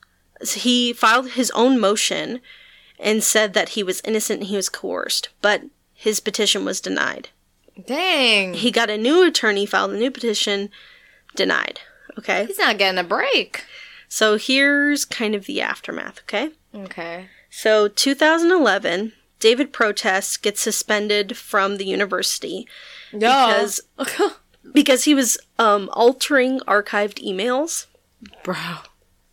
he 0.55 0.95
filed 0.95 1.33
his 1.33 1.51
own 1.51 1.79
motion 1.79 2.41
and 2.99 3.23
said 3.23 3.53
that 3.53 3.71
he 3.71 3.83
was 3.83 4.01
innocent 4.05 4.41
and 4.41 4.49
he 4.49 4.57
was 4.57 4.71
coerced, 4.71 5.29
but 5.43 5.65
his 5.93 6.21
petition 6.21 6.65
was 6.65 6.81
denied. 6.81 7.29
Dang. 7.87 8.55
He 8.55 8.71
got 8.71 8.89
a 8.89 8.97
new 8.97 9.27
attorney, 9.27 9.67
filed 9.67 9.93
a 9.93 9.97
new 9.99 10.11
petition, 10.11 10.71
denied. 11.37 11.81
Okay? 12.19 12.47
He's 12.47 12.59
not 12.59 12.79
getting 12.79 12.99
a 12.99 13.05
break. 13.05 13.65
So 14.13 14.37
here's 14.37 15.05
kind 15.05 15.35
of 15.37 15.47
the 15.47 15.61
aftermath, 15.61 16.19
okay? 16.25 16.51
Okay. 16.75 17.27
So 17.49 17.87
2011, 17.89 19.13
David 19.39 19.73
Protess 19.73 20.37
gets 20.37 20.61
suspended 20.61 21.37
from 21.37 21.77
the 21.77 21.87
university 21.87 22.67
because 23.13 23.81
because 24.75 25.05
he 25.05 25.15
was 25.15 25.39
um, 25.61 25.89
altering 25.93 26.59
archived 26.67 27.25
emails. 27.25 27.87
Bro. 28.43 28.57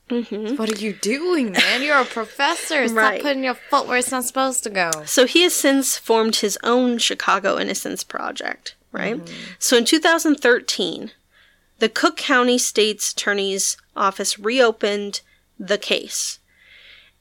Mm-hmm. 0.10 0.56
What 0.56 0.72
are 0.72 0.80
you 0.80 0.94
doing, 0.94 1.52
man? 1.52 1.82
You're 1.82 1.98
a 2.00 2.06
professor. 2.20 2.88
Stop 2.88 2.90
Mm-hmm. 2.90 2.98
Right. 2.98 3.22
putting 3.22 3.44
your 3.44 3.56
foot 3.56 3.88
where 3.88 3.98
it's 3.98 4.12
not 4.12 4.24
supposed 4.26 4.64
to 4.64 4.70
go. 4.70 4.92
So 5.06 5.26
he 5.26 5.42
has 5.42 5.54
since 5.56 5.98
formed 5.98 6.38
his 6.38 6.58
own 6.64 7.00
Chicago 7.00 7.58
Innocence 7.60 8.04
Project, 8.04 8.76
right? 8.92 9.20
So 9.60 9.76
in 9.76 9.84
2013, 9.86 11.12
the 11.80 11.90
Cook 11.90 12.18
County 12.18 12.58
State's 12.58 13.12
Attorney's 13.12 13.78
Office 13.96 14.40
reopened 14.40 15.22
the 15.60 15.78
case. 15.78 16.40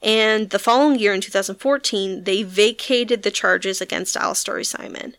And 0.03 0.51
the 0.51 0.59
following 0.59 0.99
year, 0.99 1.15
in 1.15 1.21
2014, 1.21 2.25
they 2.25 2.43
vacated 2.43 3.23
the 3.23 3.31
charges 3.31 3.81
against 3.81 4.17
Alstory 4.17 4.65
Simon. 4.65 5.17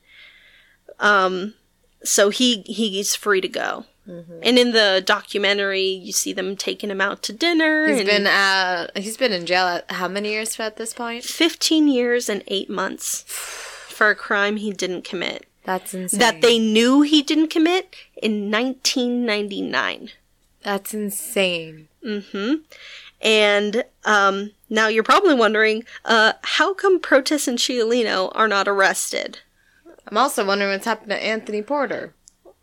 Um, 0.99 1.55
so 2.03 2.29
he 2.29 2.61
he's 2.61 3.15
free 3.15 3.41
to 3.41 3.47
go. 3.47 3.85
And 4.41 4.57
in 4.57 4.71
the 4.71 5.03
documentary, 5.05 5.89
you 5.89 6.13
see 6.13 6.31
them 6.31 6.55
taking 6.55 6.89
him 6.89 7.01
out 7.01 7.21
to 7.23 7.33
dinner. 7.33 7.89
He's 7.93 8.05
been 8.05 8.25
uh 8.25 8.87
he's 8.95 9.17
been 9.17 9.33
in 9.33 9.45
jail 9.45 9.65
at 9.65 9.91
how 9.91 10.07
many 10.07 10.31
years 10.31 10.57
at 10.61 10.77
this 10.77 10.93
point? 10.93 11.25
15 11.25 11.89
years 11.89 12.29
and 12.29 12.41
8 12.47 12.69
months 12.69 13.23
for 13.27 14.09
a 14.09 14.15
crime 14.15 14.55
he 14.55 14.71
didn't 14.71 15.03
commit. 15.03 15.45
That's 15.67 15.93
insane. 15.93 16.21
That 16.21 16.39
they 16.41 16.59
knew 16.59 17.01
he 17.01 17.21
didn't 17.21 17.49
commit 17.49 17.93
in 18.15 18.49
1999. 18.49 20.11
That's 20.63 20.93
insane. 20.93 21.89
Mm-hmm. 22.01 22.53
And 23.21 23.83
um, 24.05 24.51
now 24.69 24.87
you're 24.87 25.03
probably 25.03 25.35
wondering, 25.35 25.83
uh, 26.05 26.33
how 26.41 26.73
come 26.73 27.01
Protess 27.01 27.49
and 27.49 27.57
Ciolino 27.57 28.31
are 28.33 28.47
not 28.47 28.69
arrested? 28.69 29.39
I'm 30.07 30.17
also 30.17 30.45
wondering 30.45 30.71
what's 30.71 30.85
happened 30.85 31.09
to 31.09 31.21
Anthony 31.21 31.61
Porter. 31.61 32.13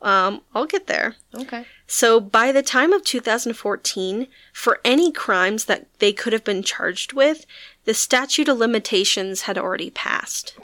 Um, 0.01 0.41
I'll 0.55 0.65
get 0.65 0.87
there. 0.87 1.17
Okay. 1.35 1.67
So 1.87 2.21
by 2.21 2.53
the 2.53 2.63
time 2.63 2.95
of 2.95 3.05
2014, 3.05 4.29
for 4.55 4.81
any 4.83 5.13
crimes 5.13 5.67
that 5.67 5.89
they 5.99 6.15
could 6.15 6.33
have 6.33 6.45
been 6.45 6.63
charged 6.63 7.13
with, 7.13 7.45
the 7.85 7.93
statute 7.93 8.49
of 8.49 8.57
limitations 8.57 9.43
had 9.43 9.59
already 9.59 9.91
passed. 9.91 10.55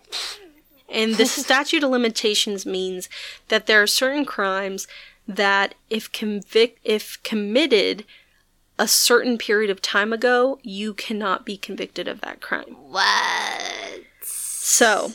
And 0.91 1.15
the 1.15 1.27
statute 1.27 1.85
of 1.85 1.91
limitations 1.91 2.67
means 2.67 3.09
that 3.49 3.67
there 3.67 3.83
are 3.83 3.87
certain 3.87 4.25
crimes 4.25 4.89
that 5.27 5.75
if 5.89 6.11
convict 6.11 6.81
if 6.83 7.23
committed 7.23 8.05
a 8.79 8.89
certain 8.89 9.39
period 9.39 9.71
of 9.71 9.83
time 9.83 10.13
ago, 10.13 10.59
you 10.63 10.95
cannot 10.95 11.45
be 11.45 11.57
convicted 11.57 12.09
of 12.09 12.23
that 12.23 12.41
crime. 12.41 12.77
What? 12.89 14.03
So, 14.23 15.13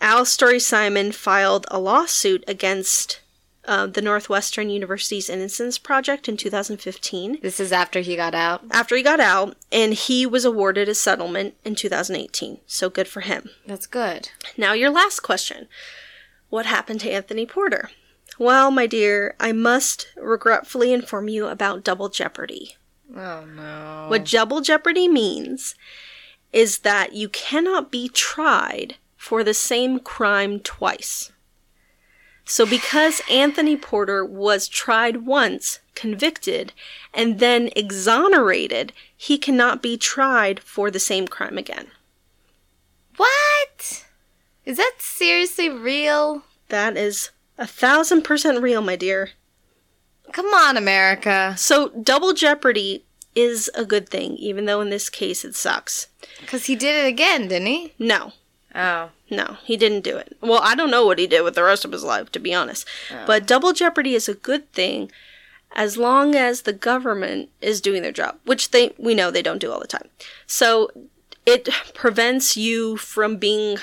Alstory 0.00 0.60
Simon 0.60 1.12
filed 1.12 1.66
a 1.70 1.78
lawsuit 1.78 2.44
against 2.46 3.20
uh, 3.68 3.86
the 3.86 4.02
Northwestern 4.02 4.70
University's 4.70 5.28
Innocence 5.30 5.78
Project 5.78 6.28
in 6.28 6.36
2015 6.36 7.38
This 7.42 7.60
is 7.60 7.70
after 7.70 8.00
he 8.00 8.16
got 8.16 8.34
out. 8.34 8.62
after 8.70 8.96
he 8.96 9.02
got 9.02 9.20
out, 9.20 9.56
and 9.70 9.94
he 9.94 10.26
was 10.26 10.44
awarded 10.44 10.88
a 10.88 10.94
settlement 10.94 11.54
in 11.64 11.74
2018. 11.76 12.58
So 12.66 12.90
good 12.90 13.06
for 13.06 13.20
him. 13.20 13.50
That's 13.66 13.86
good. 13.86 14.30
Now, 14.56 14.72
your 14.72 14.90
last 14.90 15.20
question 15.20 15.68
What 16.48 16.66
happened 16.66 17.00
to 17.02 17.12
Anthony 17.12 17.46
Porter? 17.46 17.90
Well, 18.38 18.70
my 18.70 18.86
dear, 18.86 19.34
I 19.38 19.52
must 19.52 20.08
regretfully 20.16 20.92
inform 20.92 21.28
you 21.28 21.46
about 21.46 21.84
double 21.84 22.08
jeopardy. 22.08 22.76
Oh 23.14 23.44
no. 23.44 24.06
What 24.08 24.24
double 24.26 24.60
jeopardy 24.60 25.08
means 25.08 25.74
is 26.52 26.78
that 26.78 27.12
you 27.12 27.28
cannot 27.28 27.90
be 27.90 28.08
tried 28.08 28.94
for 29.16 29.42
the 29.44 29.54
same 29.54 29.98
crime 29.98 30.60
twice. 30.60 31.32
So, 32.50 32.64
because 32.64 33.20
Anthony 33.30 33.76
Porter 33.76 34.24
was 34.24 34.68
tried 34.68 35.26
once, 35.26 35.80
convicted, 35.94 36.72
and 37.12 37.40
then 37.40 37.68
exonerated, 37.76 38.94
he 39.14 39.36
cannot 39.36 39.82
be 39.82 39.98
tried 39.98 40.58
for 40.58 40.90
the 40.90 40.98
same 40.98 41.28
crime 41.28 41.58
again. 41.58 41.88
What? 43.18 44.06
Is 44.64 44.78
that 44.78 44.94
seriously 44.98 45.68
real? 45.68 46.42
That 46.70 46.96
is 46.96 47.32
a 47.58 47.66
thousand 47.66 48.22
percent 48.22 48.62
real, 48.62 48.80
my 48.80 48.96
dear. 48.96 49.32
Come 50.32 50.46
on, 50.46 50.78
America. 50.78 51.54
So, 51.58 51.90
double 51.90 52.32
jeopardy 52.32 53.04
is 53.34 53.70
a 53.74 53.84
good 53.84 54.08
thing, 54.08 54.38
even 54.38 54.64
though 54.64 54.80
in 54.80 54.88
this 54.88 55.10
case 55.10 55.44
it 55.44 55.54
sucks. 55.54 56.06
Because 56.40 56.64
he 56.64 56.74
did 56.74 56.96
it 57.04 57.06
again, 57.06 57.48
didn't 57.48 57.66
he? 57.66 57.92
No, 57.98 58.32
Oh. 58.74 59.10
No, 59.30 59.56
he 59.64 59.76
didn't 59.76 60.04
do 60.04 60.16
it. 60.16 60.36
Well, 60.40 60.60
I 60.62 60.74
don't 60.74 60.90
know 60.90 61.04
what 61.04 61.18
he 61.18 61.26
did 61.26 61.42
with 61.42 61.54
the 61.54 61.62
rest 61.62 61.84
of 61.84 61.92
his 61.92 62.04
life, 62.04 62.32
to 62.32 62.38
be 62.38 62.54
honest. 62.54 62.86
Oh. 63.10 63.24
But 63.26 63.46
double 63.46 63.72
jeopardy 63.72 64.14
is 64.14 64.28
a 64.28 64.34
good 64.34 64.70
thing 64.72 65.10
as 65.72 65.98
long 65.98 66.34
as 66.34 66.62
the 66.62 66.72
government 66.72 67.50
is 67.60 67.80
doing 67.80 68.02
their 68.02 68.12
job, 68.12 68.38
which 68.44 68.70
they 68.70 68.92
we 68.98 69.14
know 69.14 69.30
they 69.30 69.42
don't 69.42 69.58
do 69.58 69.70
all 69.70 69.80
the 69.80 69.86
time. 69.86 70.08
So 70.46 70.90
it 71.44 71.68
prevents 71.94 72.56
you 72.56 72.96
from 72.96 73.36
being 73.36 73.78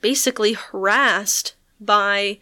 basically 0.00 0.54
harassed 0.54 1.54
by 1.80 2.38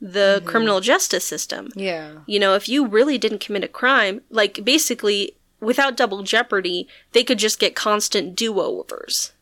the 0.00 0.38
mm-hmm. 0.38 0.48
criminal 0.48 0.80
justice 0.80 1.26
system. 1.26 1.70
Yeah. 1.74 2.18
You 2.26 2.40
know, 2.40 2.54
if 2.54 2.68
you 2.68 2.86
really 2.86 3.18
didn't 3.18 3.40
commit 3.40 3.64
a 3.64 3.68
crime, 3.68 4.22
like 4.30 4.64
basically 4.64 5.36
without 5.60 5.96
double 5.96 6.22
jeopardy, 6.22 6.88
they 7.12 7.22
could 7.22 7.38
just 7.38 7.60
get 7.60 7.76
constant 7.76 8.34
do-overs. 8.34 9.32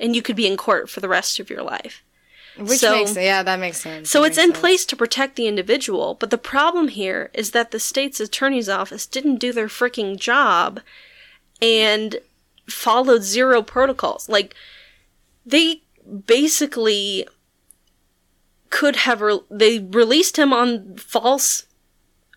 And 0.00 0.14
you 0.16 0.22
could 0.22 0.36
be 0.36 0.46
in 0.46 0.56
court 0.56 0.90
for 0.90 1.00
the 1.00 1.08
rest 1.08 1.38
of 1.38 1.48
your 1.50 1.62
life. 1.62 2.02
Which 2.58 2.78
So- 2.80 2.92
makes 2.94 3.16
yeah, 3.16 3.42
that 3.42 3.58
makes 3.58 3.80
sense. 3.80 4.10
So 4.10 4.20
That 4.22 4.28
it's 4.28 4.38
in 4.38 4.50
sense. 4.50 4.58
place 4.60 4.84
to 4.86 4.96
protect 4.96 5.36
the 5.36 5.46
individual, 5.46 6.14
but 6.14 6.30
the 6.30 6.38
problem 6.38 6.88
here 6.88 7.30
is 7.34 7.50
that 7.50 7.70
the 7.72 7.80
state's 7.80 8.20
attorney's 8.20 8.68
office 8.68 9.06
didn't 9.06 9.36
do 9.36 9.52
their 9.52 9.66
freaking 9.68 10.16
job 10.18 10.80
and 11.60 12.16
followed 12.68 13.22
zero 13.22 13.60
protocols. 13.62 14.28
Like 14.28 14.54
they 15.44 15.82
basically 16.26 17.26
could 18.70 18.96
have 18.96 19.20
re- 19.20 19.40
they 19.50 19.78
released 19.80 20.36
him 20.38 20.52
on 20.52 20.96
false 20.96 21.66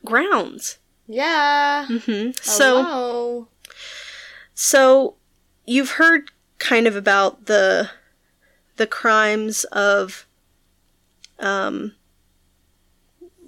grounds. 0.06 0.78
Yeah. 1.08 1.86
hmm 1.88 2.32
So 2.42 3.48
So 4.54 5.16
you've 5.66 5.92
heard 5.92 6.32
kind 6.60 6.88
of 6.88 6.96
about 6.96 7.46
the 7.46 7.90
the 8.78 8.88
crimes 8.88 9.64
of 9.66 10.26
um 11.40 11.94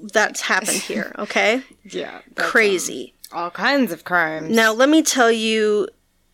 that's 0.01 0.41
happened 0.41 0.77
here, 0.77 1.13
okay? 1.19 1.61
yeah. 1.83 2.21
Crazy. 2.35 3.13
um, 3.31 3.39
all 3.39 3.51
kinds 3.51 3.91
of 3.91 4.03
crimes. 4.05 4.55
Now 4.55 4.71
let 4.73 4.89
me 4.89 5.01
tell 5.03 5.31
you 5.31 5.87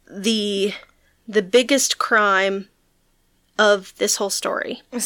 the 0.09 0.73
the 1.27 1.41
biggest 1.41 1.97
crime 1.97 2.69
of 3.57 3.93
this 3.97 4.17
whole 4.17 4.29
story. 4.29 4.81
I 4.93 4.99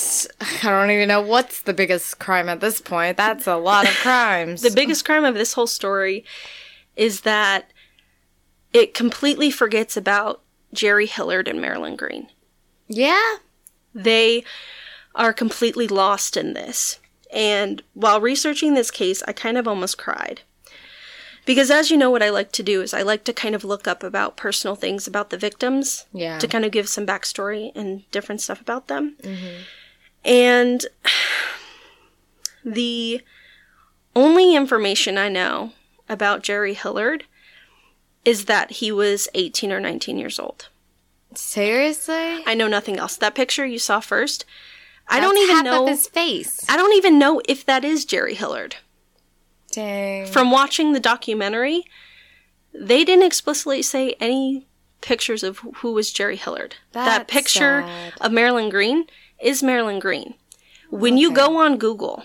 don't 0.64 0.92
even 0.92 1.08
know 1.08 1.22
what's 1.22 1.62
the 1.62 1.74
biggest 1.74 2.20
crime 2.20 2.50
at 2.50 2.60
this 2.62 2.82
point. 2.82 3.16
That's 3.16 3.48
a 3.48 3.56
lot 3.56 3.88
of 3.88 3.94
crimes. 4.02 4.62
The 4.62 4.72
biggest 4.72 5.06
crime 5.06 5.24
of 5.24 5.36
this 5.36 5.54
whole 5.54 5.68
story 5.68 6.26
is 6.96 7.22
that 7.22 7.72
it 8.74 8.94
completely 8.94 9.52
forgets 9.52 9.96
about 9.96 10.42
Jerry 10.74 11.06
Hillard 11.08 11.48
and 11.48 11.60
Marilyn 11.62 11.96
Green. 11.96 12.28
yeah. 12.88 13.36
they 13.94 14.44
are 15.16 15.34
completely 15.34 15.88
lost 15.88 16.38
in 16.38 16.54
this. 16.54 17.00
And 17.34 17.82
while 17.94 18.22
researching 18.22 18.74
this 18.74 18.92
case, 18.92 19.22
I 19.28 19.34
kind 19.34 19.58
of 19.58 19.68
almost 19.68 19.98
cried. 19.98 20.42
Because 21.46 21.72
as 21.72 21.90
you 21.90 21.98
know, 21.98 22.12
what 22.12 22.22
I 22.24 22.30
like 22.30 22.52
to 22.54 22.64
do 22.64 22.82
is 22.82 22.94
I 22.94 23.02
like 23.02 23.24
to 23.24 23.34
kind 23.34 23.56
of 23.56 23.64
look 23.64 23.88
up 23.88 24.04
about 24.04 24.38
personal 24.38 24.76
things 24.76 25.08
about 25.08 25.32
the 25.32 25.38
victims 25.38 26.06
Yeah. 26.14 26.38
to 26.38 26.48
kind 26.48 26.64
of 26.64 26.72
give 26.72 26.88
some 26.88 27.08
backstory 27.08 27.72
and 27.76 28.10
different 28.12 28.42
stuff 28.42 28.62
about 28.62 28.88
them. 28.88 29.16
Mm-hmm. 29.24 29.62
And 30.26 30.86
the 32.64 33.22
only 34.16 34.56
information 34.56 35.18
I 35.18 35.30
know 35.30 35.74
about 36.08 36.44
Jerry 36.44 36.74
Hillard 36.74 37.26
is 38.26 38.46
that 38.46 38.72
he 38.72 38.92
was 38.92 39.28
18 39.34 39.72
or 39.72 39.80
19 39.80 40.18
years 40.18 40.40
old. 40.40 40.70
Seriously? 41.36 42.44
I 42.46 42.54
know 42.56 42.68
nothing 42.68 42.98
else. 42.98 43.16
That 43.18 43.36
picture 43.36 43.66
you 43.66 43.80
saw 43.80 44.00
first, 44.00 44.46
I 45.08 45.20
That's 45.20 45.32
don't 45.34 45.38
even 45.50 45.64
know. 45.64 45.88
his 45.88 46.08
face. 46.08 46.66
I 46.70 46.76
don't 46.78 46.94
even 46.96 47.18
know 47.18 47.42
if 47.48 47.66
that 47.66 47.84
is 47.84 48.06
Jerry 48.06 48.36
Hillard. 48.36 48.76
Dang. 49.72 50.26
From 50.28 50.52
watching 50.52 50.94
the 50.94 51.00
documentary, 51.00 51.84
they 52.74 53.04
didn't 53.04 53.26
explicitly 53.26 53.82
say 53.82 54.16
any 54.20 54.68
pictures 55.02 55.44
of 55.44 55.60
who- 55.60 55.92
was 55.94 56.12
Jerry 56.12 56.36
Hillard. 56.36 56.76
that 56.92 57.28
picture 57.28 57.84
sad. 57.86 58.14
of 58.20 58.32
Marilyn 58.32 58.70
Green 58.70 59.06
is 59.42 59.64
Marilyn 59.64 60.00
Green. 60.00 60.34
When 60.90 61.18
you 61.18 61.32
go 61.32 61.58
on 61.58 61.78
Google 61.78 62.24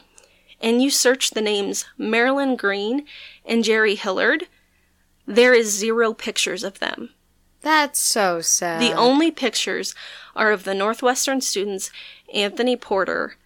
and 0.60 0.82
you 0.82 0.90
search 0.90 1.30
the 1.30 1.42
names 1.42 1.84
Marilyn 1.98 2.56
Green 2.56 3.06
and 3.44 3.62
Jerry 3.62 3.94
Hillard, 3.94 4.48
there 5.26 5.54
is 5.54 5.76
zero 5.76 6.12
pictures 6.12 6.64
of 6.64 6.78
them. 6.78 7.10
That's 7.60 7.98
so 7.98 8.40
sad. 8.40 8.80
The 8.80 8.92
only 8.92 9.30
pictures 9.30 9.94
are 10.36 10.52
of 10.52 10.64
the 10.64 10.74
Northwestern 10.74 11.40
students, 11.40 11.90
Anthony 12.32 12.76
Porter 12.76 13.36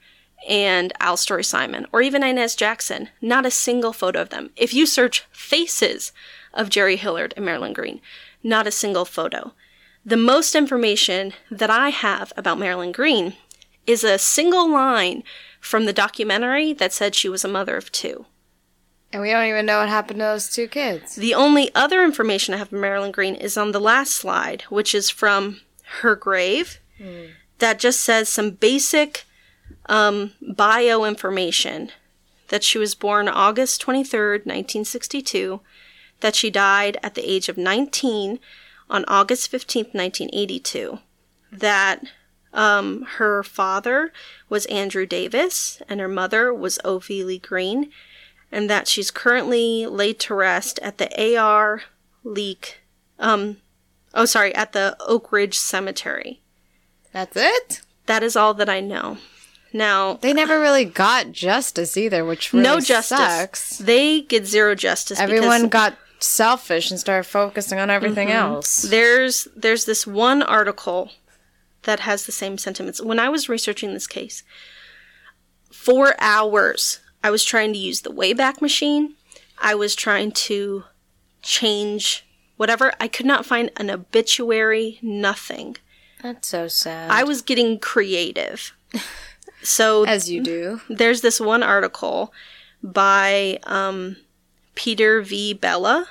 and 0.49 0.93
Alstory 1.01 1.45
Simon, 1.45 1.87
or 1.93 2.03
even 2.03 2.22
Inez 2.22 2.57
Jackson. 2.57 3.11
Not 3.20 3.47
a 3.47 3.51
single 3.51 3.93
photo 3.93 4.20
of 4.20 4.31
them. 4.31 4.51
If 4.57 4.74
you 4.74 4.87
search 4.87 5.24
faces 5.31 6.12
of 6.53 6.68
Jerry 6.68 6.97
Hillard 6.97 7.33
and 7.37 7.45
Marilyn 7.45 7.72
Green, 7.72 8.01
not 8.43 8.66
a 8.66 8.72
single 8.72 9.05
photo. 9.05 9.53
The 10.05 10.16
most 10.16 10.55
information 10.55 11.35
that 11.51 11.70
I 11.70 11.91
have 11.91 12.33
about 12.37 12.59
Marilyn 12.59 12.93
Green 12.93 13.35
is 13.87 14.05
a 14.05 14.18
single 14.18 14.70
line 14.70 15.22
from 15.61 15.85
the 15.85 15.93
documentary 15.93 16.72
that 16.72 16.93
said 16.93 17.14
she 17.14 17.29
was 17.29 17.45
a 17.45 17.49
mother 17.49 17.76
of 17.76 17.93
two. 17.93 18.26
And 19.13 19.23
we 19.23 19.31
don't 19.31 19.47
even 19.47 19.67
know 19.67 19.79
what 19.79 19.89
happened 19.89 20.19
to 20.19 20.25
those 20.25 20.49
two 20.49 20.69
kids. 20.69 21.17
The 21.17 21.35
only 21.35 21.75
other 21.75 22.05
information 22.05 22.55
I 22.55 22.59
have 22.59 22.73
of 22.73 22.79
Marilyn 22.79 23.13
Green 23.13 23.35
is 23.35 23.57
on 23.57 23.73
the 23.73 23.81
last 23.81 24.13
slide, 24.13 24.63
which 24.63 24.95
is 24.95 25.09
from 25.09 25.61
her 26.01 26.15
grave. 26.15 26.79
That 27.59 27.79
just 27.79 28.01
says 28.01 28.29
some 28.29 28.51
basic 28.51 29.25
um, 29.87 30.33
bio 30.43 31.05
information 31.05 31.91
that 32.49 32.65
she 32.65 32.79
was 32.79 32.95
born 32.95 33.29
August 33.29 33.85
23rd, 33.85 34.47
1962, 34.47 35.61
that 36.21 36.35
she 36.35 36.51
died 36.51 36.97
at 37.03 37.15
the 37.15 37.31
age 37.31 37.49
of 37.49 37.57
19 37.57 38.39
on 38.91 39.05
August 39.07 39.51
15th, 39.53 39.95
1982, 39.95 40.99
that 41.53 42.05
um, 42.53 43.03
her 43.17 43.43
father 43.43 44.13
was 44.49 44.67
Andrew 44.67 45.07
Davis 45.07 45.81
and 45.89 46.01
her 46.01 46.09
mother 46.09 46.53
was 46.53 46.79
Ophelia 46.85 47.39
Green, 47.39 47.91
and 48.51 48.68
that 48.70 48.88
she's 48.88 49.11
currently 49.11 49.86
laid 49.86 50.18
to 50.20 50.34
rest 50.34 50.78
at 50.80 50.99
the 50.99 51.36
AR 51.36 51.82
Leak, 52.24 52.80
um, 53.18 53.59
oh, 54.14 54.24
sorry, 54.24 54.55
at 54.55 54.72
the 54.72 54.96
Oak 55.01 55.30
Ridge 55.32 55.59
Cemetery. 55.59 56.40
That's 57.12 57.36
it? 57.36 57.80
That 58.07 58.22
is 58.22 58.36
all 58.36 58.55
that 58.55 58.68
I 58.68 58.80
know. 58.80 59.18
Now, 59.72 60.14
They 60.14 60.32
never 60.32 60.59
really 60.61 60.84
got 60.86 61.32
justice 61.32 61.96
either, 61.96 62.24
which 62.24 62.53
really 62.53 62.62
no 62.64 62.80
justice. 62.80 63.18
sucks. 63.18 63.78
They 63.78 64.22
get 64.22 64.46
zero 64.46 64.74
justice. 64.74 65.20
Everyone 65.20 65.68
got 65.68 65.96
selfish 66.20 66.90
and 66.90 66.99
started 66.99 67.24
focusing 67.28 67.78
on 67.78 67.90
everything 67.90 68.28
Mm-hmm. 68.28 68.36
else. 68.55 68.82
there's 68.82 69.46
there's 69.55 69.84
this 69.84 70.07
one 70.07 70.42
article 70.42 71.11
that 71.82 72.01
has 72.01 72.24
the 72.26 72.32
same 72.32 72.57
sentiments. 72.59 73.01
When 73.01 73.18
I 73.20 73.28
was 73.28 73.49
researching 73.49 73.92
this 73.92 74.07
case, 74.07 74.42
four 75.70 76.14
hours 76.18 77.01
I 77.23 77.31
was 77.31 77.45
trying 77.45 77.73
to 77.73 77.79
use 77.79 78.03
the 78.03 78.11
Wayback 78.12 78.61
Machine. 78.61 79.14
I 79.59 79.75
was 79.75 79.95
trying 79.95 80.33
to 80.33 80.85
change 81.43 82.27
whatever. 82.57 82.93
I 83.01 83.09
could 83.09 83.27
not 83.27 83.47
find 83.47 83.71
an 83.77 83.91
obituary. 83.91 84.99
Nothing. 85.03 85.77
That's 86.23 86.49
so 86.49 86.69
sad. 86.69 87.11
I 87.11 87.25
was 87.25 87.43
getting 87.43 87.79
creative. 87.79 88.73
So 89.62 90.05
As 90.09 90.31
you 90.31 90.43
do. 90.43 90.81
there's 90.89 91.21
this 91.21 91.41
one 91.41 91.62
article 91.62 92.33
by 92.83 93.59
um, 93.64 94.16
Peter 94.75 95.23
V. 95.23 95.53
Bella 95.55 96.09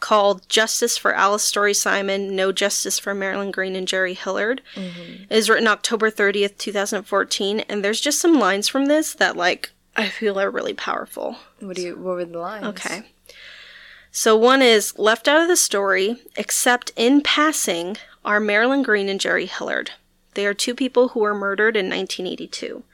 called 0.00 0.46
Justice 0.48 0.98
for 0.98 1.14
Alice 1.14 1.44
Story 1.44 1.72
Simon, 1.74 2.36
No 2.36 2.52
Justice 2.52 2.98
for 2.98 3.14
Marilyn 3.14 3.50
Green 3.50 3.74
and 3.74 3.88
Jerry 3.88 4.14
Hillard. 4.14 4.60
It 4.76 5.26
is 5.36 5.48
written 5.48 5.66
October 5.68 6.10
30th, 6.10 6.58
2014, 6.58 7.60
and 7.60 7.82
there's 7.84 8.00
just 8.00 8.20
some 8.20 8.38
lines 8.38 8.68
from 8.68 8.86
this 8.86 9.14
that, 9.14 9.36
like, 9.36 9.70
I 9.96 10.08
feel 10.08 10.40
are 10.40 10.50
really 10.50 10.74
powerful. 10.74 11.36
What 11.60 11.76
do 11.76 11.82
you? 11.82 11.96
What 11.96 12.16
were 12.16 12.24
the 12.24 12.38
lines? 12.38 12.66
Okay. 12.66 13.02
So 14.10 14.36
one 14.36 14.62
is 14.62 14.96
left 14.98 15.26
out 15.26 15.42
of 15.42 15.48
the 15.48 15.56
story, 15.56 16.16
except 16.36 16.92
in 16.94 17.20
passing, 17.20 17.96
are 18.24 18.38
Marilyn 18.38 18.82
Green 18.82 19.08
and 19.08 19.20
Jerry 19.20 19.46
Hillard. 19.46 19.90
They 20.34 20.46
are 20.46 20.54
two 20.54 20.74
people 20.74 21.08
who 21.08 21.20
were 21.20 21.34
murdered 21.34 21.76
in 21.76 21.86
1982. 21.86 22.84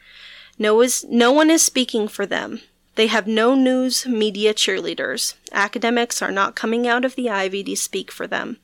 No, 0.59 0.81
is, 0.81 1.05
no 1.09 1.31
one 1.31 1.51
is 1.51 1.63
speaking 1.63 2.09
for 2.09 2.25
them. 2.27 2.61
They 2.95 3.07
have 3.07 3.27
no 3.27 3.55
news 3.55 4.07
media 4.07 4.53
cheerleaders. 4.53 5.35
Academics 5.53 6.21
are 6.23 6.31
not 6.31 6.55
coming 6.55 6.87
out 6.87 7.05
of 7.05 7.17
the 7.17 7.31
ivy 7.31 7.63
to 7.65 7.77
speak 7.77 8.11
for 8.11 8.27
them, 8.27 8.59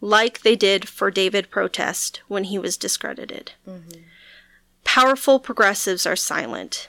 like 0.00 0.42
they 0.42 0.54
did 0.54 0.88
for 0.88 1.10
David 1.10 1.50
Protess 1.50 2.12
when 2.28 2.44
he 2.44 2.58
was 2.58 2.76
discredited. 2.76 3.52
Mm-hmm. 3.68 4.00
Powerful 4.84 5.38
progressives 5.38 6.06
are 6.06 6.16
silent. 6.16 6.88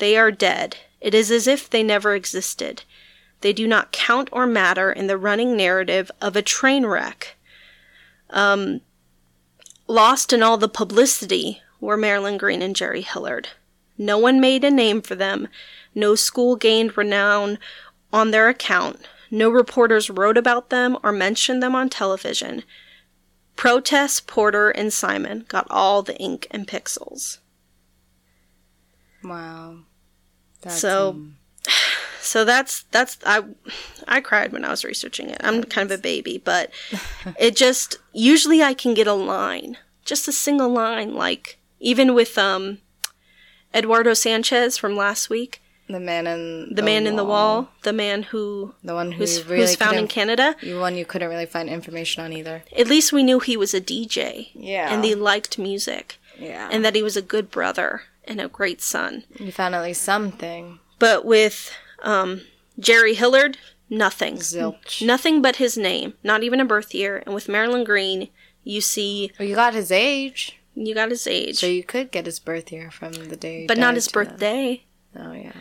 They 0.00 0.16
are 0.16 0.30
dead. 0.30 0.78
It 1.02 1.14
is 1.14 1.30
as 1.30 1.46
if 1.46 1.68
they 1.68 1.82
never 1.82 2.14
existed. 2.14 2.84
They 3.42 3.52
do 3.52 3.68
not 3.68 3.92
count 3.92 4.30
or 4.32 4.46
matter 4.46 4.90
in 4.90 5.08
the 5.08 5.18
running 5.18 5.58
narrative 5.58 6.10
of 6.22 6.34
a 6.34 6.42
train 6.42 6.86
wreck. 6.86 7.36
Um, 8.30 8.80
lost 9.86 10.32
in 10.32 10.42
all 10.42 10.56
the 10.56 10.70
publicity 10.70 11.60
were 11.80 11.98
Marilyn 11.98 12.38
Green 12.38 12.62
and 12.62 12.74
Jerry 12.74 13.02
Hillard. 13.02 13.48
No 13.98 14.16
one 14.16 14.40
made 14.40 14.64
a 14.64 14.70
name 14.70 15.02
for 15.02 15.14
them. 15.14 15.48
No 15.94 16.14
school 16.14 16.56
gained 16.56 16.96
renown 16.96 17.58
on 18.10 18.30
their 18.30 18.48
account. 18.48 19.06
No 19.30 19.50
reporters 19.50 20.08
wrote 20.08 20.38
about 20.38 20.70
them 20.70 20.96
or 21.02 21.12
mentioned 21.12 21.62
them 21.62 21.74
on 21.74 21.90
television. 21.90 22.64
Protess, 23.54 24.18
Porter, 24.18 24.70
and 24.70 24.94
Simon 24.94 25.44
got 25.48 25.66
all 25.68 26.02
the 26.02 26.16
ink 26.16 26.46
and 26.50 26.66
pixels. 26.66 27.36
Wow. 29.22 29.80
That's, 30.62 30.78
So- 30.80 31.10
um, 31.10 31.36
so 32.20 32.44
that's 32.44 32.82
that's 32.90 33.18
I 33.24 33.42
I 34.08 34.20
cried 34.20 34.52
when 34.52 34.64
I 34.64 34.70
was 34.70 34.84
researching 34.84 35.30
it. 35.30 35.38
I'm 35.42 35.64
kind 35.64 35.90
of 35.90 35.98
a 35.98 36.02
baby, 36.02 36.38
but 36.44 36.70
it 37.38 37.56
just 37.56 37.98
usually 38.12 38.62
I 38.62 38.74
can 38.74 38.94
get 38.94 39.06
a 39.06 39.14
line, 39.14 39.76
just 40.04 40.28
a 40.28 40.32
single 40.32 40.68
line 40.68 41.14
like 41.14 41.58
even 41.80 42.14
with 42.14 42.36
um 42.38 42.78
Eduardo 43.74 44.14
Sanchez 44.14 44.76
from 44.76 44.96
last 44.96 45.30
week, 45.30 45.62
the 45.88 46.00
man 46.00 46.26
in 46.26 46.74
the, 46.74 46.82
man 46.82 47.06
in 47.06 47.16
the 47.16 47.24
wall, 47.24 47.68
the 47.82 47.92
man 47.92 48.24
who 48.24 48.74
the 48.82 48.94
one 48.94 49.12
who 49.12 49.24
really 49.24 49.60
who's 49.60 49.76
found 49.76 49.96
in 49.96 50.06
Canada. 50.08 50.56
the 50.62 50.74
one 50.78 50.96
you 50.96 51.04
couldn't 51.04 51.28
really 51.28 51.46
find 51.46 51.68
information 51.68 52.22
on 52.24 52.32
either. 52.32 52.62
At 52.76 52.88
least 52.88 53.12
we 53.12 53.22
knew 53.22 53.38
he 53.40 53.56
was 53.56 53.72
a 53.74 53.80
DJ 53.80 54.50
Yeah. 54.54 54.92
and 54.92 55.04
he 55.04 55.14
liked 55.14 55.58
music 55.58 56.18
Yeah. 56.38 56.68
and 56.70 56.84
that 56.84 56.94
he 56.94 57.02
was 57.02 57.16
a 57.16 57.22
good 57.22 57.50
brother 57.50 58.02
and 58.30 58.40
a 58.40 58.48
great 58.48 58.80
son. 58.80 59.24
you 59.38 59.52
found 59.52 59.74
at 59.74 59.82
least 59.82 60.02
something. 60.02 60.78
But 60.98 61.24
with 61.26 61.72
um, 62.02 62.42
Jerry 62.78 63.14
Hillard, 63.14 63.58
nothing. 63.90 64.36
Zilch. 64.36 65.04
Nothing 65.04 65.42
but 65.42 65.56
his 65.56 65.76
name, 65.76 66.14
not 66.22 66.42
even 66.42 66.60
a 66.60 66.64
birth 66.64 66.94
year. 66.94 67.22
And 67.26 67.34
with 67.34 67.48
Marilyn 67.48 67.84
Green, 67.84 68.28
you 68.62 68.80
see 68.80 69.32
Well, 69.38 69.48
you 69.48 69.54
got 69.54 69.74
his 69.74 69.90
age, 69.90 70.58
you 70.74 70.94
got 70.94 71.10
his 71.10 71.26
age, 71.26 71.58
so 71.58 71.66
you 71.66 71.82
could 71.82 72.10
get 72.12 72.26
his 72.26 72.38
birth 72.38 72.70
year 72.70 72.90
from 72.90 73.12
the 73.12 73.36
day. 73.36 73.66
but 73.66 73.76
not 73.78 73.94
his 73.94 74.08
birthday. 74.08 74.84
the- 75.12 75.20
Oh 75.22 75.32
yeah. 75.32 75.52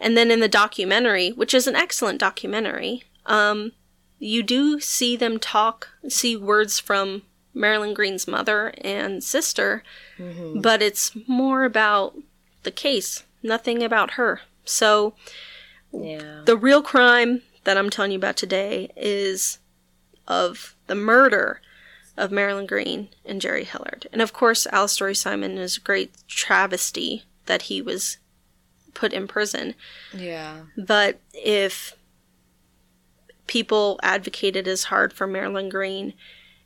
And 0.00 0.16
then 0.16 0.30
in 0.30 0.40
the 0.40 0.48
documentary, 0.48 1.30
which 1.30 1.54
is 1.54 1.66
an 1.66 1.76
excellent 1.76 2.18
documentary, 2.18 3.04
um, 3.26 3.72
you 4.18 4.42
do 4.42 4.80
see 4.80 5.16
them 5.16 5.38
talk, 5.38 5.88
see 6.08 6.36
words 6.36 6.80
from 6.80 7.22
Marilyn 7.58 7.92
Green's 7.92 8.28
mother 8.28 8.72
and 8.82 9.22
sister, 9.22 9.82
mm-hmm. 10.16 10.60
but 10.60 10.80
it's 10.80 11.16
more 11.26 11.64
about 11.64 12.16
the 12.62 12.70
case, 12.70 13.24
nothing 13.42 13.82
about 13.82 14.12
her. 14.12 14.40
So 14.64 15.14
Yeah. 15.92 16.42
the 16.44 16.56
real 16.56 16.82
crime 16.82 17.42
that 17.64 17.76
I'm 17.76 17.90
telling 17.90 18.12
you 18.12 18.18
about 18.18 18.36
today 18.36 18.90
is 18.96 19.58
of 20.26 20.76
the 20.86 20.94
murder 20.94 21.60
of 22.16 22.30
Marilyn 22.30 22.66
Green 22.66 23.08
and 23.24 23.40
Jerry 23.40 23.64
Hillard. 23.64 24.06
And 24.12 24.20
of 24.22 24.32
course, 24.32 24.66
Alice 24.72 24.92
Story 24.92 25.14
Simon 25.14 25.58
is 25.58 25.76
a 25.76 25.80
great 25.80 26.12
travesty 26.26 27.24
that 27.46 27.62
he 27.62 27.80
was 27.80 28.18
put 28.94 29.12
in 29.12 29.26
prison. 29.28 29.74
Yeah. 30.12 30.62
But 30.76 31.20
if 31.32 31.94
people 33.46 33.98
advocated 34.02 34.68
as 34.68 34.84
hard 34.84 35.12
for 35.12 35.26
Marilyn 35.26 35.68
Green 35.68 36.14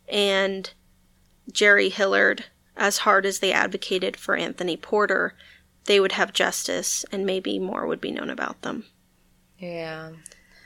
and 0.08 0.72
Jerry 1.52 1.88
Hillard 1.88 2.44
as 2.76 2.98
hard 2.98 3.26
as 3.26 3.38
they 3.40 3.52
advocated 3.52 4.16
for 4.16 4.34
Anthony 4.36 4.76
Porter, 4.76 5.34
they 5.84 6.00
would 6.00 6.12
have 6.12 6.32
justice 6.32 7.04
and 7.12 7.26
maybe 7.26 7.58
more 7.58 7.86
would 7.86 8.00
be 8.00 8.10
known 8.10 8.30
about 8.30 8.62
them. 8.62 8.84
Yeah. 9.58 10.10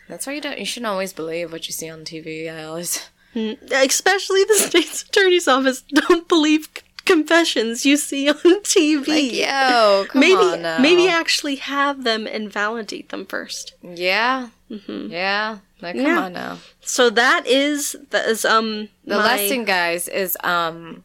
That's 0.09 0.26
why 0.26 0.34
you 0.34 0.41
don't. 0.41 0.59
You 0.59 0.64
shouldn't 0.64 0.87
always 0.91 1.12
believe 1.12 1.53
what 1.53 1.66
you 1.66 1.72
see 1.72 1.91
on 1.91 2.01
TV. 2.05 2.53
I 2.53 2.64
always. 2.64 3.09
Mm, 3.34 3.59
especially 3.72 4.45
the 4.45 4.55
state's 4.68 5.03
attorney's 5.03 5.49
office 5.49 5.82
don't 5.82 6.28
believe 6.28 6.68
confessions 7.05 7.84
you 7.84 7.97
see 7.97 8.28
on 8.28 8.37
TV. 8.62 9.07
Like, 9.09 9.32
Yo, 9.32 10.07
come 10.09 10.20
maybe 10.20 10.34
on 10.37 10.62
now. 10.62 10.78
maybe 10.78 11.09
actually 11.09 11.57
have 11.57 12.05
them 12.05 12.26
and 12.26 12.51
validate 12.53 13.09
them 13.11 13.26
first. 13.26 13.74
Yeah. 13.82 14.51
Mm-hmm. 14.70 15.11
Yeah. 15.12 15.59
Like, 15.83 15.95
come 15.97 16.05
Yeah. 16.07 16.20
on 16.24 16.33
now. 16.33 16.59
So 16.81 17.11
that 17.11 17.47
is 17.47 17.97
that 18.11 18.27
is 18.29 18.45
um 18.45 18.89
The 19.05 19.16
my- 19.16 19.24
lesson, 19.24 19.64
guys, 19.64 20.09
is 20.09 20.37
um, 20.43 21.05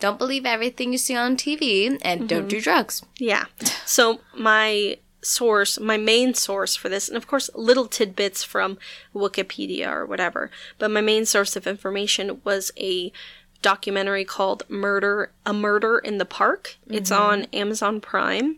don't 0.00 0.18
believe 0.18 0.44
everything 0.46 0.92
you 0.92 0.98
see 0.98 1.14
on 1.16 1.36
TV, 1.36 1.98
and 2.02 2.28
don't 2.28 2.48
do 2.48 2.60
drugs. 2.60 3.02
Yeah. 3.18 3.46
So 3.84 4.20
my 4.34 4.98
source, 5.22 5.78
my 5.80 5.96
main 5.96 6.34
source 6.34 6.76
for 6.76 6.88
this, 6.88 7.08
and 7.08 7.16
of 7.16 7.26
course 7.26 7.50
little 7.54 7.86
tidbits 7.86 8.42
from 8.44 8.78
Wikipedia 9.14 9.88
or 9.92 10.06
whatever, 10.06 10.50
but 10.78 10.90
my 10.90 11.00
main 11.00 11.26
source 11.26 11.56
of 11.56 11.66
information 11.66 12.40
was 12.44 12.70
a 12.78 13.12
documentary 13.60 14.24
called 14.24 14.62
Murder 14.68 15.32
A 15.44 15.52
Murder 15.52 15.98
in 15.98 16.18
the 16.18 16.24
Park. 16.24 16.76
It's 16.88 17.10
on 17.10 17.44
Amazon 17.52 18.00
Prime. 18.00 18.56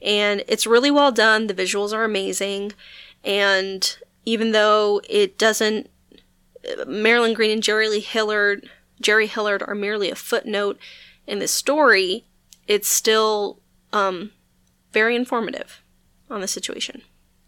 And 0.00 0.44
it's 0.46 0.66
really 0.68 0.90
well 0.90 1.10
done. 1.12 1.48
The 1.48 1.54
visuals 1.54 1.92
are 1.92 2.04
amazing. 2.04 2.72
And 3.24 3.96
even 4.30 4.52
though 4.52 5.00
it 5.08 5.38
doesn't 5.38 5.90
Marilyn 6.86 7.34
Green 7.34 7.50
and 7.50 7.62
Jerry 7.62 7.88
Lee 7.88 8.00
Hillard 8.00 8.68
Jerry 9.00 9.26
Hillard 9.26 9.62
are 9.62 9.74
merely 9.74 10.10
a 10.10 10.14
footnote 10.14 10.78
in 11.26 11.38
the 11.38 11.48
story, 11.48 12.26
it's 12.66 12.88
still 12.88 13.60
um, 13.92 14.32
very 14.92 15.16
informative 15.16 15.82
on 16.28 16.40
the 16.40 16.48
situation. 16.48 17.02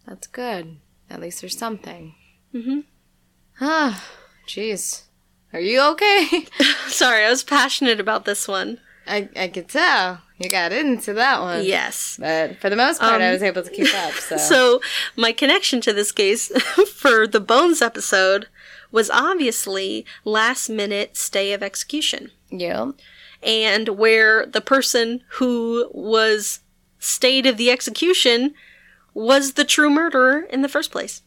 That's 0.07 0.27
good. 0.27 0.77
At 1.09 1.21
least 1.21 1.41
there's 1.41 1.57
something. 1.57 2.15
Mm-hmm. 2.53 2.79
Ah, 3.61 4.03
jeez. 4.47 5.03
Are 5.53 5.59
you 5.59 5.81
okay? 5.91 6.47
Sorry, 6.87 7.23
I 7.23 7.29
was 7.29 7.43
passionate 7.43 7.99
about 7.99 8.25
this 8.25 8.47
one. 8.47 8.79
I 9.07 9.29
I 9.35 9.47
could 9.47 9.67
tell 9.69 10.21
you 10.43 10.49
got 10.49 10.71
into 10.73 11.13
that 11.13 11.41
one. 11.41 11.65
Yes. 11.65 12.17
But 12.19 12.57
for 12.57 12.69
the 12.69 12.75
most 12.75 12.99
part, 12.99 13.21
I 13.21 13.27
um, 13.27 13.33
was 13.33 13.43
able 13.43 13.63
to 13.63 13.69
keep 13.69 13.93
up. 13.95 14.13
So. 14.13 14.37
So, 14.53 14.81
my 15.15 15.31
connection 15.31 15.79
to 15.81 15.93
this 15.93 16.11
case 16.11 16.47
for 16.95 17.27
the 17.27 17.39
Bones 17.39 17.81
episode 17.81 18.47
was 18.91 19.09
obviously 19.09 20.05
last 20.25 20.69
minute 20.69 21.15
stay 21.17 21.53
of 21.53 21.63
execution. 21.63 22.31
yeah. 22.51 22.91
and 23.41 23.89
where 23.89 24.45
the 24.45 24.61
person 24.61 25.23
who 25.37 25.89
was 25.91 26.59
stayed 26.99 27.45
of 27.45 27.57
the 27.57 27.71
execution 27.71 28.53
was 29.13 29.53
the 29.53 29.65
true 29.65 29.89
murderer 29.89 30.41
in 30.41 30.61
the 30.61 30.69
first 30.69 30.91
place. 30.91 31.21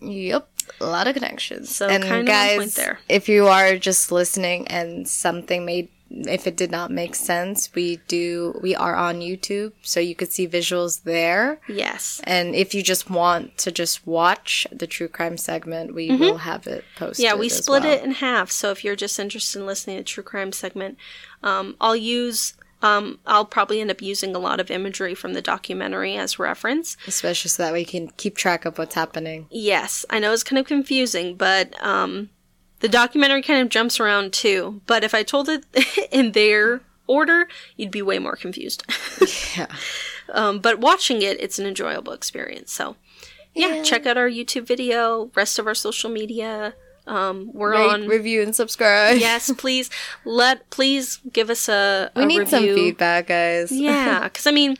Yep. 0.00 0.48
A 0.80 0.86
lot 0.86 1.06
of 1.06 1.14
connections. 1.14 1.74
So 1.74 1.88
and 1.88 2.02
kind 2.04 2.20
of 2.20 2.26
guys, 2.26 2.56
point 2.58 2.74
there. 2.74 3.00
if 3.08 3.28
you 3.28 3.48
are 3.48 3.76
just 3.76 4.10
listening 4.12 4.66
and 4.68 5.06
something 5.08 5.64
made 5.64 5.88
if 6.10 6.46
it 6.46 6.56
did 6.56 6.70
not 6.70 6.90
make 6.90 7.14
sense, 7.14 7.72
we 7.74 7.96
do 8.08 8.58
we 8.62 8.74
are 8.74 8.96
on 8.96 9.20
YouTube, 9.20 9.72
so 9.82 10.00
you 10.00 10.14
could 10.14 10.32
see 10.32 10.46
visuals 10.46 11.04
there. 11.04 11.60
Yes. 11.68 12.20
And 12.24 12.54
if 12.54 12.74
you 12.74 12.82
just 12.82 13.08
want 13.08 13.56
to 13.58 13.70
just 13.70 14.06
watch 14.06 14.66
the 14.72 14.86
true 14.86 15.08
crime 15.08 15.36
segment, 15.36 15.94
we 15.94 16.14
will 16.16 16.38
have 16.38 16.66
it 16.66 16.84
posted. 16.96 17.24
Mm-hmm. 17.24 17.34
Yeah, 17.34 17.40
we 17.40 17.48
split 17.48 17.84
well. 17.84 17.92
it 17.92 18.02
in 18.02 18.12
half. 18.12 18.50
So 18.50 18.70
if 18.70 18.84
you're 18.84 18.96
just 18.96 19.18
interested 19.18 19.60
in 19.60 19.66
listening 19.66 19.96
to 19.96 20.00
the 20.02 20.08
true 20.08 20.24
crime 20.24 20.52
segment, 20.52 20.98
um, 21.42 21.76
I'll 21.80 21.96
use. 21.96 22.54
Um, 22.82 23.18
I'll 23.26 23.44
probably 23.44 23.82
end 23.82 23.90
up 23.90 24.00
using 24.00 24.34
a 24.34 24.38
lot 24.38 24.58
of 24.58 24.70
imagery 24.70 25.14
from 25.14 25.34
the 25.34 25.42
documentary 25.42 26.16
as 26.16 26.38
reference. 26.38 26.96
especially 27.06 27.50
so 27.50 27.62
that 27.62 27.74
we 27.74 27.84
can 27.84 28.08
keep 28.16 28.38
track 28.38 28.64
of 28.64 28.78
what's 28.78 28.94
happening. 28.94 29.48
Yes, 29.50 30.06
I 30.08 30.18
know 30.18 30.32
it's 30.32 30.42
kind 30.42 30.58
of 30.58 30.64
confusing, 30.64 31.36
but 31.36 31.76
um, 31.84 32.30
the 32.80 32.88
documentary 32.88 33.42
kind 33.42 33.62
of 33.62 33.68
jumps 33.68 34.00
around 34.00 34.32
too. 34.32 34.80
But 34.86 35.04
if 35.04 35.14
I 35.14 35.22
told 35.22 35.48
it 35.48 35.64
in 36.12 36.32
their 36.32 36.80
order, 37.06 37.48
you'd 37.76 37.90
be 37.90 38.02
way 38.02 38.18
more 38.18 38.36
confused. 38.36 38.84
Yeah. 39.56 39.66
um, 40.32 40.60
but 40.60 40.78
watching 40.78 41.22
it, 41.22 41.40
it's 41.40 41.58
an 41.58 41.66
enjoyable 41.66 42.12
experience. 42.12 42.72
So, 42.72 42.96
yeah, 43.54 43.82
check 43.82 44.06
out 44.06 44.16
our 44.16 44.28
YouTube 44.28 44.66
video, 44.66 45.30
rest 45.34 45.58
of 45.58 45.66
our 45.66 45.74
social 45.74 46.10
media. 46.10 46.74
Um, 47.06 47.50
we're 47.52 47.72
Rate, 47.72 47.90
on. 47.90 48.06
review, 48.06 48.42
and 48.42 48.54
subscribe. 48.54 49.18
yes, 49.18 49.50
please 49.58 49.90
let 50.24 50.70
please 50.70 51.18
give 51.32 51.50
us 51.50 51.68
a. 51.68 52.10
we 52.14 52.22
a 52.22 52.26
need 52.26 52.48
some 52.48 52.62
feedback, 52.62 53.26
guys. 53.26 53.72
Yeah, 53.72 54.24
because 54.24 54.46
I 54.46 54.52
mean, 54.52 54.76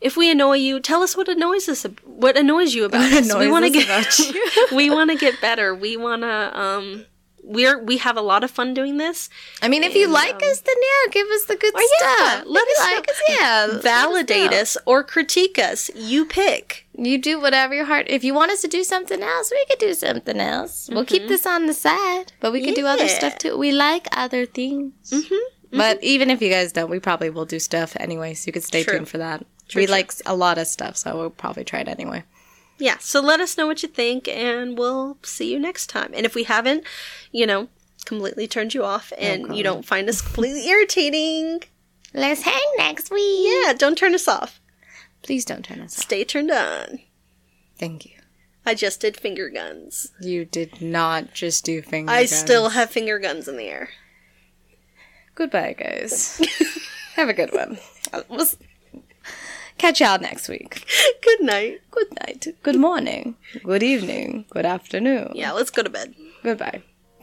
if 0.00 0.16
we 0.16 0.30
annoy 0.30 0.56
you, 0.56 0.80
tell 0.80 1.02
us 1.02 1.16
what 1.16 1.28
annoys 1.28 1.68
us. 1.68 1.84
What 2.04 2.36
annoys 2.36 2.74
you 2.74 2.84
about 2.84 3.10
us. 3.12 3.34
we 3.34 3.50
want 3.50 3.64
to 3.64 3.70
get. 3.70 4.72
we 4.72 4.90
want 4.90 5.10
to 5.10 5.16
get 5.16 5.40
better. 5.40 5.74
We 5.74 5.96
want 5.96 6.22
to. 6.22 6.60
Um, 6.60 7.06
we're 7.46 7.82
we 7.82 7.98
have 7.98 8.16
a 8.16 8.20
lot 8.20 8.44
of 8.44 8.50
fun 8.50 8.74
doing 8.74 8.96
this. 8.96 9.30
I 9.62 9.68
mean, 9.68 9.84
if 9.84 9.94
you 9.94 10.08
like 10.08 10.42
us, 10.42 10.60
then 10.60 10.74
yeah, 10.76 11.12
give 11.12 11.26
us 11.28 11.44
the 11.44 11.56
good 11.56 11.74
um, 11.74 11.82
yeah, 12.00 12.18
stuff. 12.18 12.44
let 12.46 12.68
us 12.68 12.80
like 12.92 13.08
us, 13.08 13.22
yeah. 13.28 13.78
Validate 13.80 14.50
know. 14.50 14.58
us 14.58 14.76
or 14.84 15.02
critique 15.04 15.58
us. 15.58 15.90
You 15.94 16.26
pick. 16.26 16.86
You 16.98 17.18
do 17.18 17.40
whatever 17.40 17.74
your 17.74 17.84
heart. 17.84 18.06
If 18.08 18.24
you 18.24 18.34
want 18.34 18.50
us 18.50 18.62
to 18.62 18.68
do 18.68 18.82
something 18.82 19.22
else, 19.22 19.50
we 19.50 19.64
could 19.66 19.78
do 19.78 19.94
something 19.94 20.40
else. 20.40 20.88
We'll 20.92 21.04
keep 21.04 21.28
this 21.28 21.46
on 21.46 21.66
the 21.66 21.74
side, 21.74 22.32
but 22.40 22.52
we 22.52 22.64
could 22.64 22.74
do 22.74 22.86
other 22.86 23.04
Mm-hmm. 23.04 23.16
Stuff 23.16 23.38
too. 23.38 23.56
We 23.56 23.70
like 23.72 24.08
other 24.12 24.46
things. 24.46 24.92
Mm-hmm. 25.10 25.78
But 25.78 26.02
even 26.02 26.30
if 26.30 26.40
you 26.42 26.48
guys 26.50 26.72
don't, 26.72 26.90
we 26.90 26.98
probably 26.98 27.30
will 27.30 27.44
do 27.44 27.58
stuff 27.58 27.96
anyway. 28.00 28.34
So 28.34 28.48
you 28.48 28.52
could 28.52 28.64
stay 28.64 28.82
True. 28.82 28.94
tuned 28.94 29.08
for 29.08 29.18
that. 29.18 29.44
True, 29.68 29.82
we 29.82 29.86
true. 29.86 29.92
like 29.92 30.12
a 30.24 30.34
lot 30.34 30.58
of 30.58 30.66
stuff, 30.66 30.96
so 30.96 31.16
we'll 31.16 31.30
probably 31.30 31.64
try 31.64 31.80
it 31.80 31.88
anyway. 31.88 32.24
Yeah. 32.78 32.98
So 32.98 33.20
let 33.20 33.40
us 33.40 33.56
know 33.56 33.66
what 33.66 33.82
you 33.82 33.88
think, 33.88 34.28
and 34.28 34.76
we'll 34.76 35.18
see 35.22 35.50
you 35.52 35.58
next 35.58 35.86
time. 35.88 36.12
And 36.14 36.26
if 36.26 36.34
we 36.34 36.44
haven't, 36.44 36.84
you 37.32 37.46
know, 37.46 37.68
completely 38.04 38.46
turned 38.46 38.74
you 38.74 38.84
off, 38.84 39.12
and 39.18 39.56
you 39.56 39.62
don't 39.62 39.84
find 39.84 40.08
us 40.08 40.20
completely 40.20 40.66
irritating, 40.68 41.62
Let's 42.14 42.42
hang 42.42 42.60
next 42.78 43.10
week. 43.10 43.48
yeah, 43.64 43.72
don't 43.72 43.96
turn 43.98 44.14
us 44.14 44.28
off. 44.28 44.60
Please 45.22 45.44
don't 45.44 45.64
turn 45.64 45.80
us 45.80 45.98
off. 45.98 46.04
Stay 46.04 46.24
turned 46.24 46.50
on. 46.50 47.00
Thank 47.78 48.06
you. 48.06 48.12
I 48.64 48.74
just 48.74 49.00
did 49.00 49.16
finger 49.16 49.48
guns. 49.50 50.12
You 50.20 50.44
did 50.44 50.80
not 50.82 51.34
just 51.34 51.64
do 51.64 51.82
finger 51.82 52.10
I 52.10 52.20
guns. 52.22 52.30
still 52.34 52.68
have 52.70 52.90
finger 52.90 53.18
guns 53.18 53.48
in 53.48 53.56
the 53.56 53.64
air. 53.68 53.90
Goodbye, 55.34 55.74
guys. 55.78 56.40
have 57.14 57.28
a 57.28 57.34
good 57.34 57.52
one. 57.52 57.78
We'll 59.82 59.90
s- 59.90 59.98
catch 59.98 60.00
y'all 60.00 60.18
next 60.20 60.48
week. 60.48 60.84
Good 61.22 61.40
night. 61.42 61.80
Good 61.90 62.08
night. 62.26 62.46
Good 62.62 62.76
morning. 62.76 63.34
Good 63.62 63.82
evening. 63.82 64.44
Good 64.50 64.66
afternoon. 64.66 65.32
Yeah, 65.34 65.52
let's 65.52 65.70
go 65.70 65.82
to 65.82 65.90
bed. 65.90 66.14
Goodbye. 66.42 66.82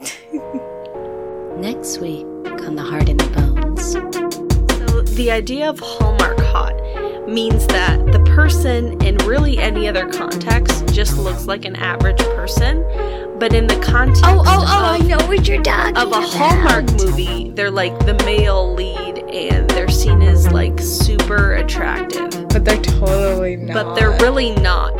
Next 1.56 1.98
week 1.98 2.24
on 2.62 2.74
The 2.76 2.82
Heart 2.82 3.08
In 3.08 3.16
the 3.16 3.26
Bones. 3.28 3.92
So 3.92 5.02
the 5.14 5.30
idea 5.30 5.68
of 5.70 5.78
Hallmark 5.80 6.38
hot 6.40 6.74
means 7.28 7.66
that 7.68 8.04
the 8.12 8.20
person 8.20 9.00
in 9.04 9.16
really 9.18 9.58
any 9.58 9.88
other 9.88 10.08
context 10.10 10.86
just 10.92 11.16
looks 11.16 11.46
like 11.46 11.64
an 11.64 11.76
average 11.76 12.18
person, 12.36 12.84
but 13.38 13.52
in 13.54 13.66
the 13.66 13.76
context 13.80 14.22
Oh, 14.24 14.42
oh, 14.46 14.64
oh, 14.66 14.84
I 14.84 14.98
of, 14.98 15.06
know 15.06 15.18
what 15.26 15.46
you're 15.48 15.62
talking 15.62 15.96
of 15.96 16.04
a 16.08 16.08
about. 16.08 16.28
Hallmark 16.30 16.92
movie, 16.92 17.50
they're 17.50 17.70
like 17.70 17.98
the 18.06 18.14
male 18.24 18.74
lead 18.74 19.18
and 19.30 19.68
they're 19.70 19.88
seen 19.88 20.22
as 20.22 20.50
like 20.52 20.78
super 20.80 21.54
attractive, 21.54 22.30
But 22.48 22.64
they're 22.64 22.80
totally 22.82 23.56
not. 23.56 23.74
but 23.74 23.94
they're 23.94 24.16
really 24.20 24.52
not. 24.56 24.92